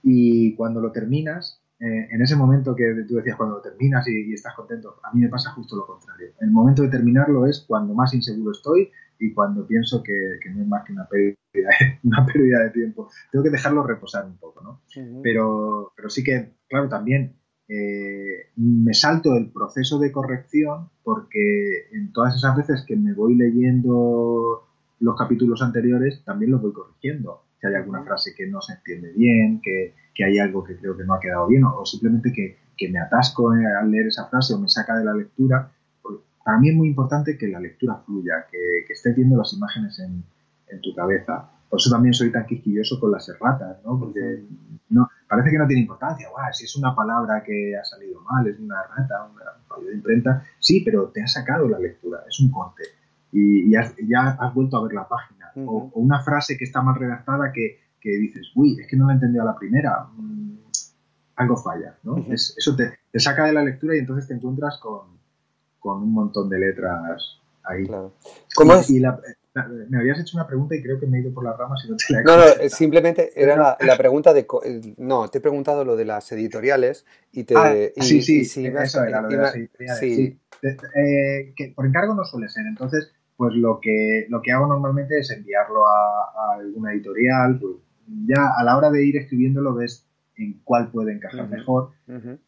y 0.03 0.55
cuando 0.55 0.81
lo 0.81 0.93
terminas, 0.93 1.61
eh, 1.81 2.09
en 2.11 2.21
ese 2.23 2.35
momento 2.35 2.75
que 2.75 3.05
tú 3.07 3.17
decías 3.17 3.37
cuando 3.37 3.57
lo 3.57 3.63
terminas 3.63 4.07
y, 4.09 4.33
estás 4.33 4.55
contento, 4.55 4.97
a 5.03 5.15
mí 5.15 5.21
me 5.21 5.29
pasa 5.29 5.51
justo 5.53 5.77
lo 5.77 5.87
contrario. 5.87 6.31
El 6.41 6.51
momento 6.51 6.83
de 6.83 6.89
terminarlo 6.89 7.47
es 7.47 7.65
cuando 7.67 7.95
más 7.95 8.13
inseguro 8.15 8.51
estoy 8.51 8.91
y 9.21 9.33
cuando 9.33 9.67
pienso 9.67 10.03
que, 10.03 10.39
no 10.53 10.63
es 10.63 10.69
más 10.69 10.85
que 10.85 10.93
una 10.93 11.07
pérdida, 11.07 11.37
una 12.03 12.27
pérdida 12.27 12.65
de 12.65 12.71
tiempo. 12.71 13.09
Tengo 13.31 13.45
que 13.45 13.51
dejarlo 13.51 13.85
reposar 13.85 14.27
un 14.27 14.37
poco, 14.39 14.61
¿no? 14.63 14.81
pero, 15.23 15.93
pero 15.95 16.11
sí 16.11 16.25
que, 16.25 16.53
claro, 16.69 16.89
también 16.89 17.38
eh, 17.69 18.49
me 18.57 18.95
salto 18.95 19.37
el 19.37 19.51
proceso 19.51 19.99
de 19.99 20.11
corrección 20.11 20.89
porque 21.05 21.89
en 21.93 22.13
todas 22.13 22.35
esas 22.35 22.57
veces 22.57 22.85
que 22.87 22.97
me 22.97 23.13
voy 23.13 23.35
leyendo 23.35 24.65
los 25.01 25.17
capítulos 25.17 25.63
anteriores, 25.63 26.23
también 26.25 26.51
los 26.51 26.63
voy 26.63 26.73
corrigiendo. 26.73 27.43
Si 27.61 27.67
hay 27.67 27.75
alguna 27.75 28.03
frase 28.03 28.35
que 28.35 28.47
no 28.47 28.61
se 28.61 28.75
entiende 28.75 29.13
bien, 29.13 29.61
que, 29.63 29.95
que 30.15 30.25
hay 30.25 30.39
algo 30.39 30.65
que 30.65 30.77
creo 30.77 30.97
que 30.97 31.05
no 31.05 31.15
ha 31.15 31.21
quedado 31.21 31.47
bien, 31.47 31.65
o, 31.65 31.85
simplemente 31.85 32.33
que, 32.33 32.57
que, 32.77 32.89
me 32.89 32.99
atasco 32.99 33.51
al 33.51 33.91
leer 33.91 34.07
esa 34.09 34.27
frase 34.27 34.55
o 34.55 34.59
me 34.59 34.69
saca 34.69 34.97
de 34.97 35.05
la 35.05 35.15
lectura, 35.15 35.71
para 36.45 36.59
mí 36.59 36.71
es 36.71 36.77
muy 36.77 36.89
importante 36.89 37.37
que 37.37 37.49
la 37.49 37.61
lectura 37.61 37.97
fluya, 38.07 38.47
que, 38.51 38.59
que 38.87 38.93
estés 38.93 39.15
viendo 39.15 39.37
las 39.37 39.53
imágenes 39.53 39.99
en, 39.99 40.25
en, 40.69 40.81
tu 40.81 40.95
cabeza. 40.95 41.51
Por 41.69 41.79
eso 41.79 41.91
también 41.91 42.15
soy 42.15 42.33
tan 42.33 42.47
quisquilloso 42.47 42.99
con 42.99 43.13
las 43.13 43.29
erratas, 43.29 43.79
¿no? 43.85 43.99
Porque 43.99 44.45
no, 44.51 44.58
parece 45.49 45.57
que 45.57 45.63
no 45.63 45.67
tiene 45.67 45.83
importancia. 45.83 46.29
si 46.53 46.65
es 46.65 46.77
una 46.77 46.95
palabra 46.95 47.43
que 47.45 47.77
ha 47.77 47.85
salido 47.85 48.21
mal, 48.23 48.47
es 48.47 48.59
una 48.59 48.77
errata, 48.83 49.25
un 49.25 49.67
fallo 49.67 49.89
de 49.89 49.95
imprenta, 49.95 50.45
sí, 50.59 50.83
pero 50.85 51.09
te 51.09 51.23
ha 51.23 51.27
sacado 51.27 51.69
la 51.69 51.79
lectura, 51.79 52.21
es 52.29 52.41
un 52.41 52.51
corte. 52.51 52.85
Y, 53.33 53.71
ya 53.71 54.37
has 54.41 54.55
vuelto 54.55 54.77
a 54.77 54.83
ver 54.83 54.93
la 54.93 55.09
página. 55.09 55.53
o, 55.57 55.91
una 55.95 56.23
frase 56.23 56.57
que 56.57 56.65
está 56.65 56.83
mal 56.83 56.97
redactada 56.97 57.53
que, 57.53 57.81
que, 58.01 58.11
dices, 58.11 58.53
uy, 58.55 58.79
es 58.81 58.87
que 58.87 58.97
no 58.97 59.07
la 59.07 59.13
he 59.13 59.15
entendido 59.15 59.43
a 59.43 59.47
la 59.47 59.57
primera. 59.57 60.07
Mm, 60.17 60.59
algo 61.37 61.57
falla, 61.57 61.97
¿no? 62.03 62.17
eso 62.33 62.75
te, 62.75 62.99
te 63.13 63.21
saca 63.21 63.45
de 63.45 63.53
la 63.53 63.63
lectura 63.63 63.95
y 63.95 64.01
entonces 64.01 64.27
te 64.27 64.35
encuentras 64.35 64.77
con, 64.79 65.19
con 65.79 66.03
un 66.03 66.13
montón 66.13 66.49
de 66.49 66.59
letras 66.59 67.39
ahí. 67.63 67.87
Claro. 67.87 68.13
¿Cómo 68.57 68.75
es? 68.75 68.91
Me 69.55 69.99
habías 69.99 70.21
hecho 70.21 70.37
una 70.37 70.47
pregunta 70.47 70.77
y 70.77 70.83
creo 70.83 71.01
que 71.01 71.07
me 71.07 71.19
he 71.19 71.21
ido 71.21 71.33
por 71.33 71.45
las 71.45 71.57
ramas 71.57 71.85
y 71.85 71.91
no 71.91 71.97
te 71.97 72.13
la 72.13 72.21
he 72.21 72.25
No, 72.25 72.37
no, 72.37 72.69
simplemente 72.69 73.31
era 73.35 73.77
la, 73.81 73.97
pregunta 73.97 74.33
de... 74.33 74.47
No, 74.99 75.29
te 75.29 75.39
he 75.39 75.41
preguntado 75.41 75.85
lo 75.85 75.97
de 75.97 76.05
las 76.05 76.31
editoriales 76.33 77.07
y 77.33 77.45
te... 77.45 77.55
Ah, 77.57 77.75
sí, 77.97 78.23
sí, 78.23 78.67
eso 78.67 79.03
era 79.03 79.23
lo 79.23 79.29
de 79.29 79.37
las 79.37 79.55
editoriales. 79.55 79.99
Sí. 79.99 80.39
Eh, 80.63 81.53
que 81.57 81.73
por 81.75 81.87
encargo 81.87 82.15
no 82.15 82.25
suele 82.25 82.49
ser, 82.49 82.67
entonces 82.67 83.13
pues 83.39 83.55
lo 83.55 83.79
que, 83.81 84.27
lo 84.29 84.43
que 84.43 84.51
hago 84.51 84.67
normalmente 84.67 85.21
es 85.21 85.31
enviarlo 85.31 85.87
a, 85.87 86.55
alguna 86.59 86.93
editorial, 86.93 87.57
pues 87.61 87.77
ya 88.27 88.51
a 88.59 88.65
la 88.65 88.77
hora 88.77 88.91
de 88.91 89.05
ir 89.05 89.17
escribiéndolo 89.17 89.75
ves 89.75 90.05
en 90.37 90.61
cuál 90.65 90.91
puede 90.91 91.13
encajar 91.13 91.49
mejor 91.49 91.93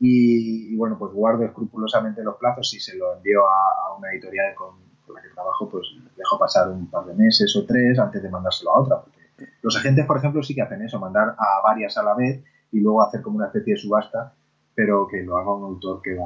y, 0.00 0.74
bueno, 0.76 0.98
pues 0.98 1.12
guardo 1.12 1.44
escrupulosamente 1.44 2.24
los 2.24 2.36
plazos 2.36 2.74
y 2.74 2.80
se 2.80 2.96
lo 2.96 3.14
envío 3.16 3.42
a, 3.48 3.96
una 3.96 4.10
editorial 4.12 4.54
con, 4.56 4.89
la 5.14 5.22
que 5.22 5.28
trabajo, 5.28 5.68
pues 5.68 5.86
dejo 6.16 6.38
pasar 6.38 6.68
un 6.70 6.90
par 6.90 7.04
de 7.06 7.14
meses 7.14 7.54
o 7.56 7.64
tres 7.64 7.98
antes 7.98 8.22
de 8.22 8.28
mandárselo 8.28 8.72
a 8.72 8.80
otra. 8.80 9.00
Porque 9.00 9.20
los 9.62 9.76
agentes, 9.76 10.06
por 10.06 10.18
ejemplo, 10.18 10.42
sí 10.42 10.54
que 10.54 10.62
hacen 10.62 10.82
eso, 10.82 10.98
mandar 10.98 11.34
a 11.38 11.62
varias 11.62 11.96
a 11.98 12.02
la 12.02 12.14
vez 12.14 12.42
y 12.72 12.80
luego 12.80 13.02
hacer 13.02 13.22
como 13.22 13.36
una 13.36 13.46
especie 13.46 13.74
de 13.74 13.80
subasta, 13.80 14.34
pero 14.74 15.06
que 15.08 15.22
lo 15.22 15.36
haga 15.36 15.54
un 15.54 15.64
autor 15.64 16.00
que 16.02 16.16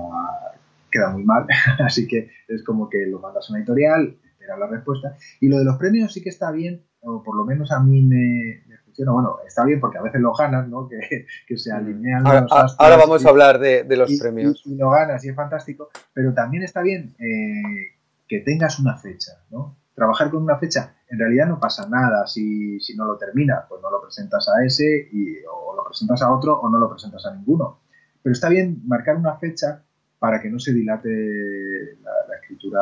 queda 0.91 1.11
muy 1.11 1.25
mal, 1.25 1.47
así 1.85 2.07
que 2.07 2.31
es 2.49 2.63
como 2.63 2.89
que 2.89 3.07
lo 3.07 3.19
mandas 3.19 3.49
a 3.49 3.53
una 3.53 3.59
editorial, 3.59 4.17
era 4.41 4.57
la 4.57 4.67
respuesta. 4.67 5.17
Y 5.41 5.49
lo 5.49 5.59
de 5.59 5.65
los 5.65 5.77
premios 5.77 6.13
sí 6.13 6.23
que 6.23 6.29
está 6.29 6.51
bien, 6.51 6.85
o 7.01 7.23
por 7.23 7.37
lo 7.37 7.45
menos 7.45 7.73
a 7.73 7.81
mí 7.81 8.03
me, 8.03 8.63
funciona. 8.85 9.13
Bueno, 9.13 9.39
está 9.47 9.65
bien 9.65 9.81
porque 9.81 9.99
a 9.99 10.03
veces 10.03 10.21
lo 10.21 10.33
ganas, 10.35 10.69
¿no? 10.69 10.89
Que, 10.89 11.27
que 11.47 11.57
se 11.57 11.73
alinean 11.73 12.27
ahora, 12.27 12.43
los 12.43 12.77
Ahora 12.79 12.97
vamos 12.97 13.25
a 13.25 13.29
hablar 13.29 13.59
de, 13.59 13.85
los 13.97 14.13
premios. 14.19 14.63
Y, 14.65 14.77
lo 14.77 14.91
ganas 14.91 15.25
y 15.25 15.31
es 15.31 15.35
fantástico, 15.35 15.89
pero 16.13 16.33
también 16.33 16.63
está 16.63 16.83
bien 16.83 17.15
eh, 17.19 17.97
que 18.35 18.41
tengas 18.41 18.81
una 18.81 18.97
fecha, 18.97 19.33
¿no? 19.51 19.77
Trabajar 19.95 20.29
con 20.29 20.43
una 20.43 20.59
fecha, 20.59 20.97
en 21.09 21.21
realidad 21.21 21.47
no 21.47 21.61
pasa 21.61 21.89
nada 21.89 22.27
si, 22.27 22.81
si 22.81 22.97
no 22.97 23.07
lo 23.07 23.17
terminas, 23.17 23.65
pues 23.69 23.81
no 23.81 23.93
lo 23.93 24.03
presentas 24.03 24.49
a 24.49 24.65
ese 24.65 25.09
y, 25.13 25.37
o 25.49 25.77
lo 25.77 25.85
presentas 25.85 26.21
a 26.23 26.35
otro 26.35 26.59
o 26.59 26.69
no 26.69 26.79
lo 26.79 26.91
presentas 26.91 27.25
a 27.27 27.33
ninguno. 27.33 27.79
Pero 28.21 28.33
está 28.33 28.49
bien 28.49 28.83
marcar 28.87 29.17
una 29.17 29.37
fecha 29.37 29.85
para 30.19 30.43
que 30.43 30.51
no 30.51 30.59
se 30.59 30.73
dilate 30.73 31.97
la 32.03 32.37
escritura 32.43 32.81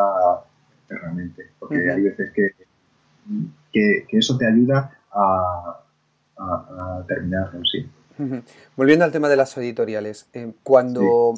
realmente, 0.89 1.51
porque 1.59 1.91
hay 1.91 2.01
veces 2.01 2.33
que, 2.33 2.53
que, 3.71 4.07
eso 4.13 4.39
te 4.39 4.47
ayuda 4.47 4.99
a, 5.13 5.85
a, 6.39 7.05
terminarlo, 7.07 7.61
sí. 7.65 7.91
Volviendo 8.75 9.05
al 9.05 9.13
tema 9.13 9.29
de 9.29 9.37
las 9.37 9.57
editoriales, 9.59 10.29
eh, 10.33 10.53
cuando 10.63 11.35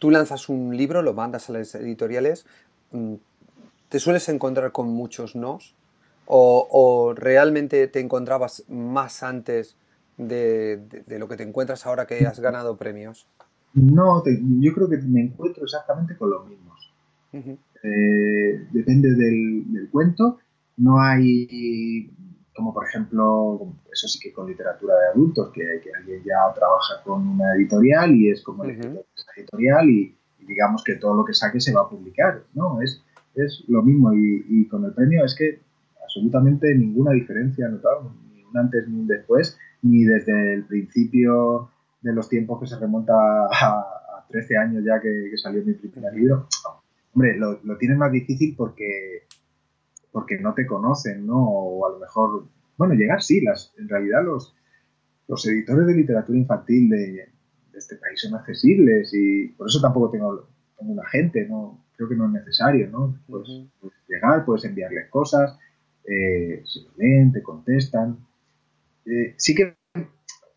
tú 0.00 0.10
lanzas 0.10 0.48
un 0.48 0.76
libro, 0.76 1.02
lo 1.02 1.14
mandas 1.14 1.48
a 1.48 1.52
las 1.52 1.74
editoriales, 1.76 2.46
mm, 2.90 3.14
¿te 3.88 4.00
sueles 4.00 4.28
encontrar 4.28 4.72
con 4.72 4.88
muchos 4.88 5.36
nos? 5.36 5.74
¿O, 6.28 7.14
realmente 7.16 7.86
te 7.86 8.00
encontrabas 8.00 8.64
más 8.68 9.22
antes 9.22 9.76
de, 10.16 11.04
lo 11.06 11.28
que 11.28 11.36
te 11.36 11.44
encuentras 11.44 11.86
ahora 11.86 12.06
que 12.06 12.26
has 12.26 12.40
ganado 12.40 12.76
premios? 12.76 13.26
No, 13.74 14.24
yo 14.26 14.72
creo 14.74 14.88
que 14.88 14.96
me 14.98 15.20
encuentro 15.20 15.64
exactamente 15.64 16.16
con 16.16 16.30
los 16.30 16.48
mismos. 16.48 16.92
Eh, 17.82 18.66
depende 18.72 19.14
del, 19.14 19.88
cuento. 19.92 20.38
No 20.78 21.00
hay, 21.00 22.10
como 22.54 22.74
por 22.74 22.86
ejemplo, 22.86 23.72
eso 23.92 24.08
sí 24.08 24.18
que 24.18 24.32
con 24.32 24.48
literatura 24.48 24.94
de 24.94 25.08
adultos, 25.14 25.50
que, 25.52 25.62
alguien 25.96 26.22
ya 26.24 26.52
trabaja 26.54 27.02
con 27.04 27.26
una 27.28 27.54
editorial 27.54 28.14
y 28.14 28.30
es 28.30 28.42
como 28.42 28.64
el 28.64 29.04
editorial 29.36 29.88
y, 29.88 30.16
digamos 30.40 30.84
que 30.84 30.94
todo 30.94 31.14
lo 31.14 31.24
que 31.24 31.34
saque 31.34 31.60
se 31.60 31.72
va 31.72 31.82
a 31.82 31.88
publicar. 31.88 32.44
No, 32.54 32.80
es, 32.80 33.02
es 33.36 33.64
lo 33.68 33.82
mismo 33.82 34.12
y, 34.14 34.66
con 34.68 34.84
el 34.84 34.92
premio 34.92 35.24
es 35.24 35.34
que 35.34 35.60
absolutamente 36.02 36.74
ninguna 36.74 37.12
diferencia 37.12 37.68
notado, 37.68 38.14
ni 38.32 38.42
un 38.42 38.56
antes 38.56 38.88
ni 38.88 39.00
un 39.00 39.06
después, 39.06 39.58
ni 39.82 40.04
desde 40.04 40.54
el 40.54 40.64
principio 40.64 41.70
de 42.00 42.12
los 42.12 42.28
tiempos 42.28 42.60
que 42.60 42.66
se 42.66 42.78
remonta 42.78 43.14
a, 43.14 43.92
13 44.28 44.56
años 44.56 44.84
ya 44.84 45.00
que, 45.00 45.28
que 45.30 45.38
salió 45.38 45.64
mi 45.64 45.72
primer 45.74 46.12
libro. 46.12 46.48
Hombre, 47.14 47.36
lo, 47.38 47.60
lo 47.62 47.78
tienes 47.78 47.96
más 47.96 48.10
difícil 48.10 48.56
porque, 48.56 49.22
porque 50.10 50.38
no 50.40 50.52
te 50.52 50.66
conocen, 50.66 51.24
¿no? 51.24 51.48
O 51.48 51.86
a 51.86 51.92
lo 51.92 52.00
mejor, 52.00 52.48
bueno, 52.76 52.94
llegar 52.94 53.22
sí, 53.22 53.40
las, 53.40 53.72
en 53.78 53.88
realidad 53.88 54.24
los, 54.24 54.56
los 55.28 55.46
editores 55.46 55.86
de 55.86 55.94
literatura 55.94 56.38
infantil 56.38 56.88
de, 56.88 57.28
este 57.74 57.96
país 57.96 58.18
son 58.20 58.34
accesibles 58.34 59.12
y 59.12 59.48
por 59.48 59.68
eso 59.68 59.80
tampoco 59.80 60.10
tengo, 60.10 60.48
un 60.78 61.00
agente, 61.00 61.46
¿no? 61.48 61.84
Creo 61.96 62.08
que 62.08 62.16
no 62.16 62.26
es 62.26 62.32
necesario, 62.32 62.88
¿no? 62.88 63.18
Pues, 63.26 63.48
puedes 63.80 63.96
llegar, 64.08 64.44
puedes 64.44 64.64
enviarles 64.64 65.08
cosas, 65.08 65.58
eh, 66.04 66.62
se 66.64 66.82
lo 66.82 66.90
leen, 66.96 67.32
te 67.32 67.42
contestan. 67.42 68.18
Eh, 69.04 69.34
sí 69.36 69.54
que 69.54 69.76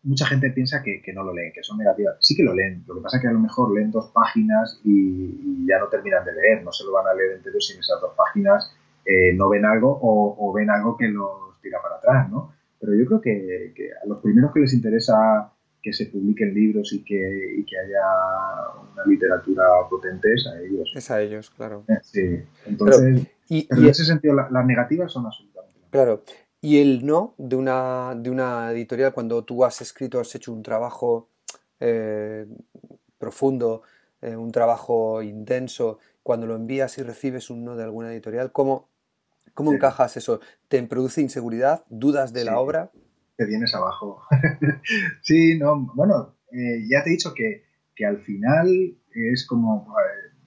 mucha 0.02 0.26
gente 0.26 0.50
piensa 0.50 0.82
que, 0.82 1.02
no 1.12 1.22
lo 1.22 1.34
leen, 1.34 1.52
que 1.52 1.62
son 1.62 1.78
negativas. 1.78 2.16
Sí 2.20 2.36
que 2.36 2.42
lo 2.42 2.54
leen. 2.54 2.84
Lo 2.86 2.94
que 2.96 3.00
pasa 3.00 3.16
es 3.16 3.22
que 3.22 3.28
a 3.28 3.32
lo 3.32 3.40
mejor 3.40 3.72
leen 3.74 3.90
dos 3.90 4.10
páginas 4.12 4.80
y, 4.84 5.66
ya 5.66 5.78
no 5.78 5.88
terminan 5.88 6.24
de 6.24 6.32
leer. 6.32 6.64
No 6.64 6.72
se 6.72 6.84
lo 6.84 6.92
van 6.92 7.06
a 7.06 7.14
leer 7.14 7.36
entero 7.36 7.60
si 7.60 7.74
en 7.74 7.80
esas 7.80 8.00
dos 8.00 8.14
páginas 8.16 8.74
eh, 9.04 9.32
no 9.34 9.48
ven 9.48 9.64
algo 9.64 9.98
o, 10.02 10.52
ven 10.52 10.70
algo 10.70 10.96
que 10.96 11.08
los 11.08 11.60
tira 11.62 11.80
para 11.82 11.96
atrás, 11.96 12.30
¿no? 12.30 12.54
Pero 12.80 12.94
yo 12.94 13.06
creo 13.06 13.20
que, 13.20 13.90
a 14.02 14.06
los 14.06 14.18
primeros 14.18 14.52
que 14.52 14.60
les 14.60 14.72
interesa 14.72 15.52
que 15.82 15.92
se 15.92 16.06
publiquen 16.06 16.54
libros 16.54 16.92
y 16.92 17.02
que, 17.02 17.64
que 17.66 17.78
haya 17.78 18.82
una 18.92 19.04
literatura 19.06 19.64
potente 19.88 20.32
es 20.34 20.46
a 20.46 20.60
ellos. 20.60 20.92
Es 20.94 21.10
a 21.10 21.22
ellos, 21.22 21.50
claro. 21.50 21.84
Eh, 21.88 21.98
sí. 22.02 22.42
Entonces, 22.66 23.26
y, 23.48 23.66
en 23.70 23.86
ese 23.86 24.04
sentido, 24.04 24.34
las 24.34 24.66
negativas 24.66 25.12
son 25.12 25.26
absolutamente. 25.26 25.80
Claro. 25.90 26.22
Y 26.60 26.80
el 26.80 27.06
no 27.06 27.34
de 27.38 27.56
una, 27.56 28.14
de 28.14 28.30
una 28.30 28.70
editorial, 28.72 29.14
cuando 29.14 29.42
tú 29.44 29.64
has 29.64 29.80
escrito, 29.80 30.20
has 30.20 30.34
hecho 30.34 30.52
un 30.52 30.62
trabajo 30.62 31.28
eh, 31.80 32.46
profundo, 33.18 33.82
eh, 34.20 34.36
un 34.36 34.52
trabajo 34.52 35.22
intenso, 35.22 35.98
cuando 36.22 36.46
lo 36.46 36.54
envías 36.54 36.98
y 36.98 37.02
recibes 37.02 37.48
un 37.48 37.64
no 37.64 37.76
de 37.76 37.84
alguna 37.84 38.12
editorial, 38.12 38.52
¿cómo, 38.52 38.88
cómo 39.54 39.72
encajas 39.72 40.18
eso? 40.18 40.40
¿Te 40.68 40.82
produce 40.82 41.22
inseguridad? 41.22 41.84
¿Dudas 41.88 42.34
de 42.34 42.44
la 42.44 42.60
obra? 42.60 42.90
Te 43.40 43.46
vienes 43.46 43.74
abajo. 43.74 44.20
sí, 45.22 45.56
no, 45.58 45.90
bueno, 45.94 46.36
eh, 46.52 46.84
ya 46.86 47.02
te 47.02 47.08
he 47.08 47.12
dicho 47.12 47.32
que, 47.32 47.64
que, 47.96 48.04
al 48.04 48.18
final 48.18 48.68
es 49.14 49.46
como 49.46 49.86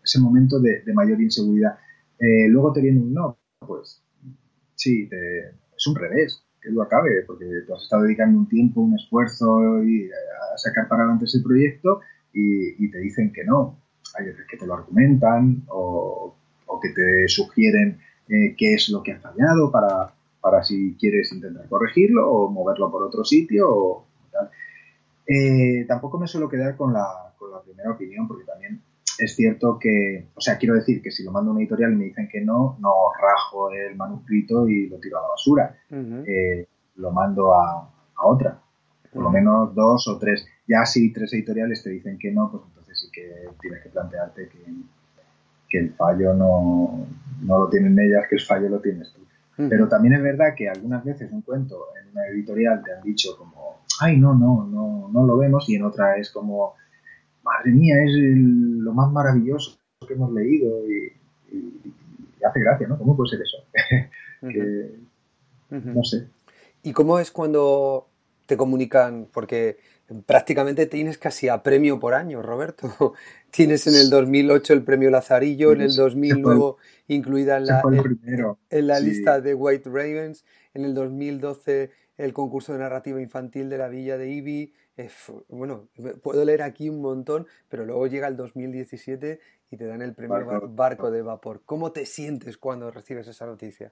ese 0.03 0.19
momento 0.19 0.59
de, 0.59 0.83
mayor 0.93 1.19
inseguridad. 1.19 1.75
luego 2.19 2.71
te 2.71 2.81
viene 2.81 2.99
un 2.99 3.11
no, 3.11 3.39
pues 3.65 4.03
sí, 4.75 5.09
es 5.11 5.87
un 5.87 5.95
revés, 5.95 6.45
que 6.61 6.69
lo 6.69 6.83
acabe, 6.83 7.23
porque 7.25 7.45
tú 7.65 7.73
has 7.73 7.81
estado 7.81 8.03
dedicando 8.03 8.37
un 8.37 8.47
tiempo, 8.47 8.81
un 8.81 8.93
esfuerzo 8.93 9.57
a 9.57 10.57
sacar 10.57 10.87
para 10.87 11.01
adelante 11.01 11.25
ese 11.25 11.41
proyecto 11.41 12.01
y, 12.31 12.91
te 12.91 12.99
dicen 12.99 13.33
que 13.33 13.43
no. 13.43 13.81
Hay 14.19 14.27
veces 14.27 14.45
que 14.47 14.57
te 14.57 14.67
lo 14.67 14.75
argumentan 14.75 15.63
o, 15.67 16.37
que 16.79 16.89
te 16.89 17.27
sugieren 17.27 17.97
eh, 18.27 18.55
qué 18.55 18.75
es 18.75 18.89
lo 18.89 19.01
que 19.01 19.13
ha 19.13 19.19
fallado 19.19 19.71
para, 19.71 20.13
para 20.43 20.61
si 20.61 20.97
quieres 20.99 21.31
intentar 21.31 21.69
corregirlo 21.69 22.29
o 22.29 22.49
moverlo 22.49 22.91
por 22.91 23.03
otro 23.03 23.23
sitio 23.23 23.73
o 23.73 24.07
tal. 24.29 24.49
Eh, 25.25 25.85
tampoco 25.87 26.19
me 26.19 26.27
suelo 26.27 26.49
quedar 26.49 26.75
con 26.75 26.91
la, 26.91 27.33
con 27.39 27.49
la 27.49 27.61
primera 27.61 27.91
opinión 27.91 28.27
porque 28.27 28.43
también 28.43 28.81
es 29.17 29.35
cierto 29.35 29.79
que, 29.79 30.27
o 30.35 30.41
sea, 30.41 30.57
quiero 30.57 30.75
decir 30.75 31.01
que 31.01 31.11
si 31.11 31.23
lo 31.23 31.31
mando 31.31 31.51
a 31.51 31.53
una 31.53 31.61
editorial 31.61 31.93
y 31.93 31.95
me 31.95 32.05
dicen 32.05 32.27
que 32.29 32.41
no, 32.41 32.77
no 32.81 32.91
rajo 33.17 33.71
el 33.71 33.95
manuscrito 33.95 34.67
y 34.67 34.89
lo 34.89 34.99
tiro 34.99 35.19
a 35.19 35.21
la 35.21 35.27
basura. 35.29 35.77
Eh, 36.27 36.67
lo 36.95 37.11
mando 37.11 37.53
a, 37.53 37.89
otra. 38.25 38.59
Por 39.13 39.23
lo 39.23 39.29
menos 39.29 39.73
dos 39.73 40.07
o 40.09 40.17
tres. 40.17 40.45
Ya 40.67 40.85
si 40.85 41.13
tres 41.13 41.33
editoriales 41.33 41.83
te 41.83 41.91
dicen 41.91 42.17
que 42.17 42.31
no, 42.31 42.51
pues 42.51 42.63
entonces 42.67 42.99
sí 42.99 43.07
que 43.13 43.47
tienes 43.61 43.81
que 43.81 43.89
plantearte 43.89 44.49
que, 44.49 44.65
que 45.69 45.79
el 45.79 45.93
fallo 45.93 46.33
no, 46.33 47.07
no, 47.41 47.59
lo 47.59 47.69
tienen 47.69 47.97
ellas, 47.99 48.25
que 48.29 48.35
el 48.35 48.41
fallo 48.41 48.69
lo 48.69 48.79
tienes 48.79 49.13
tú. 49.13 49.22
Pero 49.55 49.87
también 49.87 50.15
es 50.15 50.23
verdad 50.23 50.55
que 50.55 50.67
algunas 50.67 51.03
veces 51.03 51.31
un 51.31 51.41
cuento 51.41 51.85
en 52.01 52.11
una 52.11 52.25
editorial 52.27 52.81
te 52.83 52.93
han 52.93 53.03
dicho 53.03 53.37
como, 53.37 53.83
ay, 53.99 54.17
no, 54.17 54.33
no, 54.33 54.65
no, 54.65 55.09
no 55.13 55.25
lo 55.25 55.37
vemos, 55.37 55.69
y 55.69 55.75
en 55.75 55.83
otra 55.83 56.17
es 56.17 56.31
como, 56.31 56.73
madre 57.43 57.71
mía, 57.71 58.03
es 58.03 58.11
lo 58.15 58.93
más 58.93 59.11
maravilloso 59.11 59.77
que 60.07 60.13
hemos 60.13 60.33
leído 60.33 60.89
y, 60.89 61.13
hace 62.45 62.59
gracia, 62.59 62.87
¿no? 62.87 62.97
¿Cómo 62.97 63.15
puede 63.15 63.29
ser 63.29 63.41
eso? 63.41 63.57
No 65.69 66.03
sé. 66.03 66.27
¿Y 66.83 66.93
cómo 66.93 67.17
es 67.17 67.31
cuando 67.31 68.07
te 68.45 68.57
comunican? 68.57 69.27
Porque 69.33 69.77
prácticamente 70.25 70.85
tienes 70.85 71.17
casi 71.17 71.49
a 71.49 71.63
premio 71.63 71.99
por 71.99 72.13
año, 72.13 72.41
Roberto. 72.41 73.13
Tienes 73.51 73.85
en 73.87 73.95
el 73.95 74.09
2008 74.09 74.73
el 74.73 74.83
premio 74.83 75.11
Lazarillo, 75.11 75.73
en 75.73 75.81
el 75.81 75.95
2000 75.95 76.39
luego 76.39 76.77
incluida 77.07 77.57
en 77.57 77.67
la, 77.67 77.83
en, 78.69 78.87
la 78.87 78.99
lista 78.99 79.41
de 79.41 79.53
White 79.53 79.89
Ravens, 79.89 80.43
en 80.73 80.85
el 80.85 80.95
2012 80.95 81.91
el 82.17 82.33
concurso 82.33 82.73
de 82.73 82.79
narrativa 82.79 83.21
infantil 83.21 83.69
de 83.69 83.77
la 83.77 83.89
Villa 83.89 84.17
de 84.17 84.29
Ibi, 84.29 84.73
bueno, 85.49 85.89
puedo 86.21 86.45
leer 86.45 86.61
aquí 86.61 86.89
un 86.89 87.01
montón, 87.01 87.47
pero 87.69 87.85
luego 87.85 88.05
llega 88.07 88.27
el 88.27 88.37
2017 88.37 89.39
y 89.71 89.77
te 89.77 89.85
dan 89.85 90.01
el 90.01 90.13
premio 90.13 90.69
barco, 90.69 91.09
de 91.09 91.21
vapor. 91.21 91.61
¿Cómo 91.65 91.91
te 91.91 92.05
sientes 92.05 92.57
cuando 92.57 92.91
recibes 92.91 93.27
esa 93.27 93.45
noticia? 93.45 93.91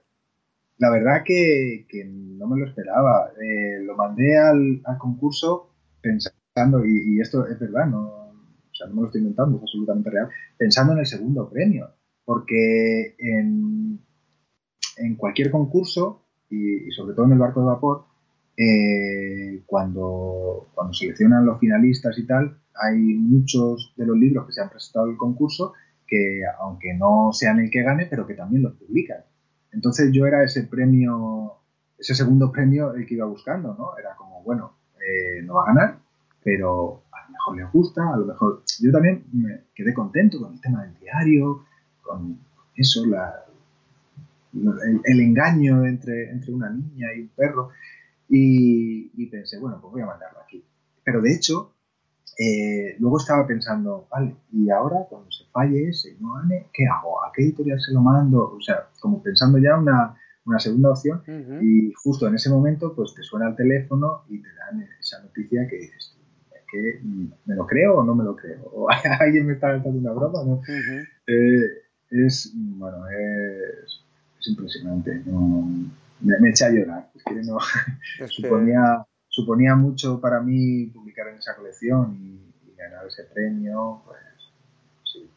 La 0.78 0.90
verdad 0.90 1.22
que, 1.24 1.84
no 2.06 2.46
me 2.46 2.60
lo 2.60 2.66
esperaba. 2.66 3.32
Eh, 3.40 3.80
lo 3.80 3.96
mandé 3.96 4.38
al, 4.38 4.82
concurso 4.98 5.70
pensando, 6.02 6.84
y, 6.84 7.20
esto 7.20 7.46
es 7.46 7.58
verdad, 7.58 7.86
no, 7.86 8.00
o 8.02 8.74
sea, 8.74 8.86
no 8.88 8.94
me 8.94 9.00
lo 9.02 9.06
estoy 9.06 9.20
inventando, 9.20 9.56
es 9.56 9.62
absolutamente 9.62 10.10
real, 10.10 10.28
pensando 10.56 10.92
en 10.92 10.98
el 11.00 11.06
segundo 11.06 11.48
premio. 11.48 11.88
Porque 12.24 13.16
en, 13.18 13.98
en 14.96 15.16
cualquier 15.16 15.50
concurso, 15.50 16.24
y, 16.50 16.90
sobre 16.90 17.14
todo 17.14 17.26
en 17.26 17.32
el 17.32 17.38
barco 17.38 17.60
de 17.60 17.66
vapor, 17.66 18.04
eh, 18.56 19.62
cuando, 19.66 20.68
cuando 20.74 20.92
seleccionan 20.92 21.46
los 21.46 21.58
finalistas 21.58 22.18
y 22.18 22.26
tal, 22.26 22.58
hay 22.74 22.96
muchos 22.96 23.92
de 23.96 24.06
los 24.06 24.16
libros 24.16 24.46
que 24.46 24.52
se 24.52 24.60
han 24.60 24.70
presentado 24.70 25.06
al 25.06 25.16
concurso 25.16 25.72
que, 26.06 26.42
aunque 26.60 26.94
no 26.94 27.30
sean 27.32 27.60
el 27.60 27.70
que 27.70 27.82
gane, 27.82 28.06
pero 28.06 28.26
que 28.26 28.34
también 28.34 28.62
los 28.62 28.74
publican. 28.74 29.24
Entonces 29.72 30.10
yo 30.12 30.26
era 30.26 30.44
ese 30.44 30.64
premio, 30.64 31.54
ese 31.98 32.14
segundo 32.14 32.52
premio 32.52 32.94
el 32.94 33.06
que 33.06 33.14
iba 33.14 33.26
buscando, 33.26 33.74
¿no? 33.74 33.98
Era 33.98 34.14
como, 34.16 34.42
bueno, 34.42 34.76
eh, 35.02 35.42
no 35.42 35.54
va 35.54 35.62
a 35.62 35.66
ganar, 35.66 35.98
pero 36.42 37.02
a 37.12 37.24
lo 37.24 37.32
mejor 37.32 37.56
le 37.56 37.64
gusta, 37.72 38.12
a 38.12 38.16
lo 38.16 38.26
mejor... 38.26 38.62
Yo 38.80 38.92
también 38.92 39.24
me 39.32 39.64
quedé 39.74 39.92
contento 39.92 40.40
con 40.40 40.54
el 40.54 40.60
tema 40.60 40.84
del 40.84 40.98
diario, 40.98 41.64
con 42.02 42.38
eso, 42.76 43.04
la, 43.06 43.44
el, 44.52 45.20
engaño 45.20 45.84
entre, 45.84 46.30
entre 46.30 46.52
una 46.52 46.70
niña 46.70 47.08
y 47.16 47.22
un 47.22 47.28
perro. 47.28 47.70
Y, 48.28 49.26
pensé, 49.26 49.58
bueno, 49.58 49.78
pues 49.80 49.92
voy 49.92 50.02
a 50.02 50.06
mandarlo 50.06 50.40
aquí. 50.40 50.64
Pero 51.04 51.20
de 51.20 51.34
hecho, 51.34 51.74
eh, 52.38 52.96
luego 52.98 53.18
estaba 53.18 53.46
pensando, 53.46 54.06
vale, 54.10 54.36
y 54.52 54.70
ahora 54.70 55.04
cuando 55.08 55.30
se 55.30 55.44
falle 55.52 55.88
ese 55.88 56.16
¿qué 56.72 56.86
hago? 56.86 57.24
¿A 57.24 57.32
qué 57.32 57.42
editorial 57.42 57.80
se 57.80 57.92
lo 57.92 58.00
mando? 58.00 58.54
O 58.56 58.60
sea, 58.60 58.88
como 59.00 59.22
pensando 59.22 59.58
ya 59.58 59.76
una, 59.76 60.16
una 60.44 60.58
segunda 60.58 60.90
opción. 60.90 61.22
Y 61.60 61.92
justo 61.94 62.26
en 62.26 62.34
ese 62.34 62.50
momento, 62.50 62.94
pues 62.94 63.14
te 63.14 63.22
suena 63.22 63.48
el 63.48 63.56
teléfono 63.56 64.24
y 64.28 64.40
te 64.40 64.48
dan 64.54 64.86
esa 65.00 65.22
noticia 65.22 65.66
que 65.68 65.76
dices, 65.76 66.16
¿es 66.54 66.62
que 66.70 67.00
me 67.46 67.54
lo 67.54 67.66
creo 67.66 67.98
o 67.98 68.04
no 68.04 68.14
me 68.14 68.24
lo 68.24 68.36
creo? 68.36 68.62
¿O 68.74 68.88
alguien 69.20 69.46
me 69.46 69.54
está 69.54 69.72
dando 69.72 69.90
una 69.90 70.12
broma? 70.12 70.44
¿no? 70.44 70.60
Eh, 71.26 71.82
es, 72.10 72.52
bueno, 72.54 73.08
es 73.08 74.02
es 74.42 74.48
impresionante. 74.48 75.22
me, 76.20 76.50
echa 76.50 76.66
a 76.66 76.70
llorar. 76.70 77.10
Es 77.14 77.22
que 77.24 77.34
no, 77.42 77.58
suponía, 78.28 79.06
suponía 79.28 79.76
mucho 79.76 80.20
para 80.20 80.40
mí 80.40 80.86
publicar 80.86 81.28
en 81.28 81.38
esa 81.38 81.56
colección 81.56 82.16
y, 82.20 82.48
ganar 82.76 83.06
ese 83.06 83.22
premio. 83.32 84.02
Pues, 84.04 84.18
sí, 85.04 85.30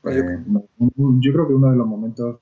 pues, 0.00 0.16
yo, 0.16 1.32
creo 1.32 1.46
que 1.46 1.52
uno 1.52 1.70
de 1.70 1.76
los 1.76 1.86
momentos 1.86 2.40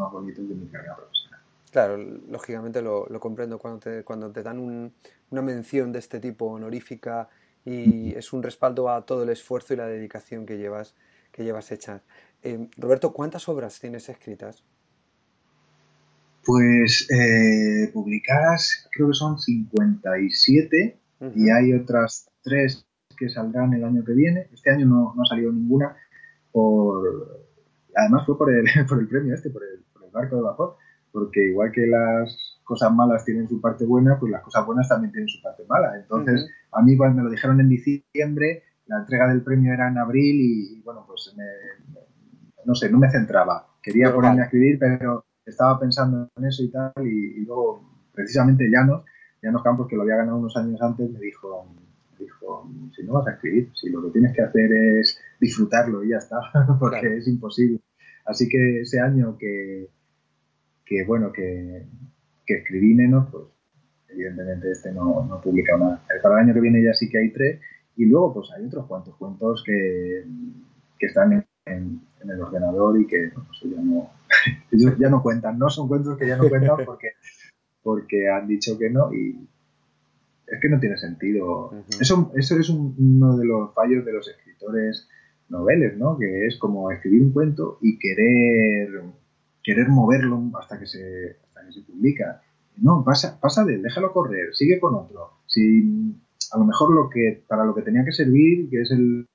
más, 0.00 0.12
bonitos 0.12 0.48
de 0.48 0.54
mi 0.54 0.66
carrera 0.68 0.96
profesional. 0.96 1.40
Claro, 1.70 1.96
lógicamente 1.96 2.82
lo, 2.82 3.06
lo, 3.08 3.20
comprendo 3.20 3.58
cuando 3.58 3.78
te, 3.78 4.02
cuando 4.02 4.30
te 4.30 4.42
dan 4.42 4.58
una 5.30 5.42
mención 5.42 5.92
de 5.92 6.00
este 6.00 6.18
tipo 6.18 6.46
honorífica 6.46 7.28
y 7.64 8.12
es 8.14 8.32
un 8.32 8.42
respaldo 8.42 8.90
a 8.90 9.04
todo 9.04 9.22
el 9.22 9.28
esfuerzo 9.28 9.74
y 9.74 9.76
la 9.76 9.86
dedicación 9.86 10.46
que 10.46 10.58
llevas, 10.58 10.94
que 11.32 11.44
llevas 11.44 11.70
hecha. 11.72 12.02
Eh, 12.42 12.68
Roberto, 12.76 13.12
¿cuántas 13.12 13.48
obras 13.48 13.78
tienes 13.78 14.08
escritas? 14.08 14.64
Pues 16.44 17.08
eh, 17.10 17.90
publicadas 17.92 18.88
creo 18.92 19.08
que 19.08 19.14
son 19.14 19.38
57 19.38 20.98
y 21.34 21.50
hay 21.50 21.74
otras 21.74 22.30
tres 22.42 22.86
que 23.18 23.28
saldrán 23.28 23.74
el 23.74 23.84
año 23.84 24.02
que 24.04 24.12
viene. 24.12 24.48
Este 24.52 24.70
año 24.70 24.86
no, 24.86 25.14
ha 25.22 25.26
salido 25.26 25.52
ninguna 25.52 25.94
por... 26.50 27.46
Además 27.94 28.24
fue 28.24 28.38
por 28.38 28.50
el, 28.52 28.64
por 28.88 29.00
el 29.00 29.08
premio 29.08 29.34
este, 29.34 29.50
por 29.50 29.62
el, 29.62 29.84
barco 30.10 30.36
de 30.36 30.42
vapor, 30.42 30.76
porque 31.12 31.46
igual 31.46 31.72
que 31.72 31.86
las 31.86 32.60
cosas 32.64 32.92
malas 32.92 33.24
tienen 33.24 33.48
su 33.48 33.60
parte 33.60 33.84
buena, 33.84 34.18
pues 34.18 34.30
las 34.30 34.42
cosas 34.42 34.64
buenas 34.64 34.88
también 34.88 35.12
tienen 35.12 35.28
su 35.28 35.42
parte 35.42 35.64
mala. 35.68 35.96
Entonces, 35.96 36.48
a 36.72 36.82
mí 36.82 36.96
cuando 36.96 37.18
me 37.18 37.24
lo 37.24 37.30
dijeron 37.30 37.60
en 37.60 37.68
diciembre, 37.68 38.62
la 38.86 38.98
entrega 38.98 39.28
del 39.28 39.42
premio 39.42 39.72
era 39.72 39.88
en 39.88 39.98
abril 39.98 40.40
y, 40.40 40.80
bueno, 40.82 41.04
pues 41.06 41.34
me, 41.36 41.44
no 42.64 42.74
sé, 42.74 42.90
no 42.90 42.98
me 42.98 43.10
centraba. 43.10 43.66
Quería 43.82 44.12
ponerme 44.12 44.42
a 44.42 44.44
escribir, 44.44 44.78
pero 44.78 45.24
estaba 45.44 45.78
pensando 45.78 46.28
en 46.36 46.44
eso 46.44 46.62
y 46.62 46.70
tal, 46.70 46.92
y, 46.98 47.44
luego, 47.44 47.82
precisamente 48.12 48.68
Llanos, 48.70 49.04
Llanos 49.42 49.62
Campos, 49.62 49.88
que 49.88 49.96
lo 49.96 50.02
había 50.02 50.16
ganado 50.16 50.38
unos 50.38 50.56
años 50.56 50.80
antes, 50.82 51.10
me 51.10 51.18
dijo, 51.18 51.66
dijo, 52.18 52.68
si 52.94 53.02
no 53.04 53.14
vas 53.14 53.26
a 53.26 53.32
escribir, 53.32 53.70
si 53.74 53.90
lo 53.90 54.02
que 54.02 54.10
tienes 54.10 54.34
que 54.34 54.42
hacer 54.42 54.72
es 54.72 55.20
disfrutarlo 55.40 56.04
y 56.04 56.10
ya 56.10 56.18
está, 56.18 56.40
porque 56.78 57.16
es 57.16 57.26
imposible. 57.26 57.80
Así 58.26 58.48
que 58.48 58.82
ese 58.82 59.00
año 59.00 59.36
que, 59.38 59.88
que 60.90 61.04
bueno, 61.04 61.30
que, 61.32 61.86
que 62.44 62.54
escribí 62.54 62.94
menos, 62.94 63.28
pues 63.30 63.44
evidentemente 64.08 64.72
este 64.72 64.90
no, 64.90 65.24
no 65.24 65.40
publica 65.40 65.78
nada. 65.78 66.04
Para 66.20 66.34
el 66.34 66.46
año 66.46 66.54
que 66.54 66.60
viene 66.60 66.82
ya 66.82 66.92
sí 66.92 67.08
que 67.08 67.18
hay 67.18 67.30
tres, 67.30 67.60
y 67.96 68.06
luego 68.06 68.34
pues 68.34 68.50
hay 68.50 68.66
otros 68.66 68.86
cuantos 68.86 69.14
cuentos 69.14 69.62
que, 69.64 70.24
que 70.98 71.06
están 71.06 71.32
en, 71.32 71.46
en, 71.64 72.00
el 72.28 72.40
ordenador 72.40 73.00
y 73.00 73.06
que 73.06 73.30
ya, 73.30 73.80
no, 73.80 74.10
ellos 74.72 74.98
ya 74.98 75.08
no 75.08 75.22
cuentan, 75.22 75.58
no 75.60 75.70
son 75.70 75.86
cuentos 75.86 76.18
que 76.18 76.26
ya 76.26 76.36
no 76.36 76.48
cuentan 76.48 76.78
porque, 76.84 77.10
porque 77.84 78.28
han 78.28 78.48
dicho 78.48 78.76
que 78.76 78.90
no 78.90 79.14
y 79.14 79.48
es 80.48 80.60
que 80.60 80.68
no 80.68 80.80
tiene 80.80 80.96
sentido. 80.96 81.72
Eso, 82.00 82.32
eso 82.34 82.58
es 82.58 82.68
uno 82.68 83.36
de 83.36 83.46
los 83.46 83.72
fallos 83.74 84.04
de 84.04 84.12
los 84.12 84.28
escritores 84.28 85.08
noveles, 85.48 85.96
¿no? 85.96 86.18
Que 86.18 86.46
es 86.46 86.58
como 86.58 86.90
escribir 86.90 87.22
un 87.22 87.32
cuento 87.32 87.78
y 87.80 87.96
querer, 87.96 89.02
querer 89.62 89.88
moverlo 89.88 90.40
hasta 90.58 90.78
que 90.78 90.86
se, 90.86 91.36
hasta 91.46 91.66
que 91.66 91.72
se 91.72 91.82
publica. 91.82 92.42
No, 92.76 93.04
pasa, 93.04 93.38
pasa 93.40 93.64
de 93.64 93.74
él, 93.74 93.82
déjalo 93.82 94.12
correr, 94.12 94.54
sigue 94.54 94.80
con 94.80 94.94
otro. 94.94 95.40
Si 95.46 96.14
a 96.52 96.58
lo 96.58 96.64
mejor 96.64 96.92
lo 96.92 97.08
que, 97.08 97.44
para 97.46 97.64
lo 97.64 97.74
que 97.74 97.82
tenía 97.82 98.04
que 98.04 98.12
servir, 98.12 98.68
que 98.70 98.82
es 98.82 98.90
el, 98.90 99.26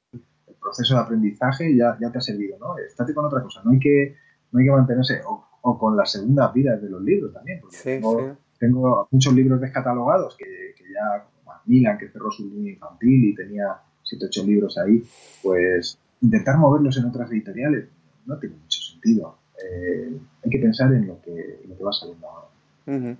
proceso 0.59 0.95
de 0.95 1.01
aprendizaje 1.01 1.75
ya, 1.75 1.95
ya 2.01 2.11
te 2.11 2.17
ha 2.17 2.21
servido, 2.21 2.57
¿no? 2.57 2.75
Estate 2.79 3.13
con 3.13 3.23
otra 3.23 3.43
cosa, 3.43 3.61
no 3.63 3.69
hay 3.69 3.77
que, 3.77 4.15
no 4.51 4.59
hay 4.59 4.65
que 4.65 4.71
mantenerse, 4.71 5.21
o, 5.27 5.77
con 5.77 5.95
las 5.95 6.11
segundas 6.11 6.51
vidas 6.55 6.81
de 6.81 6.89
los 6.89 7.03
libros 7.03 7.31
también, 7.31 7.59
porque 7.61 8.35
tengo, 8.57 9.07
muchos 9.11 9.33
libros 9.33 9.61
descatalogados 9.61 10.35
que, 10.35 10.73
que 10.75 10.83
ya, 10.91 11.27
como 11.43 11.55
Milan, 11.65 11.99
que 11.99 12.09
cerró 12.09 12.31
su 12.31 12.49
línea 12.49 12.73
infantil 12.73 13.25
y 13.25 13.35
tenía 13.35 13.77
7, 14.01 14.25
8 14.27 14.43
libros 14.43 14.77
ahí, 14.79 15.03
pues 15.43 15.99
intentar 16.21 16.57
moverlos 16.57 16.97
en 16.97 17.05
otras 17.05 17.29
editoriales 17.31 17.87
no 18.25 18.39
tiene 18.39 18.55
mucho 18.55 18.81
sentido. 18.81 19.37
Eh, 19.63 20.17
hay 20.43 20.49
que 20.49 20.59
pensar 20.59 20.93
en 20.93 21.07
lo 21.07 21.21
que, 21.21 21.61
lo 21.67 21.77
que 21.77 21.83
va 21.83 21.93
saliendo 21.93 22.27
ahora. 22.27 23.17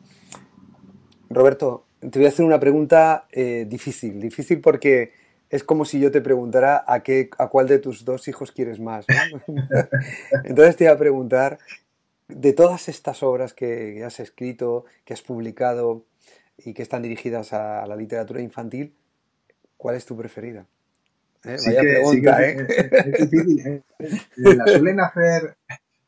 Roberto, 1.29 1.85
te 1.99 2.19
voy 2.19 2.25
a 2.25 2.29
hacer 2.29 2.45
una 2.45 2.59
pregunta 2.59 3.25
eh, 3.31 3.65
difícil, 3.67 4.19
difícil 4.19 4.61
porque 4.61 5.11
es 5.49 5.63
como 5.63 5.85
si 5.85 5.99
yo 5.99 6.11
te 6.11 6.21
preguntara 6.21 6.83
a, 6.87 7.01
qué, 7.01 7.29
a 7.37 7.47
cuál 7.47 7.67
de 7.67 7.79
tus 7.79 8.05
dos 8.05 8.27
hijos 8.27 8.51
quieres 8.51 8.79
más. 8.79 9.05
Entonces 10.43 10.75
te 10.75 10.85
voy 10.85 10.93
a 10.93 10.97
preguntar, 10.97 11.59
de 12.27 12.53
todas 12.53 12.89
estas 12.89 13.23
obras 13.23 13.53
que 13.53 14.03
has 14.03 14.19
escrito, 14.19 14.85
que 15.03 15.13
has 15.13 15.21
publicado 15.21 16.03
y 16.57 16.73
que 16.73 16.81
están 16.81 17.01
dirigidas 17.01 17.53
a 17.53 17.85
la 17.85 17.95
literatura 17.95 18.41
infantil, 18.41 18.93
¿cuál 19.77 19.95
es 19.95 20.05
tu 20.05 20.17
preferida? 20.17 20.65
¿Eh? 21.43 21.57
Vaya 21.65 21.81
pregunta, 21.81 22.43
¿eh? 22.43 22.67
Es, 23.05 23.29
difícil, 23.29 23.67
¿eh? 23.67 23.81
La 24.37 24.65
suelen 24.65 24.99
hacer, 24.99 25.55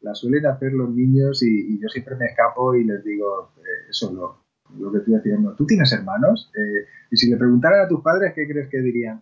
la 0.01 0.13
suelen 0.15 0.45
hacer 0.45 0.73
los 0.73 0.89
niños 0.89 1.41
y, 1.43 1.79
yo 1.79 1.89
siempre 1.89 2.15
me 2.15 2.25
escapo 2.25 2.75
y 2.75 2.83
les 2.83 3.03
digo, 3.03 3.51
eh, 3.57 3.89
eso, 3.89 4.13
lo, 4.13 4.37
lo 4.77 4.91
que 4.91 4.99
estoy 4.99 5.15
haciendo. 5.15 5.53
¿Tú 5.55 5.65
tienes 5.65 5.91
hermanos? 5.91 6.51
Eh, 6.55 6.85
y 7.11 7.17
si 7.17 7.29
le 7.29 7.37
preguntaran 7.37 7.85
a 7.85 7.87
tus 7.87 8.01
padres, 8.01 8.33
¿qué 8.35 8.47
crees 8.47 8.69
que 8.69 8.79
dirían? 8.79 9.21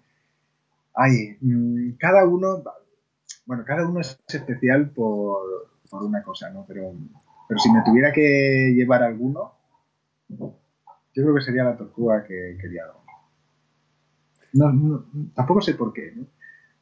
Ay, 0.93 1.38
mm, 1.41 1.97
cada 1.97 2.26
uno, 2.26 2.63
bueno, 3.45 3.63
cada 3.65 3.88
uno 3.88 3.99
es 3.99 4.19
especial 4.28 4.89
por, 4.91 5.69
por 5.89 6.03
una 6.03 6.23
cosa, 6.23 6.49
¿no? 6.49 6.65
Pero, 6.67 6.93
pero 7.47 7.59
si 7.59 7.71
me 7.71 7.84
tuviera 7.84 8.11
que 8.11 8.73
llevar 8.76 9.03
alguno, 9.03 9.53
yo 10.30 11.23
creo 11.23 11.36
que 11.36 11.41
sería 11.41 11.63
la 11.63 11.78
tortuga 11.78 12.23
que 12.23 12.57
quería. 12.59 12.84
No, 14.53 14.71
no, 14.71 15.05
tampoco 15.34 15.61
sé 15.61 15.73
por 15.76 15.93
qué, 15.93 16.13
¿no? 16.15 16.26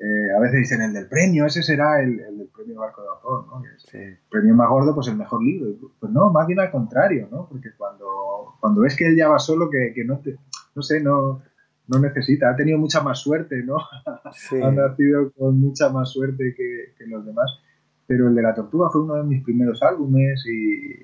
Eh, 0.03 0.35
a 0.35 0.39
veces 0.41 0.59
dicen 0.59 0.81
el 0.81 0.91
del 0.91 1.07
premio, 1.07 1.45
ese 1.45 1.63
será 1.63 2.01
el, 2.01 2.17
del 2.17 2.49
premio 2.53 2.77
Barco 2.77 3.01
de 3.01 3.07
Vapor, 3.07 3.47
¿no? 3.47 3.63
El 3.93 4.17
premio 4.29 4.53
más 4.53 4.67
gordo, 4.67 4.93
pues 4.93 5.07
el 5.07 5.15
mejor 5.15 5.41
libro. 5.41 5.93
Pues 5.97 6.11
no, 6.11 6.29
más 6.29 6.45
bien 6.45 6.59
al 6.59 6.71
contrario, 6.71 7.29
¿no? 7.31 7.47
Porque 7.47 7.69
cuando, 7.77 8.57
cuando 8.59 8.81
ves 8.81 8.97
que 8.97 9.07
él 9.07 9.15
ya 9.15 9.29
va 9.29 9.39
solo, 9.39 9.69
que, 9.69 9.93
no 10.03 10.19
te, 10.19 10.35
no 10.75 10.81
sé, 10.81 11.01
no, 11.01 11.41
no 11.87 11.99
necesita, 11.99 12.49
ha 12.49 12.55
tenido 12.57 12.77
mucha 12.77 13.01
más 13.01 13.19
suerte, 13.19 13.63
¿no? 13.63 13.77
ha 14.05 14.71
nacido 14.71 15.31
con 15.31 15.61
mucha 15.61 15.87
más 15.87 16.09
suerte 16.09 16.53
que, 16.53 17.05
los 17.05 17.25
demás. 17.25 17.49
Pero 18.05 18.27
el 18.27 18.35
de 18.35 18.41
la 18.41 18.53
tortuga 18.53 18.89
fue 18.89 19.03
uno 19.03 19.15
de 19.15 19.23
mis 19.23 19.41
primeros 19.41 19.81
álbumes 19.81 20.45
y 20.45 20.95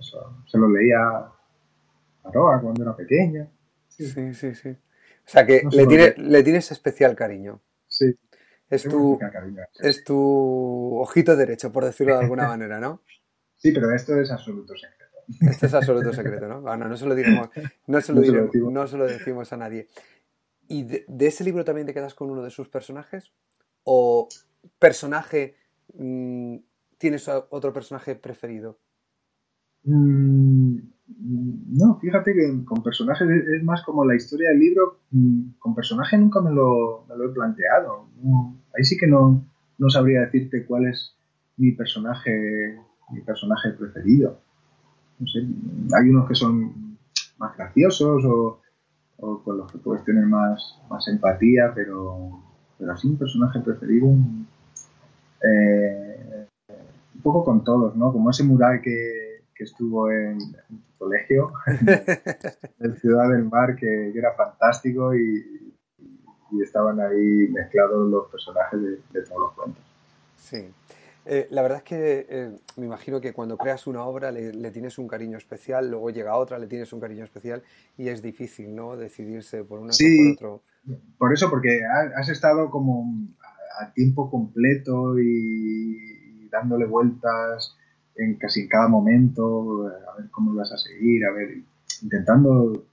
eso, 0.00 0.38
se 0.46 0.56
lo 0.56 0.70
leía 0.70 1.06
a 1.06 2.30
Roa 2.32 2.62
cuando 2.62 2.82
era 2.82 2.96
pequeña. 2.96 3.46
Sí, 3.88 4.32
sí, 4.32 4.54
sí. 4.54 4.74
O 5.28 5.30
sea 5.30 5.44
que 5.44 5.62
le, 5.70 5.86
tiene, 5.86 6.14
le 6.16 6.42
tienes 6.42 6.72
especial 6.72 7.14
cariño. 7.14 7.60
Sí. 7.86 8.16
Es 8.70 8.84
tu, 8.84 9.18
es 9.78 10.02
tu 10.02 10.96
ojito 10.98 11.36
derecho, 11.36 11.70
por 11.70 11.84
decirlo 11.84 12.14
de 12.14 12.22
alguna 12.22 12.48
manera, 12.48 12.80
¿no? 12.80 13.02
Sí, 13.56 13.72
pero 13.72 13.94
esto 13.94 14.18
es 14.18 14.30
absoluto 14.30 14.74
secreto. 14.74 15.50
Esto 15.50 15.66
es 15.66 15.74
absoluto 15.74 16.14
secreto, 16.14 16.48
¿no? 16.48 16.62
Bueno, 16.62 16.88
no 16.88 16.96
se 16.96 17.04
lo, 17.04 17.14
diremos, 17.14 17.50
no 17.86 18.00
se 18.00 18.12
lo, 18.14 18.22
diremos, 18.22 18.54
no 18.54 18.86
se 18.86 18.96
lo 18.96 19.06
decimos 19.06 19.52
a 19.52 19.58
nadie. 19.58 19.88
¿Y 20.66 20.84
de, 20.84 21.26
ese 21.26 21.44
libro 21.44 21.62
también 21.62 21.86
te 21.86 21.92
quedas 21.92 22.14
con 22.14 22.30
uno 22.30 22.42
de 22.42 22.50
sus 22.50 22.68
personajes? 22.68 23.32
¿O 23.84 24.28
personaje, 24.78 25.56
mm, 25.92 26.56
tienes 26.96 27.28
otro 27.28 27.74
personaje 27.74 28.14
preferido? 28.14 28.78
Mm, 29.82 30.78
no, 31.16 31.98
fíjate 32.00 32.34
que 32.34 32.64
con 32.64 32.82
personajes 32.82 33.28
es 33.28 33.62
más 33.64 33.82
como 33.82 34.04
la 34.04 34.14
historia 34.14 34.50
del 34.50 34.58
libro. 34.58 34.98
Mm, 35.10 35.52
con 35.58 35.74
personaje 35.74 36.18
nunca 36.18 36.40
me 36.40 36.52
lo, 36.52 37.06
he 37.08 37.28
planteado. 37.34 38.06
ahí 38.76 38.84
sí 38.84 38.96
que 38.96 39.06
no, 39.06 39.44
no 39.78 39.90
sabría 39.90 40.20
decirte 40.20 40.66
cuál 40.66 40.86
es 40.86 41.14
mi 41.56 41.72
personaje, 41.72 42.78
mi 43.10 43.20
personaje 43.22 43.70
preferido. 43.70 44.38
No 45.18 45.26
sé, 45.26 45.40
hay 45.40 46.10
unos 46.10 46.28
que 46.28 46.34
son 46.34 46.98
más 47.38 47.56
graciosos 47.56 48.24
o, 48.24 48.60
con 49.42 49.58
los 49.58 49.72
que 49.72 49.78
puedes 49.78 50.04
tener 50.04 50.26
más, 50.26 50.78
más 50.88 51.08
empatía, 51.08 51.72
pero, 51.74 52.40
pero 52.78 52.92
así 52.92 53.08
un 53.08 53.18
personaje 53.18 53.60
preferido. 53.60 54.08
Eh, 55.42 56.46
un 57.14 57.22
poco 57.22 57.44
con 57.44 57.64
todos, 57.64 57.96
¿no? 57.96 58.12
Como 58.12 58.30
ese 58.30 58.44
mural 58.44 58.80
que, 58.80 59.27
que 59.58 59.64
estuvo 59.64 60.10
en, 60.10 60.38
tu 60.38 60.98
colegio, 60.98 61.52
en 62.78 62.96
Ciudad 62.96 63.28
del 63.30 63.44
Mar, 63.44 63.74
que, 63.74 64.16
era 64.16 64.32
fantástico 64.34 65.14
y, 65.14 65.74
estaban 66.62 66.98
ahí 66.98 67.46
mezclados 67.48 68.08
los 68.08 68.30
personajes 68.30 68.80
de, 68.80 69.22
todos 69.22 69.40
los 69.40 69.52
cuentos. 69.52 69.84
Sí. 70.36 70.70
Eh, 71.26 71.46
la 71.50 71.60
verdad 71.60 71.78
es 71.78 71.84
que 71.84 72.26
eh, 72.26 72.58
me 72.76 72.86
imagino 72.86 73.20
que 73.20 73.34
cuando 73.34 73.58
creas 73.58 73.86
una 73.86 74.02
obra 74.02 74.32
le, 74.32 74.70
tienes 74.70 74.96
un 74.96 75.08
cariño 75.08 75.36
especial, 75.36 75.90
luego 75.90 76.08
llega 76.08 76.36
otra, 76.36 76.58
le 76.58 76.66
tienes 76.66 76.90
un 76.94 77.00
cariño 77.00 77.22
especial 77.22 77.62
y 77.98 78.08
es 78.08 78.22
difícil, 78.22 78.74
¿no? 78.74 78.96
Decidirse 78.96 79.62
por 79.62 79.80
una 79.80 79.92
sí, 79.92 80.32
o 80.32 80.40
por 80.40 80.48
otro. 80.48 80.62
Por 81.18 81.32
eso, 81.34 81.50
porque 81.50 81.82
has 82.16 82.30
estado 82.30 82.70
como 82.70 83.04
a 83.78 83.92
tiempo 83.92 84.30
completo 84.30 85.18
y 85.18 86.48
dándole 86.48 86.86
vueltas 86.86 87.76
en 88.18 88.34
casi 88.34 88.62
en 88.62 88.68
cada 88.68 88.88
momento, 88.88 89.86
a 89.86 90.20
ver 90.20 90.30
cómo 90.30 90.52
vas 90.54 90.72
a 90.72 90.76
seguir, 90.76 91.24
a 91.24 91.32
ver, 91.32 91.58
intentando 92.02 92.84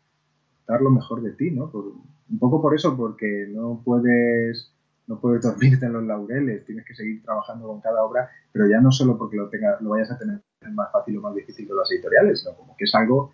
dar 0.67 0.81
lo 0.81 0.91
mejor 0.91 1.21
de 1.21 1.31
ti, 1.31 1.51
¿no? 1.51 1.71
un 1.73 2.39
poco 2.39 2.61
por 2.61 2.75
eso, 2.75 2.95
porque 2.95 3.47
no 3.49 3.81
puedes, 3.83 4.71
no 5.07 5.19
puedes 5.19 5.41
dormirte 5.43 5.85
en 5.85 5.93
los 5.93 6.03
laureles, 6.03 6.65
tienes 6.65 6.85
que 6.85 6.95
seguir 6.95 7.23
trabajando 7.23 7.67
con 7.67 7.81
cada 7.81 8.03
obra, 8.03 8.29
pero 8.51 8.67
ya 8.69 8.79
no 8.79 8.91
solo 8.91 9.17
porque 9.17 9.37
lo, 9.37 9.49
tenga, 9.49 9.77
lo 9.81 9.91
vayas 9.91 10.11
a 10.11 10.17
tener 10.17 10.41
más 10.71 10.91
fácil 10.91 11.17
o 11.17 11.21
más 11.21 11.35
difícil 11.35 11.67
que 11.67 11.73
las 11.73 11.91
editoriales, 11.91 12.39
sino 12.39 12.55
como 12.55 12.75
que 12.77 12.85
es 12.85 12.95
algo, 12.95 13.33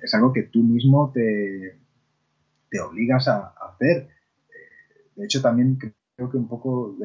es 0.00 0.14
algo 0.14 0.32
que 0.32 0.44
tú 0.44 0.62
mismo 0.62 1.10
te, 1.14 1.78
te 2.70 2.80
obligas 2.80 3.28
a, 3.28 3.54
hacer. 3.68 4.08
Eh, 4.48 5.10
de 5.16 5.24
hecho, 5.24 5.40
también 5.40 5.78
creo 5.78 6.30
que 6.30 6.36
un 6.36 6.48
poco 6.48 6.96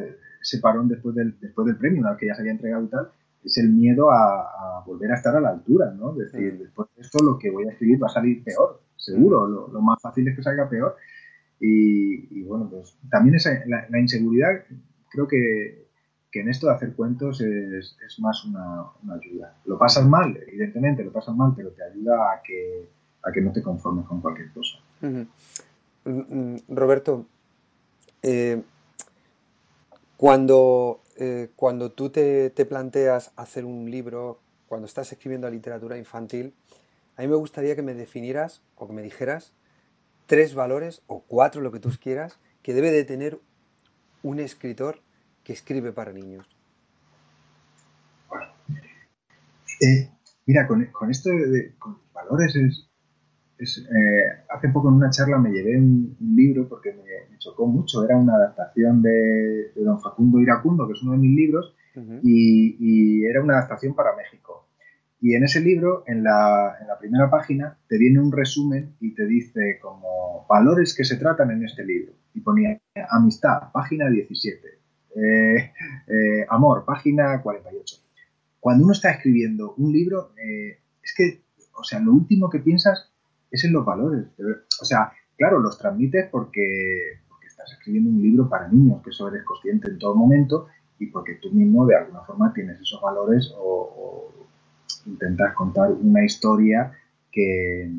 ese 0.41 0.59
parón 0.59 0.87
después 0.87 1.15
del, 1.15 1.37
después 1.39 1.67
del 1.67 1.77
premio, 1.77 2.01
una 2.01 2.17
que 2.17 2.27
ya 2.27 2.35
se 2.35 2.41
había 2.41 2.53
entregado 2.53 2.83
y 2.85 2.87
tal, 2.87 3.11
es 3.43 3.57
el 3.57 3.69
miedo 3.69 4.11
a, 4.11 4.83
volver 4.85 5.11
a 5.11 5.15
estar 5.15 5.35
a 5.35 5.39
la 5.39 5.49
altura, 5.49 5.91
¿no? 5.91 6.11
Es 6.11 6.31
decir, 6.31 6.57
después 6.59 6.89
de 6.95 7.01
esto 7.01 7.23
lo 7.23 7.37
que 7.39 7.49
voy 7.49 7.65
a 7.65 7.71
escribir 7.71 8.01
va 8.03 8.07
a 8.07 8.13
salir 8.13 8.43
peor, 8.43 8.81
seguro, 8.97 9.47
lo, 9.47 9.81
más 9.81 10.01
fácil 10.01 10.27
es 10.27 10.35
que 10.35 10.43
salga 10.43 10.69
peor. 10.69 10.95
Y, 11.59 12.41
bueno, 12.43 12.69
pues 12.69 12.97
también 13.09 13.35
esa, 13.35 13.51
la, 13.65 13.99
inseguridad, 13.99 14.65
creo 15.09 15.27
que, 15.27 15.83
en 16.33 16.49
esto 16.49 16.67
de 16.67 16.73
hacer 16.73 16.93
cuentos 16.93 17.39
es, 17.39 17.95
más 18.19 18.43
una, 18.45 18.87
ayuda. 19.15 19.55
Lo 19.65 19.77
pasas 19.77 20.05
mal, 20.05 20.37
evidentemente, 20.47 21.03
lo 21.03 21.11
pasas 21.11 21.35
mal, 21.35 21.53
pero 21.55 21.69
te 21.69 21.83
ayuda 21.83 22.33
a 22.33 22.41
que, 22.43 22.89
a 23.23 23.31
que 23.31 23.41
no 23.41 23.53
te 23.53 23.61
conformes 23.61 24.05
con 24.05 24.19
cualquier 24.19 24.51
cosa. 24.51 24.79
Mm, 25.01 25.21
mm, 26.05 26.57
Roberto, 26.69 27.25
eh, 28.21 28.61
cuando 30.23 31.03
eh, 31.17 31.49
cuando 31.57 31.91
tú 31.91 32.09
te, 32.09 32.49
planteas 32.65 33.33
hacer 33.35 33.65
un 33.65 33.91
libro, 33.91 34.39
cuando 34.69 34.87
estás 34.87 35.11
escribiendo 35.11 35.49
literatura 35.49 35.97
infantil, 35.97 36.53
a 37.17 37.23
mí 37.23 37.27
me 37.27 37.35
gustaría 37.35 37.75
que 37.75 37.81
me 37.81 37.93
definieras 37.93 38.61
o 38.77 38.87
que 38.87 38.93
me 38.93 39.01
dijeras 39.01 39.51
tres 40.25 40.55
valores 40.55 41.01
o 41.07 41.23
cuatro, 41.27 41.59
lo 41.59 41.73
que 41.73 41.81
tú 41.81 41.89
quieras, 42.01 42.39
que 42.61 42.73
debe 42.73 42.89
de 42.91 43.03
tener 43.03 43.37
un 44.21 44.39
escritor 44.39 45.01
que 45.43 45.51
escribe 45.51 45.91
para 45.91 46.13
niños. 46.13 46.47
Eh, 49.81 50.09
mira, 50.45 50.65
con, 50.67 51.11
esto 51.11 51.31
de, 51.31 51.75
valores 52.13 52.55
es, 52.55 52.89
eh, 53.59 54.43
hace 54.49 54.69
poco 54.69 54.89
en 54.89 54.95
una 54.95 55.09
charla 55.09 55.37
me 55.37 55.51
llevé 55.51 55.77
un, 55.77 56.17
libro 56.19 56.67
porque 56.67 56.93
me, 56.93 57.37
chocó 57.37 57.67
mucho. 57.67 58.03
Era 58.03 58.17
una 58.17 58.35
adaptación 58.35 59.01
de, 59.01 59.71
Don 59.75 60.01
Facundo 60.01 60.39
Iracundo, 60.39 60.87
que 60.87 60.93
es 60.93 61.03
uno 61.03 61.13
de 61.13 61.17
mis 61.19 61.35
libros, 61.35 61.75
y, 62.23 63.23
era 63.25 63.41
una 63.41 63.57
adaptación 63.57 63.93
para 63.93 64.15
México. 64.15 64.67
Y 65.21 65.35
en 65.35 65.43
ese 65.43 65.61
libro, 65.61 66.03
en 66.07 66.23
la, 66.23 66.75
primera 66.99 67.29
página, 67.29 67.77
te 67.87 67.97
viene 67.97 68.19
un 68.19 68.31
resumen 68.31 68.95
y 68.99 69.13
te 69.13 69.25
dice 69.25 69.79
como 69.81 70.45
valores 70.49 70.95
que 70.95 71.05
se 71.05 71.17
tratan 71.17 71.51
en 71.51 71.63
este 71.63 71.85
libro. 71.85 72.13
Y 72.33 72.41
ponía 72.41 72.79
amistad, 73.09 73.71
página 73.71 74.09
17. 74.09 74.67
Eh, 75.15 75.71
eh, 76.07 76.45
amor, 76.49 76.83
página 76.85 77.41
48. 77.41 77.97
Cuando 78.59 78.85
uno 78.85 78.93
está 78.93 79.11
escribiendo 79.11 79.75
un 79.77 79.91
libro, 79.91 80.31
es 80.37 81.13
que, 81.15 81.41
o 81.77 81.83
sea, 81.83 81.99
lo 81.99 82.13
último 82.13 82.49
que 82.49 82.59
piensas 82.59 83.12
es 83.53 83.63
en 83.63 83.71
los 83.71 83.85
valores. 83.85 84.25
O 84.81 84.85
sea, 84.85 85.13
claro, 85.37 85.59
los 85.59 85.77
transmites 85.77 86.27
porque, 86.31 87.19
estás 87.45 87.71
escribiendo 87.73 88.09
un 88.09 88.21
libro 88.21 88.49
para 88.49 88.67
niños, 88.67 89.01
que 89.03 89.11
eso 89.11 89.27
eres 89.27 89.43
consciente 89.43 89.89
en 89.89 89.99
todo 89.99 90.15
momento 90.15 90.67
y 90.97 91.05
porque 91.07 91.35
tú 91.35 91.51
mismo 91.51 91.85
de 91.85 91.95
alguna 91.95 92.21
forma 92.21 92.51
tienes 92.51 92.81
esos 92.81 92.99
valores 92.99 93.53
o, 93.57 94.31
intentas 95.05 95.53
contar 95.53 95.91
una 95.91 96.25
historia 96.25 96.91
que 97.31 97.91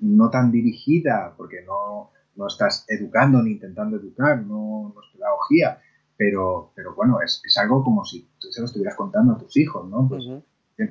no 0.00 0.30
tan 0.30 0.52
dirigida, 0.52 1.34
porque 1.36 1.62
no, 1.66 2.10
estás 2.46 2.84
educando 2.88 3.42
ni 3.42 3.52
intentando 3.52 3.96
educar, 3.96 4.42
no, 4.42 4.94
es 5.02 5.16
pedagogía, 5.16 5.78
pero, 6.16 6.72
pero 6.76 6.94
bueno, 6.94 7.18
es, 7.22 7.42
algo 7.58 7.82
como 7.82 8.04
si 8.04 8.28
tú 8.38 8.48
se 8.52 8.60
lo 8.60 8.66
estuvieras 8.66 8.96
contando 8.96 9.32
a 9.32 9.38
tus 9.38 9.56
hijos, 9.56 9.88
¿no? 9.88 10.08
Pues 10.08 10.24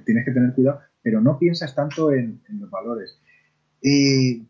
tienes 0.05 0.25
que 0.25 0.31
tener 0.31 0.53
cuidado 0.53 0.81
pero 1.01 1.21
no 1.21 1.37
piensas 1.39 1.75
tanto 1.75 2.11
en, 2.11 2.41
los 2.59 2.69
valores. 2.69 3.19
Eh, 3.81 4.45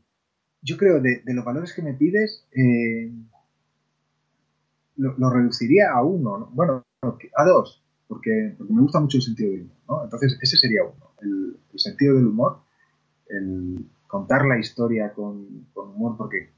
yo 0.61 0.77
creo, 0.77 0.99
de, 1.01 1.21
los 1.25 1.45
valores 1.45 1.73
que 1.73 1.81
me 1.81 1.93
pides, 1.93 2.45
eh, 2.51 3.11
lo, 4.97 5.29
reduciría 5.29 5.91
a 5.91 6.03
uno, 6.03 6.49
bueno, 6.53 6.83
a 7.01 7.45
dos, 7.45 7.83
porque, 8.07 8.55
me 8.57 8.81
gusta 8.81 8.99
mucho 8.99 9.17
el 9.17 9.23
sentido 9.23 9.51
del 9.51 9.69
humor. 9.87 10.03
Entonces, 10.05 10.37
ese 10.41 10.57
sería 10.57 10.81
uno, 10.83 11.11
el, 11.21 11.79
sentido 11.79 12.15
del 12.15 12.27
humor, 12.27 12.59
el 13.27 13.85
contar 14.07 14.45
la 14.45 14.59
historia 14.59 15.13
con, 15.13 15.67
humor, 15.75 16.17
porque 16.17 16.49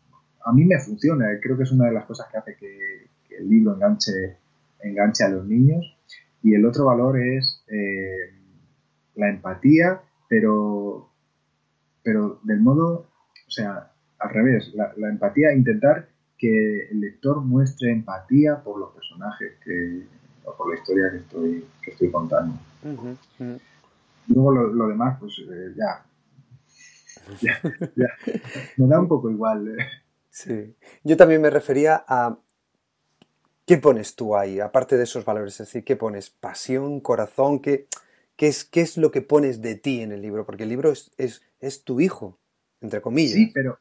a 0.44 0.52
mí 0.54 0.66
me 0.66 0.80
funciona, 0.80 1.28
creo 1.42 1.58
que 1.58 1.64
es 1.64 1.72
una 1.72 1.86
de 1.86 1.94
las 1.94 2.06
cosas 2.06 2.28
que 2.32 2.38
hace 2.38 2.56
que, 2.56 3.12
el 3.38 3.50
libro 3.50 3.76
enganche, 3.76 4.38
enganche 4.82 5.24
a 5.24 5.30
los 5.30 5.46
niños. 5.46 5.98
Y 6.44 6.56
el 6.56 6.66
otro 6.66 6.86
valor 6.86 7.20
es 7.20 7.64
eh, 7.68 8.41
la 9.16 9.30
empatía, 9.30 10.02
pero, 10.28 11.10
pero 12.04 12.40
del 12.44 12.60
modo, 12.60 13.08
o 13.48 13.52
sea, 13.52 13.92
al 14.20 14.30
revés, 14.30 14.74
la, 14.74 15.10
empatía, 15.10 15.54
intentar 15.54 16.10
que 16.38 16.90
el 16.90 17.02
lector 17.02 17.42
muestre 17.42 17.92
empatía 17.92 18.64
por 18.64 18.80
los 18.80 18.92
personajes 18.94 19.54
que, 19.64 20.06
o 20.46 20.56
por 20.56 20.70
la 20.70 20.80
historia 20.80 21.12
que 21.12 21.18
estoy, 21.18 21.66
que 21.82 21.92
estoy 21.92 22.12
contando. 22.12 22.56
Luego 24.28 24.52
lo, 24.52 24.88
demás, 24.88 25.18
pues 25.20 25.40
eh, 25.40 25.74
ya, 25.76 26.06
ya, 27.42 27.62
ya, 27.96 28.08
me 28.78 28.88
da 28.88 29.00
un 29.00 29.08
poco 29.08 29.30
igual. 29.30 29.68
Eh. 29.68 29.86
Sí, 30.30 30.76
yo 31.04 31.18
también 31.18 31.42
me 31.42 31.50
refería 31.50 32.04
a 32.08 32.38
¿Qué 33.72 33.78
pones 33.78 34.16
tú 34.16 34.36
ahí, 34.36 34.60
aparte 34.60 34.98
de 34.98 35.04
esos 35.04 35.24
valores? 35.24 35.54
Es 35.54 35.68
decir, 35.68 35.86
¿qué 35.86 35.96
pones? 35.96 36.30
Pasión, 36.30 37.00
corazón, 37.00 37.62
¿qué, 37.62 37.88
¿Qué 38.42 38.48
es, 38.48 38.66
qué 38.66 38.82
es 38.82 38.98
lo 38.98 39.12
que 39.12 39.22
pones 39.22 39.62
de 39.62 39.76
ti 39.76 40.02
en 40.02 40.12
el 40.12 40.24
libro? 40.24 40.48
Porque 40.48 40.64
el 40.64 40.70
libro 40.70 40.92
es, 40.92 41.12
es, 41.60 41.84
tu 41.84 42.02
hijo, 42.02 42.40
entre 42.82 43.00
comillas. 43.00 43.34
Sí, 43.34 43.52
pero 43.54 43.78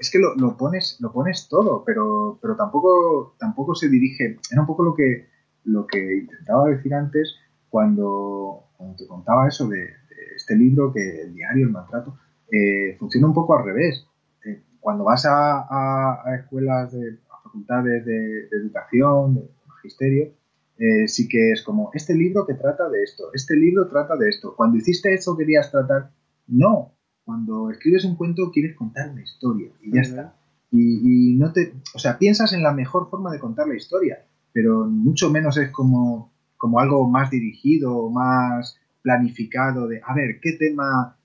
es 0.00 0.10
que 0.10 0.18
lo, 0.18 0.34
lo, 0.34 0.56
pones, 0.56 0.96
lo 1.00 1.12
pones 1.12 1.46
todo, 1.46 1.84
pero, 1.84 2.38
pero 2.40 2.56
tampoco, 2.56 3.36
tampoco 3.38 3.74
se 3.74 3.90
dirige. 3.90 4.38
Era 4.50 4.62
un 4.62 4.66
poco 4.66 4.82
lo 4.82 4.94
que, 4.94 5.28
lo 5.64 5.86
que 5.86 6.20
intentaba 6.20 6.70
decir 6.70 6.94
antes 6.94 7.34
cuando, 7.68 8.64
te 8.96 9.06
contaba 9.06 9.46
eso 9.46 9.68
de, 9.68 9.90
este 10.36 10.56
libro, 10.56 10.90
que 10.90 11.24
el 11.24 11.34
diario, 11.34 11.66
el 11.66 11.72
maltrato. 11.72 12.16
eh, 12.50 12.96
funciona 12.98 13.26
un 13.26 13.34
poco 13.34 13.58
al 13.58 13.66
revés. 13.66 14.06
Eh, 14.46 14.62
cuando 14.80 15.04
vas 15.04 15.26
a, 15.28 16.24
escuelas, 16.40 16.92
de, 16.92 17.18
a 17.30 17.42
facultades 17.42 18.06
de, 18.06 18.48
educación, 18.52 19.34
de 19.34 19.50
magisterio, 19.68 20.32
eh, 20.78 21.08
sí 21.08 21.28
que 21.28 21.52
es 21.52 21.62
como, 21.62 21.90
este 21.94 22.14
libro 22.14 22.46
que 22.46 22.54
trata 22.54 22.88
de 22.88 23.02
esto, 23.02 23.24
este 23.34 23.56
libro 23.56 23.88
trata 23.88 24.16
de 24.16 24.28
esto. 24.28 24.54
Cuando 24.56 24.78
hiciste 24.78 25.12
eso 25.14 25.36
querías 25.36 25.70
tratar... 25.70 26.10
No, 26.48 26.92
cuando 27.24 27.70
escribes 27.70 28.04
un 28.04 28.16
cuento 28.16 28.50
quieres 28.50 28.76
contar 28.76 29.10
una 29.10 29.22
historia 29.22 29.70
y 29.80 29.94
ya 29.94 30.00
está. 30.00 30.36
Y, 30.70 31.32
y, 31.32 31.34
no 31.36 31.52
te, 31.52 31.74
o 31.94 31.98
sea, 31.98 32.18
piensas 32.18 32.52
en 32.52 32.62
la 32.62 32.72
mejor 32.72 33.08
forma 33.10 33.30
de 33.30 33.38
contar 33.38 33.68
la 33.68 33.76
historia, 33.76 34.24
pero 34.52 34.86
mucho 34.86 35.30
menos 35.30 35.56
es 35.56 35.70
como, 35.70 36.32
como 36.56 36.78
algo 36.78 37.08
más 37.08 37.30
dirigido, 37.30 38.08
más 38.10 38.78
planificado 39.02 39.88
de, 39.88 40.00
a 40.04 40.14
ver, 40.14 40.38
¿qué 40.40 40.52
tema, 40.52 41.16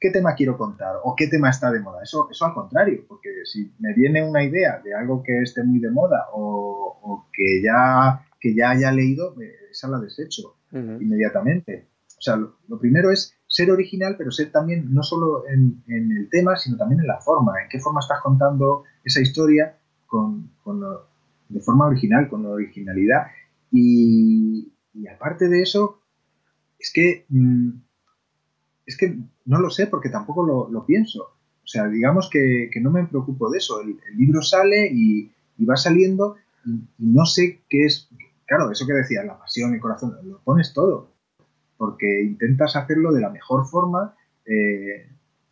qué 0.00 0.10
tema 0.10 0.34
quiero 0.34 0.58
contar 0.58 0.96
o 1.04 1.14
qué 1.16 1.28
tema 1.28 1.50
está 1.50 1.70
de 1.70 1.80
moda? 1.80 2.02
Eso, 2.02 2.28
eso 2.30 2.44
al 2.44 2.52
contrario, 2.52 3.04
porque 3.08 3.30
si 3.44 3.72
me 3.78 3.94
viene 3.94 4.28
una 4.28 4.42
idea 4.42 4.80
de 4.84 4.94
algo 4.94 5.22
que 5.22 5.40
esté 5.40 5.62
muy 5.62 5.78
de 5.78 5.90
moda 5.90 6.26
o, 6.32 7.26
que, 7.32 7.62
ya, 7.62 8.25
que 8.40 8.54
ya 8.54 8.70
haya 8.70 8.92
leído, 8.92 9.34
esa 9.70 9.88
la 9.88 9.98
desecho 9.98 10.56
inmediatamente. 10.72 11.88
O 12.18 12.22
sea, 12.22 12.36
lo, 12.36 12.78
primero 12.78 13.10
es 13.10 13.34
ser 13.46 13.70
original, 13.70 14.16
pero 14.16 14.30
ser 14.30 14.50
también 14.50 14.92
no 14.92 15.02
solo 15.02 15.44
en, 15.48 15.82
el 15.86 16.28
tema, 16.30 16.56
sino 16.56 16.76
también 16.76 17.00
en 17.00 17.06
la 17.06 17.20
forma, 17.20 17.52
en 17.62 17.68
qué 17.68 17.78
forma 17.78 18.00
estás 18.00 18.20
contando 18.22 18.84
esa 19.04 19.20
historia 19.20 19.78
con, 20.06 20.50
de 21.48 21.60
forma 21.60 21.86
original, 21.86 22.28
con 22.28 22.44
originalidad. 22.46 23.26
Y, 23.70 24.72
y 24.94 25.06
aparte 25.08 25.48
de 25.48 25.62
eso, 25.62 26.00
es 26.78 26.92
que, 26.92 27.26
mm, 27.28 27.70
es 28.86 28.96
que 28.96 29.16
no 29.44 29.60
lo 29.60 29.70
sé 29.70 29.86
porque 29.86 30.08
tampoco 30.08 30.44
lo, 30.44 30.86
pienso. 30.86 31.22
O 31.22 31.66
sea, 31.66 31.88
digamos 31.88 32.30
que, 32.30 32.70
no 32.80 32.90
me 32.90 33.06
preocupo 33.06 33.50
de 33.50 33.58
eso. 33.58 33.80
El, 33.80 33.98
libro 34.16 34.42
sale 34.42 34.90
y, 34.92 35.30
va 35.64 35.76
saliendo 35.76 36.36
y, 36.64 37.06
no 37.06 37.26
sé 37.26 37.62
qué 37.68 37.86
es. 37.86 38.08
Claro, 38.46 38.70
eso 38.70 38.86
que 38.86 38.92
decías, 38.92 39.24
la 39.24 39.38
pasión, 39.38 39.74
el 39.74 39.80
corazón, 39.80 40.16
lo 40.24 40.40
pones 40.40 40.72
todo. 40.72 41.10
Porque 41.76 42.22
intentas 42.22 42.76
hacerlo 42.76 43.12
de 43.12 43.20
la 43.20 43.30
mejor 43.30 43.66
forma. 43.66 44.14
Eh, 44.44 45.08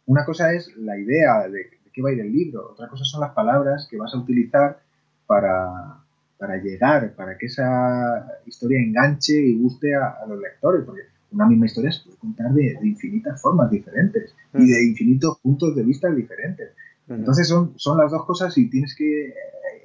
una 0.07 0.25
cosa 0.25 0.53
es 0.53 0.75
la 0.77 0.99
idea 0.99 1.49
de, 1.49 1.59
de 1.59 1.91
qué 1.93 2.03
va 2.03 2.11
a 2.11 2.13
ir 2.13 2.21
el 2.21 2.33
libro, 2.33 2.71
otra 2.73 2.89
cosa 2.89 3.05
son 3.05 3.21
las 3.21 3.33
palabras 3.33 3.89
que 3.91 3.97
vas 3.97 4.15
a 4.15 4.19
utilizar 4.19 4.81
para, 5.27 5.99
para 6.39 6.57
llegar, 6.57 7.15
para 7.15 7.37
que 7.37 7.47
esa 7.47 8.41
historia 8.47 8.81
enganche 8.81 9.35
y 9.35 9.59
guste 9.59 9.95
a, 9.95 10.19
a 10.23 10.27
los 10.27 10.41
lectores. 10.41 10.85
Porque 10.85 11.03
una 11.35 11.47
misma 11.47 11.67
historia 11.67 11.93
se 11.93 12.05
puede 12.05 12.17
contar 12.19 12.53
de, 12.53 12.79
infinitas 12.83 13.41
formas 13.41 13.71
diferentes 13.71 14.35
y 14.55 14.59
mm. 14.59 14.67
de 14.67 14.85
infinitos 14.85 15.39
puntos 15.41 15.75
de 15.75 15.83
vista 15.83 16.11
diferentes. 16.11 16.71
Entonces 17.09 17.47
son, 17.47 17.75
son 17.77 17.99
las 17.99 18.11
dos 18.11 18.25
cosas 18.25 18.57
y 18.57 18.71
tienes 18.71 18.95
que 18.97 19.29
eh, 19.29 19.35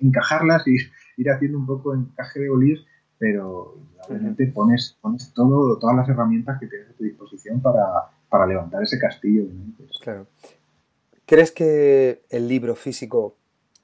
encajarlas 0.02 0.66
y 0.68 0.78
ir 1.18 1.30
haciendo 1.30 1.58
un 1.58 1.66
poco 1.66 1.94
encaje 1.94 2.40
de 2.40 2.50
olir, 2.50 2.80
pero 3.20 3.76
obviamente 4.08 4.48
pones, 4.48 4.98
pones 5.02 5.32
todo, 5.34 5.78
todas 5.78 5.96
las 5.96 6.10
herramientas 6.10 6.58
que 6.60 6.68
tienes 6.68 6.90
a 6.90 6.94
tu 6.94 7.04
disposición 7.04 7.62
para, 7.62 8.48
levantar 8.48 8.82
ese 8.82 8.98
castillo. 8.98 9.44
Claro. 10.02 10.26
¿Crees 11.26 11.52
que 11.52 12.24
el 12.30 12.48
libro 12.48 12.76
físico, 12.76 13.36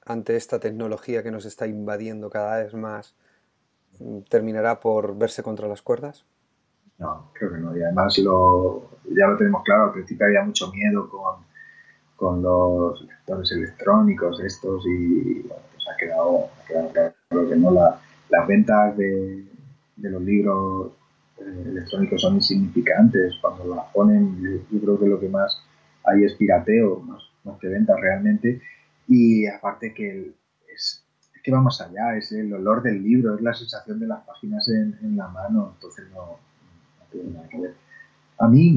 ante 0.04 0.34
esta 0.36 0.58
tecnología 0.58 1.22
que 1.22 1.30
nos 1.30 1.44
está 1.44 1.66
invadiendo 1.66 2.30
cada 2.30 2.62
vez 2.62 2.74
más, 2.74 3.14
terminará 4.28 4.80
por 4.80 5.16
verse 5.16 5.42
contra 5.42 5.68
las 5.68 5.82
cuerdas? 5.82 6.24
No, 6.98 7.30
creo 7.34 7.52
que 7.52 7.58
no. 7.58 7.76
Y 7.76 7.82
además 7.82 8.18
lo, 8.18 8.88
ya 9.04 9.26
lo 9.26 9.36
tenemos 9.36 9.62
claro, 9.64 9.84
al 9.84 9.92
principio 9.92 10.26
había 10.26 10.42
mucho 10.42 10.72
miedo 10.72 11.08
con, 11.10 11.44
con 12.16 12.42
los 12.42 13.02
lectores 13.02 13.52
electrónicos 13.52 14.40
estos 14.40 14.84
y 14.86 15.40
bueno, 15.40 15.62
pues 15.72 15.84
ha 15.92 15.96
quedado, 15.98 16.48
ha 16.58 16.66
quedado 16.66 17.14
claro 17.28 17.48
que 17.48 17.56
no. 17.56 17.70
La, 17.70 18.00
las 18.28 18.46
ventas 18.46 18.96
de, 18.96 19.44
de 19.96 20.10
los 20.10 20.22
libros 20.22 20.92
eh, 21.38 21.64
electrónicos 21.66 22.20
son 22.20 22.36
insignificantes. 22.36 23.34
Cuando 23.40 23.74
las 23.74 23.86
ponen, 23.92 24.64
yo, 24.70 24.80
creo 24.80 24.98
que 24.98 25.06
lo 25.06 25.20
que 25.20 25.28
más 25.28 25.62
hay 26.04 26.24
es 26.24 26.34
pirateo, 26.34 27.00
más, 27.00 27.22
más 27.44 27.58
que 27.58 27.68
ventas 27.68 27.98
realmente. 28.00 28.60
Y 29.08 29.46
aparte 29.46 29.94
que 29.94 30.32
es, 30.74 31.04
es, 31.34 31.42
que 31.42 31.52
va 31.52 31.60
más 31.60 31.80
allá, 31.80 32.16
es 32.16 32.32
el 32.32 32.52
olor 32.52 32.82
del 32.82 33.02
libro, 33.02 33.36
es 33.36 33.40
la 33.40 33.54
sensación 33.54 34.00
de 34.00 34.06
las 34.08 34.24
páginas 34.24 34.68
en, 34.68 34.96
en 35.02 35.16
la 35.16 35.28
mano, 35.28 35.72
entonces 35.76 36.06
no, 36.12 36.38
a 38.38 38.48
mí 38.48 38.70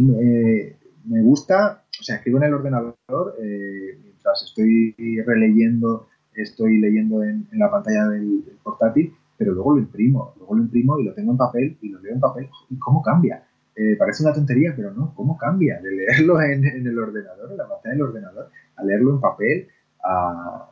me 1.05 1.21
gusta, 1.21 1.83
o 1.99 2.03
sea, 2.03 2.17
escribo 2.17 2.37
en 2.37 2.43
el 2.45 2.53
ordenador, 2.53 3.35
eh, 3.41 3.97
mientras 4.03 4.43
estoy 4.43 4.95
releyendo, 5.25 6.07
estoy 6.33 6.79
leyendo 6.79 7.23
en, 7.23 7.47
la 7.53 7.69
pantalla 7.69 8.07
del, 8.09 8.43
portátil, 8.63 9.13
pero 9.39 9.53
luego 9.53 9.75
lo 9.75 9.79
imprimo, 9.79 10.33
luego 10.37 10.53
lo 10.53 10.63
imprimo 10.63 10.99
y 10.99 11.05
lo 11.05 11.13
tengo 11.13 11.31
en 11.31 11.37
papel 11.37 11.77
y 11.81 11.87
lo 11.87 12.01
leo 12.01 12.13
en 12.13 12.19
papel. 12.19 12.49
¿Y 12.69 12.77
cómo 12.77 13.01
cambia? 13.01 13.41
Eh, 13.73 13.95
parece 13.97 14.21
una 14.23 14.33
tontería, 14.33 14.73
pero 14.75 14.91
no, 14.91 15.15
¿cómo 15.15 15.37
cambia? 15.37 15.79
De 15.79 15.91
leerlo 15.91 16.41
en, 16.43 16.65
el 16.65 16.99
ordenador, 16.99 17.49
en 17.49 17.57
la 17.57 17.69
pantalla 17.69 17.93
del 17.93 18.01
ordenador, 18.01 18.49
a 18.75 18.83
leerlo 18.83 19.11
en 19.11 19.21
papel, 19.21 19.67
a, 20.03 20.69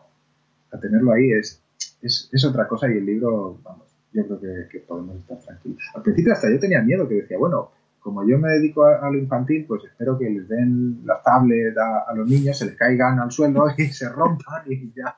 tenerlo 0.82 1.14
ahí, 1.14 1.32
es, 1.32 1.64
es, 2.02 2.46
otra 2.46 2.68
cosa 2.68 2.92
y 2.92 2.98
el 2.98 3.06
libro, 3.06 3.58
vamos, 3.64 3.88
yo 4.12 4.28
creo 4.28 4.68
que, 4.68 4.80
podemos 4.80 5.16
estar 5.16 5.40
tranquilos. 5.40 5.82
Al 5.96 6.02
principio 6.04 6.34
hasta 6.34 6.52
yo 6.52 6.60
tenía 6.60 6.82
miedo, 6.82 7.08
que 7.08 7.16
decía, 7.16 7.38
bueno, 7.38 7.72
como 8.00 8.28
yo 8.28 8.38
me 8.38 8.50
dedico 8.50 8.84
a, 8.84 9.10
lo 9.10 9.18
infantil, 9.18 9.64
pues 9.66 9.86
espero 9.86 10.20
que 10.20 10.30
les 10.30 10.46
den 10.50 11.04
las 11.06 11.24
tablets 11.24 11.78
a, 11.78 12.14
los 12.14 12.28
niños, 12.28 12.58
se 12.58 12.66
les 12.66 12.76
caigan 12.76 13.18
al 13.20 13.32
suelo 13.32 13.68
y 13.78 13.86
se 13.86 14.10
rompan 14.10 14.64
y 14.66 14.92
ya 14.92 15.16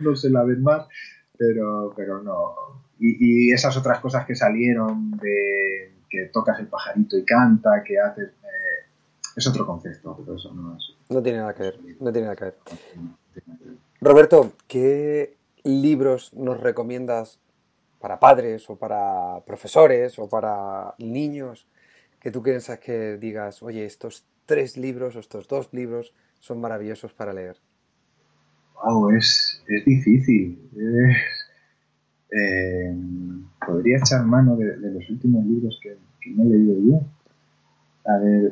no 0.00 0.16
se 0.16 0.30
la 0.30 0.44
ven 0.44 0.62
más, 0.62 0.88
pero, 1.40 1.94
pero 1.96 2.22
no. 2.22 2.54
Y, 2.98 3.50
esas 3.50 3.74
otras 3.78 3.98
cosas 4.00 4.26
que 4.26 4.34
salieron 4.34 5.12
de 5.12 5.94
que 6.10 6.26
tocas 6.26 6.60
el 6.60 6.66
pajarito 6.66 7.16
y 7.16 7.24
canta, 7.24 7.82
que 7.82 7.98
haces... 7.98 8.28
Eh, 8.28 8.86
es 9.36 9.46
otro 9.46 9.64
concepto, 9.64 10.14
pero 10.18 10.36
eso 10.36 10.52
no 10.52 10.76
es... 10.76 10.94
No 11.08 11.22
tiene 11.22 11.38
nada 11.38 11.54
que 11.54 11.62
ver, 11.62 11.78
no 11.98 12.12
tiene 12.12 12.26
nada 12.26 12.36
que 12.36 12.44
ver. 12.44 12.58
Roberto, 14.02 14.52
¿qué 14.68 15.38
libros 15.64 16.34
nos 16.34 16.60
recomiendas 16.60 17.40
para 18.00 18.20
padres 18.20 18.68
o 18.68 18.76
para 18.76 19.40
profesores 19.46 20.18
o 20.18 20.28
para 20.28 20.94
niños 20.98 21.66
que 22.20 22.30
tú 22.30 22.42
piensas 22.42 22.80
que 22.80 23.16
digas, 23.16 23.62
oye, 23.62 23.86
estos 23.86 24.26
tres 24.44 24.76
libros 24.76 25.16
o 25.16 25.20
estos 25.20 25.48
dos 25.48 25.70
libros 25.72 26.12
son 26.38 26.60
maravillosos 26.60 27.14
para 27.14 27.32
leer? 27.32 27.56
Wow, 28.82 29.10
es, 29.10 29.62
es 29.66 29.84
difícil. 29.84 30.58
Eh, 32.32 32.96
podría 33.66 33.98
echar 33.98 34.24
mano 34.24 34.56
de, 34.56 34.76
los 34.76 35.10
últimos 35.10 35.44
libros 35.44 35.78
que, 35.82 35.96
que, 36.20 36.30
me 36.30 36.44
he 36.44 36.46
leído 36.46 36.76
yo. 36.78 37.02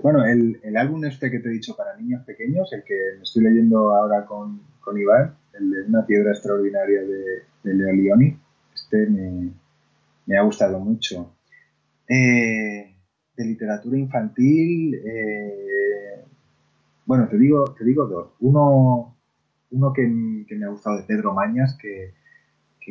Bueno, 0.03 0.25
el, 0.25 0.61
el, 0.63 0.77
álbum 0.77 1.05
este 1.05 1.31
que 1.31 1.41
te 1.41 1.49
he 1.49 1.53
dicho 1.53 1.75
para 1.77 1.97
niños 1.97 2.25
pequeños, 2.25 2.73
el 2.73 2.85
que 2.85 2.95
me 3.17 3.23
estoy 3.23 3.45
leyendo 3.45 3.95
ahora 3.95 4.27
con, 4.27 4.61
con 4.81 4.99
Iván, 4.99 5.35
el 5.55 5.71
de 5.71 5.83
Una 5.83 6.07
piedra 6.07 6.31
extraordinaria 6.31 7.03
de, 7.03 7.43
de 7.65 7.75
Leo 7.75 7.93
Leoni, 7.93 8.39
este 8.75 9.07
me, 9.07 10.37
ha 10.37 10.43
gustado 10.43 10.79
mucho. 10.79 11.35
Eh, 12.09 12.95
de 13.37 13.45
literatura 13.45 13.97
infantil, 13.97 14.95
eh, 14.95 16.25
bueno, 17.07 17.29
te 17.29 17.39
digo, 17.39 17.75
te 17.77 17.85
digo 17.85 18.07
dos. 18.07 18.31
Uno, 18.41 19.18
uno 19.71 19.93
que, 19.93 20.07
me 20.07 20.65
ha 20.65 20.69
gustado 20.69 20.97
de 20.99 21.05
Pedro 21.05 21.35
Mañas, 21.35 21.77
que, 21.81 22.15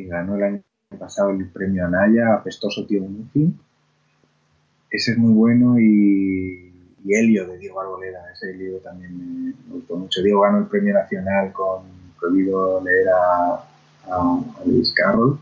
ganó 0.06 0.36
el 0.36 0.42
año 0.44 0.62
pasado 0.96 1.30
el 1.30 1.48
premio 1.48 1.84
Anaya, 1.84 2.34
Apestoso 2.34 2.86
Tío 2.86 3.02
Muffin. 3.02 3.58
Ese 4.88 5.10
es 5.10 5.18
muy 5.18 5.32
bueno 5.32 5.76
y, 5.76 6.72
y 7.04 7.14
Helio 7.14 7.48
de 7.48 7.58
Diego 7.58 7.80
Arboleda, 7.80 8.20
ese 8.32 8.54
libro 8.54 8.78
también 8.78 9.56
me, 9.68 9.74
gustó 9.74 9.96
mucho. 9.96 10.22
Diego 10.22 10.42
ganó 10.42 10.58
el 10.58 10.66
premio 10.66 10.94
nacional 10.94 11.52
con 11.52 11.82
Prohibido 12.18 12.80
leer 12.84 13.08
a, 13.08 13.54
a, 14.08 14.42
Luis 14.64 14.92
Carroll 14.92 15.40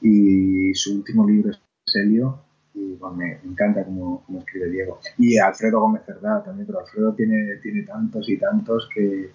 y 0.00 0.72
su 0.74 0.94
último 0.94 1.26
libro 1.26 1.50
es 1.50 1.60
Helio 1.92 2.38
y 2.74 2.96
me, 3.16 3.38
encanta 3.44 3.84
cómo, 3.84 4.24
escribe 4.38 4.70
Diego. 4.70 5.00
Y 5.18 5.38
Alfredo 5.38 5.80
Gómez 5.80 6.02
Cerdá 6.06 6.42
también, 6.44 6.66
pero 6.68 6.78
Alfredo 6.78 7.12
tiene, 7.14 7.56
tiene 7.56 7.82
tantos 7.82 8.28
y 8.28 8.38
tantos 8.38 8.88
que, 8.94 9.30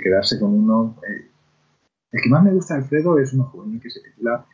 quedarse 0.00 0.38
con 0.38 0.54
uno. 0.54 0.96
Eh, 1.08 1.28
el 2.12 2.20
que 2.20 2.28
más 2.28 2.44
me 2.44 2.52
gusta 2.52 2.74
Alfredo 2.74 3.18
es 3.18 3.32
uno 3.32 3.44
juvenil 3.44 3.80
que 3.80 3.90
se 3.90 4.00
titula 4.00 4.44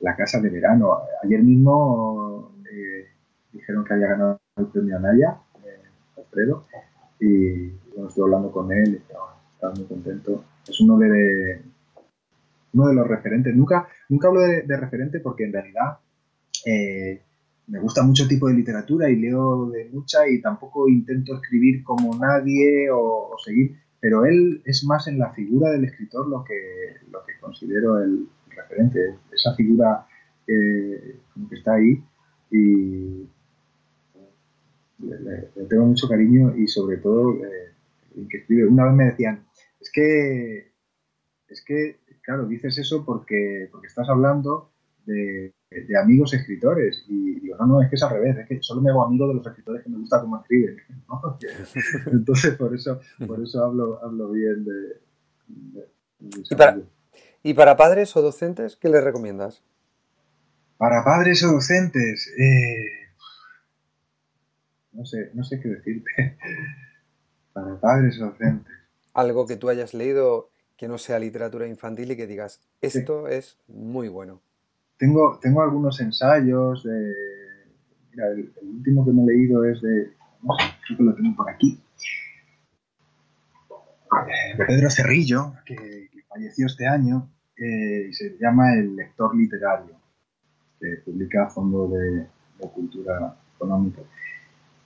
La 0.00 0.16
Casa 0.16 0.40
de 0.40 0.50
Verano. 0.50 0.98
Ayer 1.22 1.42
mismo 1.42 2.52
eh, 2.70 3.06
dijeron 3.52 3.84
que 3.84 3.94
había 3.94 4.08
ganado 4.08 4.40
el 4.56 4.66
premio 4.66 4.96
Anaya, 4.96 5.38
eh, 5.64 5.82
Alfredo, 6.16 6.66
y 7.20 7.68
bueno, 7.94 8.08
estoy 8.08 8.24
hablando 8.24 8.52
con 8.52 8.70
él, 8.72 8.96
estaba, 8.96 9.40
estaba 9.54 9.74
muy 9.74 9.84
contento. 9.84 10.44
Es 10.68 10.80
uno 10.80 10.98
de, 10.98 11.62
uno 12.74 12.88
de 12.88 12.94
los 12.94 13.08
referentes. 13.08 13.54
Nunca, 13.54 13.88
nunca 14.08 14.28
hablo 14.28 14.40
de, 14.40 14.76
referente 14.76 15.20
porque 15.20 15.44
en 15.44 15.52
realidad 15.52 15.98
me 17.68 17.80
gusta 17.80 18.02
mucho 18.02 18.28
tipo 18.28 18.48
de 18.48 18.54
literatura 18.54 19.10
y 19.10 19.16
leo 19.16 19.70
de 19.70 19.88
mucha 19.92 20.28
y 20.28 20.40
tampoco 20.40 20.88
intento 20.88 21.34
escribir 21.34 21.82
como 21.82 22.16
nadie 22.16 22.88
o, 22.92 23.34
seguir, 23.44 23.76
pero 24.00 24.24
él 24.24 24.62
es 24.64 24.84
más 24.84 25.08
en 25.08 25.18
la 25.18 25.32
figura 25.32 25.70
del 25.70 25.84
escritor 25.84 26.28
lo 26.28 26.44
que, 26.44 26.96
lo 27.10 27.24
que 27.24 27.38
considero 27.40 28.02
el 28.02 28.28
referente, 28.48 29.14
esa 29.32 29.54
figura 29.54 30.06
que 30.46 31.18
está 31.50 31.74
ahí 31.74 32.02
y 32.50 33.26
le, 35.00 35.66
tengo 35.68 35.86
mucho 35.86 36.08
cariño 36.08 36.56
y 36.56 36.68
sobre 36.68 36.98
todo 36.98 37.34
eh, 37.44 37.72
que 38.28 38.38
escribe. 38.38 38.66
Una 38.66 38.86
vez 38.86 38.94
me 38.94 39.04
decían, 39.06 39.44
es 39.80 39.90
que, 39.92 40.72
es 41.48 41.64
que, 41.64 41.98
claro, 42.22 42.46
dices 42.46 42.78
eso 42.78 43.04
porque, 43.04 43.68
porque 43.70 43.88
estás 43.88 44.08
hablando 44.08 44.70
de, 45.04 45.52
amigos 46.00 46.34
escritores. 46.34 47.04
Y 47.08 47.40
digo, 47.40 47.56
no, 47.58 47.66
no, 47.66 47.82
es 47.82 47.88
que 47.88 47.96
es 47.96 48.02
al 48.02 48.10
revés, 48.10 48.38
es 48.38 48.48
que 48.48 48.62
solo 48.62 48.80
me 48.80 48.90
hago 48.90 49.04
amigo 49.04 49.28
de 49.28 49.34
los 49.34 49.46
escritores 49.46 49.82
que 49.82 49.90
me 49.90 49.98
gusta 49.98 50.20
cómo 50.20 50.40
escriben. 50.40 50.76
Entonces, 52.12 52.54
por 52.56 52.74
eso, 52.74 53.00
por 53.26 53.42
eso 53.42 53.64
hablo, 53.64 54.02
hablo 54.02 54.30
bien 54.30 54.64
de... 54.64 55.06
¿Y, 57.42 57.54
para, 57.54 57.76
padres 57.76 58.16
o 58.16 58.22
docentes, 58.22 58.76
qué 58.76 58.88
les 58.88 59.04
recomiendas? 59.04 59.62
Para 60.78 61.04
padres 61.04 61.44
o 61.44 61.52
docentes, 61.52 62.32
eh, 62.38 62.86
no 64.92 65.04
sé, 65.04 65.30
no 65.34 65.44
sé 65.44 65.60
qué 65.60 65.68
decirte. 65.68 66.10
para 67.52 67.78
padres 67.78 68.20
o 68.20 68.26
docentes. 68.26 68.72
Algo 69.14 69.46
que 69.46 69.56
tú 69.56 69.68
hayas 69.68 69.94
leído 69.94 70.50
que 70.76 70.88
no 70.88 70.98
sea 70.98 71.18
literatura 71.18 71.66
infantil 71.66 72.10
y 72.10 72.16
que 72.16 72.26
digas, 72.26 72.60
esto 72.80 73.28
es 73.28 73.58
muy 73.68 74.08
bueno. 74.08 74.42
Tengo, 74.98 75.38
tengo 75.40 75.62
algunos 75.62 76.00
ensayos 76.00 76.82
de... 76.84 77.14
Mira, 78.12 78.28
el, 78.28 78.50
último 78.62 79.04
que 79.04 79.12
me 79.12 79.22
he 79.22 79.26
leído 79.26 79.64
es 79.64 79.80
de... 79.82 80.12
Creo 80.86 80.96
que 80.96 81.04
lo 81.04 81.14
tengo 81.14 81.36
por 81.36 81.50
aquí. 81.50 81.80
Pedro 84.66 84.90
Cerrillo, 84.90 85.54
que, 85.64 86.08
falleció 86.28 86.66
este 86.66 86.86
año, 86.86 87.28
eh, 87.56 88.06
y 88.08 88.12
se 88.12 88.36
llama 88.38 88.74
El 88.74 88.96
lector 88.96 89.34
literario, 89.34 89.96
que 90.80 90.98
publica 91.04 91.48
Fondo 91.48 91.88
de, 91.88 92.26
Cultura 92.72 93.36
Económica. 93.56 94.02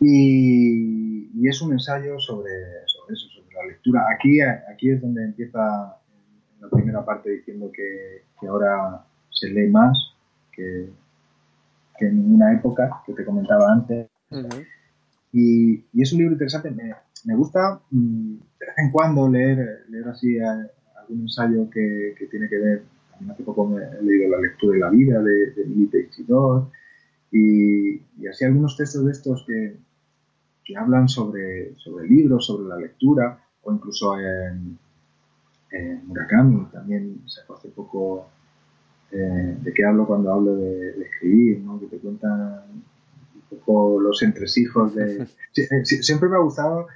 Y, 0.01 1.47
es 1.47 1.61
un 1.63 1.73
ensayo 1.73 2.19
sobre, 2.19 2.51
sobre, 2.87 3.15
eso, 3.15 3.29
sobre 3.29 3.55
la 3.55 3.67
lectura. 3.67 4.07
Aquí, 4.15 4.41
aquí 4.41 4.91
es 4.91 5.01
donde 5.01 5.25
empieza 5.25 5.97
la 6.61 6.69
primera 6.71 7.05
parte 7.05 7.31
diciendo 7.31 7.71
que, 7.73 8.25
que 8.41 8.47
ahora 8.47 9.05
se 9.41 9.49
lee 9.49 9.69
más 9.69 10.15
que, 10.53 10.89
en 12.01 12.17
ninguna 12.17 12.53
época, 12.53 13.03
que 13.07 13.13
te 13.13 13.25
comentaba 13.25 13.73
antes. 13.73 14.09
y, 15.33 15.85
es 16.01 16.13
un 16.13 16.19
libro 16.19 16.33
interesante. 16.35 16.71
Me, 17.25 17.35
gusta 17.35 17.81
mm, 17.91 18.35
de 18.59 18.67
vez 18.67 18.79
en 18.79 18.91
cuando 18.91 19.29
leer, 19.29 19.85
leer 19.89 20.09
así 20.09 20.39
algún 20.39 21.23
ensayo 21.23 21.69
que, 21.71 22.15
tiene 22.31 22.49
que 22.49 22.59
ver. 22.59 22.83
Hace 23.31 23.43
poco 23.43 23.67
me 23.67 23.83
he 23.83 24.03
leído 24.03 24.31
La 24.31 24.41
lectura 24.41 24.75
de 24.75 24.81
la 24.81 24.89
vida 24.89 25.23
de, 25.23 25.51
de 25.51 25.65
Milite 25.67 26.09
y, 27.33 28.01
y 28.19 28.27
así 28.29 28.45
algunos 28.45 28.77
textos 28.77 29.05
de 29.05 29.13
estos 29.13 29.45
que, 29.47 29.77
que 30.65 30.77
hablan 30.77 31.09
sobre, 31.09 31.77
sobre 31.79 32.09
libros, 32.09 32.47
sobre 32.47 32.69
la 32.69 32.77
lectura, 32.77 33.45
o 33.63 33.73
incluso 33.73 34.19
en, 34.19 34.79
Murakami 36.07 36.67
también 36.73 37.23
sacó 37.27 37.55
hace 37.55 37.69
poco 37.69 38.29
eh, 39.13 39.57
de 39.61 39.73
qué 39.73 39.85
hablo 39.85 40.07
cuando 40.07 40.33
hablo 40.33 40.57
de, 40.57 41.03
escribir, 41.03 41.61
¿no? 41.61 41.81
que 41.81 41.87
te 41.87 41.99
cuentan 41.99 42.63
un 42.71 43.59
poco 43.59 44.01
los 44.01 44.23
entresijos 44.23 44.95
de... 44.95 45.27
Eh, 45.57 45.85
siempre 45.85 46.29
me 46.29 46.37
ha 46.37 46.39
gustado, 46.39 46.87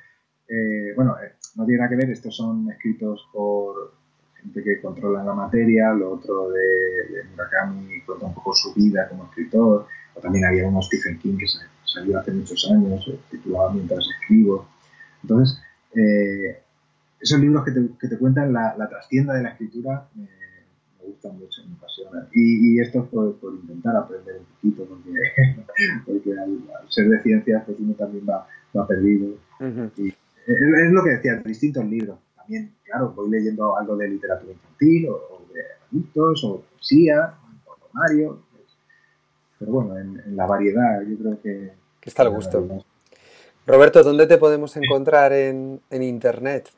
eh, 0.49 0.93
bueno, 0.95 1.17
no 1.57 1.67
tiene 1.67 1.79
nada 1.79 1.91
que 1.91 1.97
ver, 1.97 2.11
estos 2.11 2.37
son 2.37 2.71
escritos 2.71 3.29
por 3.33 3.93
gente 4.41 4.63
que 4.63 4.81
controla 4.81 5.25
la 5.25 5.35
materia, 5.35 5.93
lo 5.93 6.13
otro 6.13 6.51
de, 6.51 7.25
Murakami 7.33 8.01
cuenta 8.03 8.27
un 8.27 8.35
poco 8.35 8.55
su 8.55 8.73
vida 8.75 9.09
como 9.09 9.25
escritor, 9.25 9.89
o 10.15 10.21
también 10.21 10.45
había 10.45 10.69
uno 10.69 10.81
Stephen 10.83 11.19
King 11.19 11.37
que 11.37 11.47
salió 11.85 12.17
hace 12.17 12.31
muchos 12.31 12.71
años, 12.71 13.11
titulado 13.29 13.73
Mientras 13.73 14.07
escribo. 14.21 14.69
Entonces, 15.25 15.61
esos 17.21 17.41
libros 17.41 17.65
que 17.65 17.73
te, 17.73 17.89
que 18.01 18.07
te 18.07 18.19
cuentan 18.19 18.53
la, 18.53 18.77
la, 18.79 18.89
trastienda 18.89 19.35
de 19.35 19.43
la 19.43 19.49
escritura 19.49 20.09
me 21.05 21.13
gustan 21.13 21.39
mucho, 21.39 21.63
me 21.69 21.75
apasionan. 21.75 22.29
Y, 22.33 22.77
y 22.77 22.81
esto 22.81 23.03
es 23.03 23.09
por, 23.09 23.35
por, 23.37 23.55
intentar 23.55 23.97
aprender 23.97 24.39
un 24.39 24.45
poquito, 24.45 24.85
porque, 24.85 25.11
porque 26.07 26.33
al, 26.39 26.61
ser 26.89 27.09
de 27.09 27.23
ciencias, 27.23 27.65
pues 27.65 27.79
uno 27.81 27.95
también 27.95 28.25
va, 28.29 28.47
va 28.77 28.87
perdido. 28.87 29.35
y 29.97 30.09
es, 30.09 30.93
lo 30.93 31.05
que 31.05 31.11
decía, 31.11 31.37
distintos 31.45 31.85
libros. 31.87 32.19
También, 32.37 32.75
claro, 32.85 33.13
voy 33.17 33.31
leyendo 33.31 33.77
algo 33.77 33.97
de 33.97 34.09
literatura 34.09 34.53
infantil, 34.53 35.09
o, 35.09 35.43
de 35.53 35.61
adultos, 35.91 36.45
o 36.45 36.63
poesía, 36.73 37.35
o 37.67 37.89
Mario. 37.93 38.43
Pues, 38.53 38.65
pero 39.59 39.73
bueno, 39.73 39.99
en, 39.99 40.37
la 40.37 40.47
variedad, 40.47 41.03
yo 41.03 41.17
creo 41.19 41.41
que. 41.41 41.73
Que 42.01 42.11
está 42.11 42.23
al 42.23 42.31
gusto. 42.31 42.85
Roberto, 43.67 44.03
¿dónde 44.03 44.27
te 44.27 44.37
podemos 44.37 44.77
encontrar 44.77 45.33
en, 45.33 45.81
en 45.89 46.03
internet? 46.03 46.69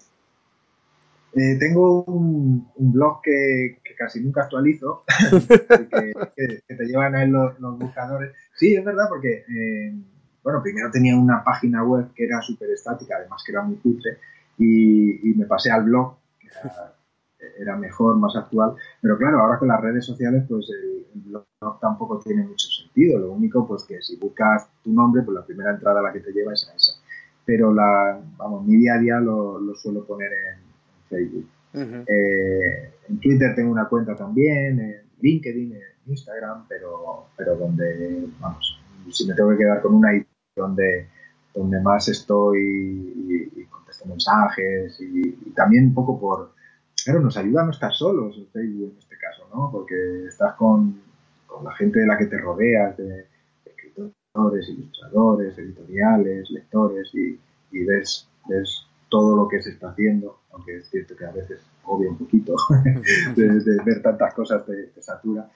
Eh, 1.39 1.59
tengo 1.61 2.03
un, 2.05 2.67
blog 2.77 3.21
que, 3.21 3.79
casi 3.99 4.21
nunca 4.25 4.45
actualizo, 4.45 5.05
que, 6.35 6.63
te 6.67 6.85
llevan 6.87 7.15
a 7.15 7.27
los, 7.27 7.61
los, 7.61 7.79
buscadores. 7.79 8.33
Sí, 8.55 8.75
es 8.75 8.83
verdad, 8.83 9.05
porque, 9.11 9.45
eh, 9.47 9.95
bueno, 10.43 10.63
primero 10.63 10.91
tenía 10.91 11.15
una 11.15 11.45
página 11.45 11.85
web 11.85 12.15
que 12.15 12.25
era 12.25 12.41
súper 12.41 12.71
estática, 12.71 13.17
además 13.19 13.43
que 13.45 13.53
era 13.53 13.61
muy 13.61 13.77
cutre, 13.77 14.17
y, 14.57 15.35
me 15.37 15.45
pasé 15.45 15.71
al 15.71 15.85
blog, 15.85 16.17
que 16.41 16.49
era, 17.61 17.77
mejor, 17.77 18.17
más 18.17 18.35
actual, 18.35 18.75
pero 19.03 19.19
claro, 19.19 19.41
ahora 19.41 19.59
con 19.59 19.69
las 19.69 19.81
redes 19.83 20.07
sociales, 20.07 20.43
pues 20.49 20.71
el, 20.71 21.05
blog 21.23 21.81
tampoco 21.81 22.19
tiene 22.19 22.45
mucho 22.45 22.69
sentido. 22.69 23.19
Lo 23.19 23.33
único, 23.33 23.67
pues 23.67 23.85
que 23.85 24.01
si 24.01 24.17
buscas 24.17 24.69
tu 24.83 24.93
nombre, 24.93 25.23
pues 25.23 25.35
la 25.35 25.45
primera 25.45 25.71
entrada 25.71 26.01
a 26.01 26.03
la 26.03 26.13
que 26.13 26.21
te 26.21 26.33
lleva 26.33 26.53
es 26.55 26.67
a 26.71 26.77
esa. 26.77 26.93
Pero 27.45 27.73
la, 27.73 28.21
vamos, 28.37 28.67
mi 28.67 28.77
día 28.77 28.95
a 28.95 28.99
día 28.99 29.19
lo 29.19 29.75
suelo 29.75 30.05
poner 30.07 30.31
en 30.33 30.66
Facebook. 31.09 31.49
Eh, 31.75 32.93
en 33.09 33.21
Twitter 33.21 33.55
tengo 33.55 33.71
una 33.71 33.87
cuenta 33.87 34.15
también, 34.15 34.81
en 34.81 35.03
LinkedIn, 35.21 35.73
en 35.75 35.83
Instagram, 36.07 36.67
pero, 36.69 37.27
pero 37.37 37.57
donde, 37.57 38.27
vamos, 38.41 38.81
si 39.11 39.27
me 39.27 39.35
tengo 39.35 39.51
que 39.51 39.59
quedar 39.59 39.83
con 39.83 39.95
una 39.95 40.11
donde, 40.55 41.09
donde 41.55 41.81
más 41.81 42.09
estoy 42.09 43.51
y, 43.55 43.65
contesto 43.65 44.07
mensajes 44.07 44.99
y, 45.01 45.51
también 45.55 45.87
un 45.87 45.95
poco 45.95 46.19
por, 46.19 46.53
claro, 47.05 47.21
nos 47.21 47.37
ayuda 47.37 47.63
a 47.63 47.65
no 47.67 47.71
estar 47.71 47.93
solos 47.93 48.37
en 48.39 48.47
Facebook 48.49 48.93
en 48.93 48.99
este 48.99 49.17
caso, 49.19 49.49
¿no? 49.55 49.71
Porque 49.71 50.27
estás 50.29 50.55
con, 50.55 51.01
con 51.47 51.65
la 51.65 51.73
gente 51.75 52.01
de 52.01 52.07
la 52.07 52.17
que 52.17 52.27
te 52.27 52.39
rodeas, 52.39 52.97
de 52.97 53.27
escritores, 53.65 54.69
ilustradores, 54.69 55.59
editoriales, 55.59 56.51
lectores 56.51 57.15
y, 57.15 57.39
y 57.73 57.85
ves, 57.85 58.29
ves 58.49 58.86
todo 59.09 59.37
lo 59.37 59.49
que 59.49 59.63
se 59.63 59.71
está 59.71 59.91
haciendo, 59.91 60.41
aunque 60.51 60.79
es 60.79 60.91
cierto 60.91 61.17
que 61.17 61.25
a 61.25 61.33
veces 61.33 61.61
obvia 61.85 62.11
un 62.11 62.19
poquito 62.19 62.55
de, 63.37 63.83
ver 63.85 64.03
tantas 64.03 64.35
cosas 64.35 64.67
de, 64.67 64.91
satura. 65.01 65.51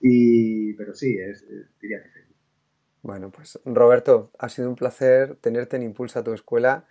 Y, 0.00 0.74
pero 0.74 0.94
sí, 0.94 1.16
es, 1.18 1.44
diría 1.80 2.02
que 2.02 2.08
sí. 2.10 2.26
Bueno, 3.02 3.30
pues 3.30 3.60
Roberto, 3.64 4.32
ha 4.38 4.48
sido 4.48 4.68
un 4.68 4.74
placer 4.74 5.36
tenerte 5.36 5.76
en 5.76 5.84
Impulsa 5.84 6.24
tu 6.24 6.32
escuela. 6.32 6.86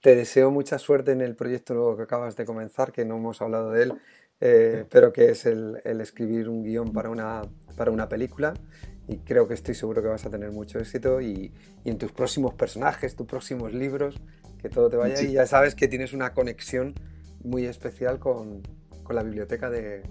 Te 0.00 0.16
deseo 0.16 0.50
mucha 0.50 0.78
suerte 0.78 1.12
en 1.12 1.20
el 1.20 1.36
proyecto 1.36 1.74
nuevo 1.74 1.96
que 1.96 2.02
acabas 2.02 2.36
de 2.36 2.44
comenzar, 2.44 2.90
que 2.90 3.04
no 3.04 3.18
hemos 3.18 3.40
hablado 3.40 3.70
de 3.70 3.84
él, 3.84 3.92
eh, 4.40 4.84
pero 4.90 5.12
que 5.12 5.30
es 5.30 5.46
el, 5.46 5.80
escribir 5.84 6.48
un 6.48 6.64
guion 6.64 6.92
para 6.92 7.10
una, 7.10 7.42
para 7.76 7.92
una 7.92 8.08
película. 8.08 8.54
Y 9.06 9.18
creo 9.18 9.46
que 9.46 9.54
estoy 9.54 9.74
seguro 9.74 10.02
que 10.02 10.08
vas 10.08 10.26
a 10.26 10.30
tener 10.30 10.50
mucho 10.50 10.78
éxito 10.78 11.20
y, 11.20 11.52
y 11.84 11.90
en 11.90 11.98
tus 11.98 12.12
próximos 12.12 12.54
personajes, 12.54 13.14
tus 13.14 13.26
próximos 13.26 13.72
libros, 13.72 14.20
que 14.60 14.68
todo 14.68 14.88
te 14.90 14.96
vaya 14.96 15.20
y 15.22 15.32
ya 15.32 15.46
sabes 15.46 15.74
que 15.74 15.88
tienes 15.88 16.12
una 16.12 16.32
conexión 16.32 16.94
muy 17.42 17.64
especial 17.66 18.18
con, 18.18 18.62
con 19.02 19.16
la 19.16 19.22
biblioteca 19.22 19.70
de, 19.70 20.02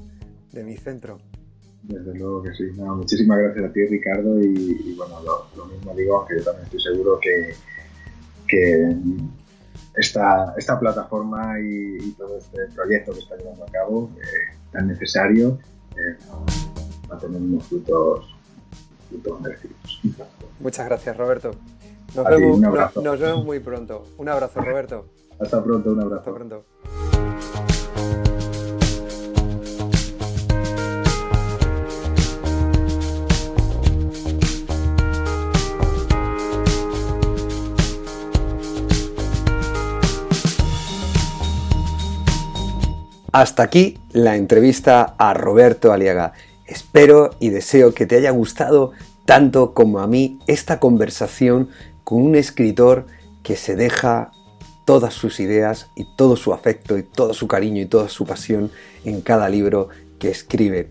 de, 0.52 0.64
mi 0.64 0.76
centro. 0.78 1.20
Desde 1.84 2.18
luego 2.18 2.44
que 2.44 2.54
sí. 2.54 2.64
muchísimas 2.76 3.40
gracias 3.40 3.66
a 3.66 3.72
ti, 3.72 3.86
Ricardo, 3.86 4.40
y, 4.42 4.96
bueno, 4.98 5.22
lo, 5.56 5.66
mismo 5.66 5.96
digo, 5.96 6.18
aunque 6.18 6.38
yo 6.38 6.44
también 6.44 6.66
estoy 6.66 6.82
seguro 6.82 7.20
que, 7.20 7.54
que 8.48 8.96
esta, 9.96 10.54
esta 10.58 10.80
plataforma 10.80 11.60
y, 11.60 12.12
todo 12.14 12.38
este 12.38 12.66
proyecto 12.76 13.14
que 13.14 13.20
está 13.20 13.38
llevando 13.38 13.64
a 13.64 13.72
cabo, 13.72 14.10
eh, 14.18 14.58
tan 14.72 14.88
necesario, 14.88 15.60
eh, 15.96 16.18
va 17.10 17.16
a 17.16 17.20
tener 17.20 17.42
unos 17.42 17.66
frutos, 17.68 18.36
frutos 19.10 19.42
merecidos. 19.42 20.02
Muchas 20.60 20.86
gracias, 20.86 21.16
Roberto. 21.16 21.52
Nos, 22.16 22.26
vemos, 22.26 23.20
vemos 23.20 23.46
muy 23.46 23.60
pronto. 23.60 24.04
Un 24.18 24.30
abrazo, 24.30 24.62
Roberto. 24.62 25.06
Hasta 25.40 25.64
pronto, 25.64 25.92
un 25.92 26.02
abrazo. 26.02 26.20
Hasta 26.20 26.34
pronto. 26.34 26.66
Hasta 43.32 43.62
aquí 43.62 44.00
la 44.12 44.36
entrevista 44.36 45.16
a 45.18 45.36
Roberto 45.36 45.94
Aliaga. 45.94 46.34
Espero 46.66 47.30
y 47.40 47.50
deseo 47.50 47.94
que 47.94 48.08
te 48.08 48.16
haya 48.16 48.32
gustado 48.32 48.92
tanto 49.26 49.76
como 49.76 50.00
a 50.00 50.08
mí 50.08 50.40
esta 50.48 50.80
conversación 50.80 51.70
con 52.10 52.24
un 52.24 52.34
escritor 52.34 53.06
que 53.44 53.56
se 53.56 53.76
deja 53.76 54.32
todas 54.84 55.14
sus 55.14 55.40
ideas 55.40 55.92
y 55.96 56.08
todo 56.16 56.38
su 56.38 56.54
afecto 56.54 56.98
y 56.98 57.04
todo 57.04 57.36
su 57.36 57.48
cariño 57.48 57.84
y 57.84 57.86
toda 57.86 58.10
su 58.10 58.26
pasión 58.26 58.72
en 59.06 59.22
cada 59.22 59.48
libro 59.48 59.90
que 60.18 60.32
escribe. 60.32 60.90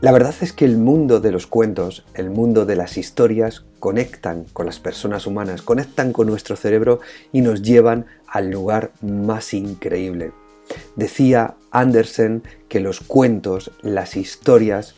La 0.00 0.12
verdad 0.12 0.32
es 0.40 0.52
que 0.52 0.64
el 0.64 0.78
mundo 0.78 1.18
de 1.18 1.32
los 1.32 1.48
cuentos, 1.48 2.04
el 2.14 2.30
mundo 2.30 2.64
de 2.64 2.76
las 2.76 2.96
historias, 2.96 3.64
conectan 3.80 4.44
con 4.52 4.66
las 4.66 4.78
personas 4.78 5.26
humanas, 5.26 5.62
conectan 5.62 6.12
con 6.12 6.28
nuestro 6.28 6.54
cerebro 6.54 7.00
y 7.32 7.40
nos 7.40 7.62
llevan 7.62 8.06
al 8.28 8.50
lugar 8.50 8.92
más 9.02 9.52
increíble. 9.52 10.30
Decía 10.94 11.56
Andersen 11.72 12.44
que 12.68 12.78
los 12.78 13.00
cuentos, 13.00 13.72
las 13.82 14.16
historias, 14.16 14.94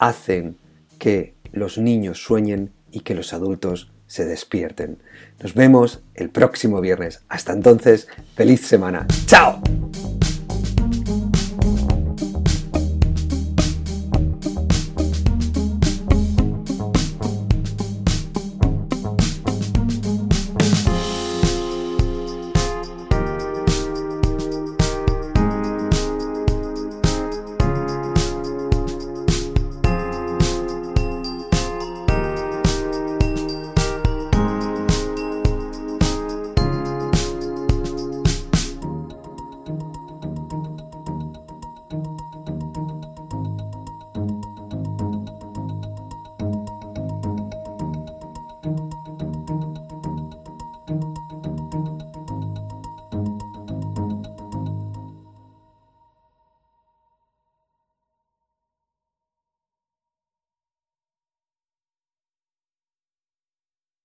hacen 0.00 0.56
que 0.98 1.36
los 1.52 1.78
niños 1.78 2.20
sueñen 2.20 2.72
y 2.90 3.00
que 3.02 3.14
los 3.14 3.32
adultos 3.32 3.91
se 4.12 4.26
despierten. 4.26 4.98
Nos 5.42 5.54
vemos 5.54 6.02
el 6.14 6.28
próximo 6.28 6.82
viernes. 6.82 7.22
Hasta 7.30 7.54
entonces, 7.54 8.08
feliz 8.36 8.60
semana. 8.60 9.06
¡Chao! 9.24 9.62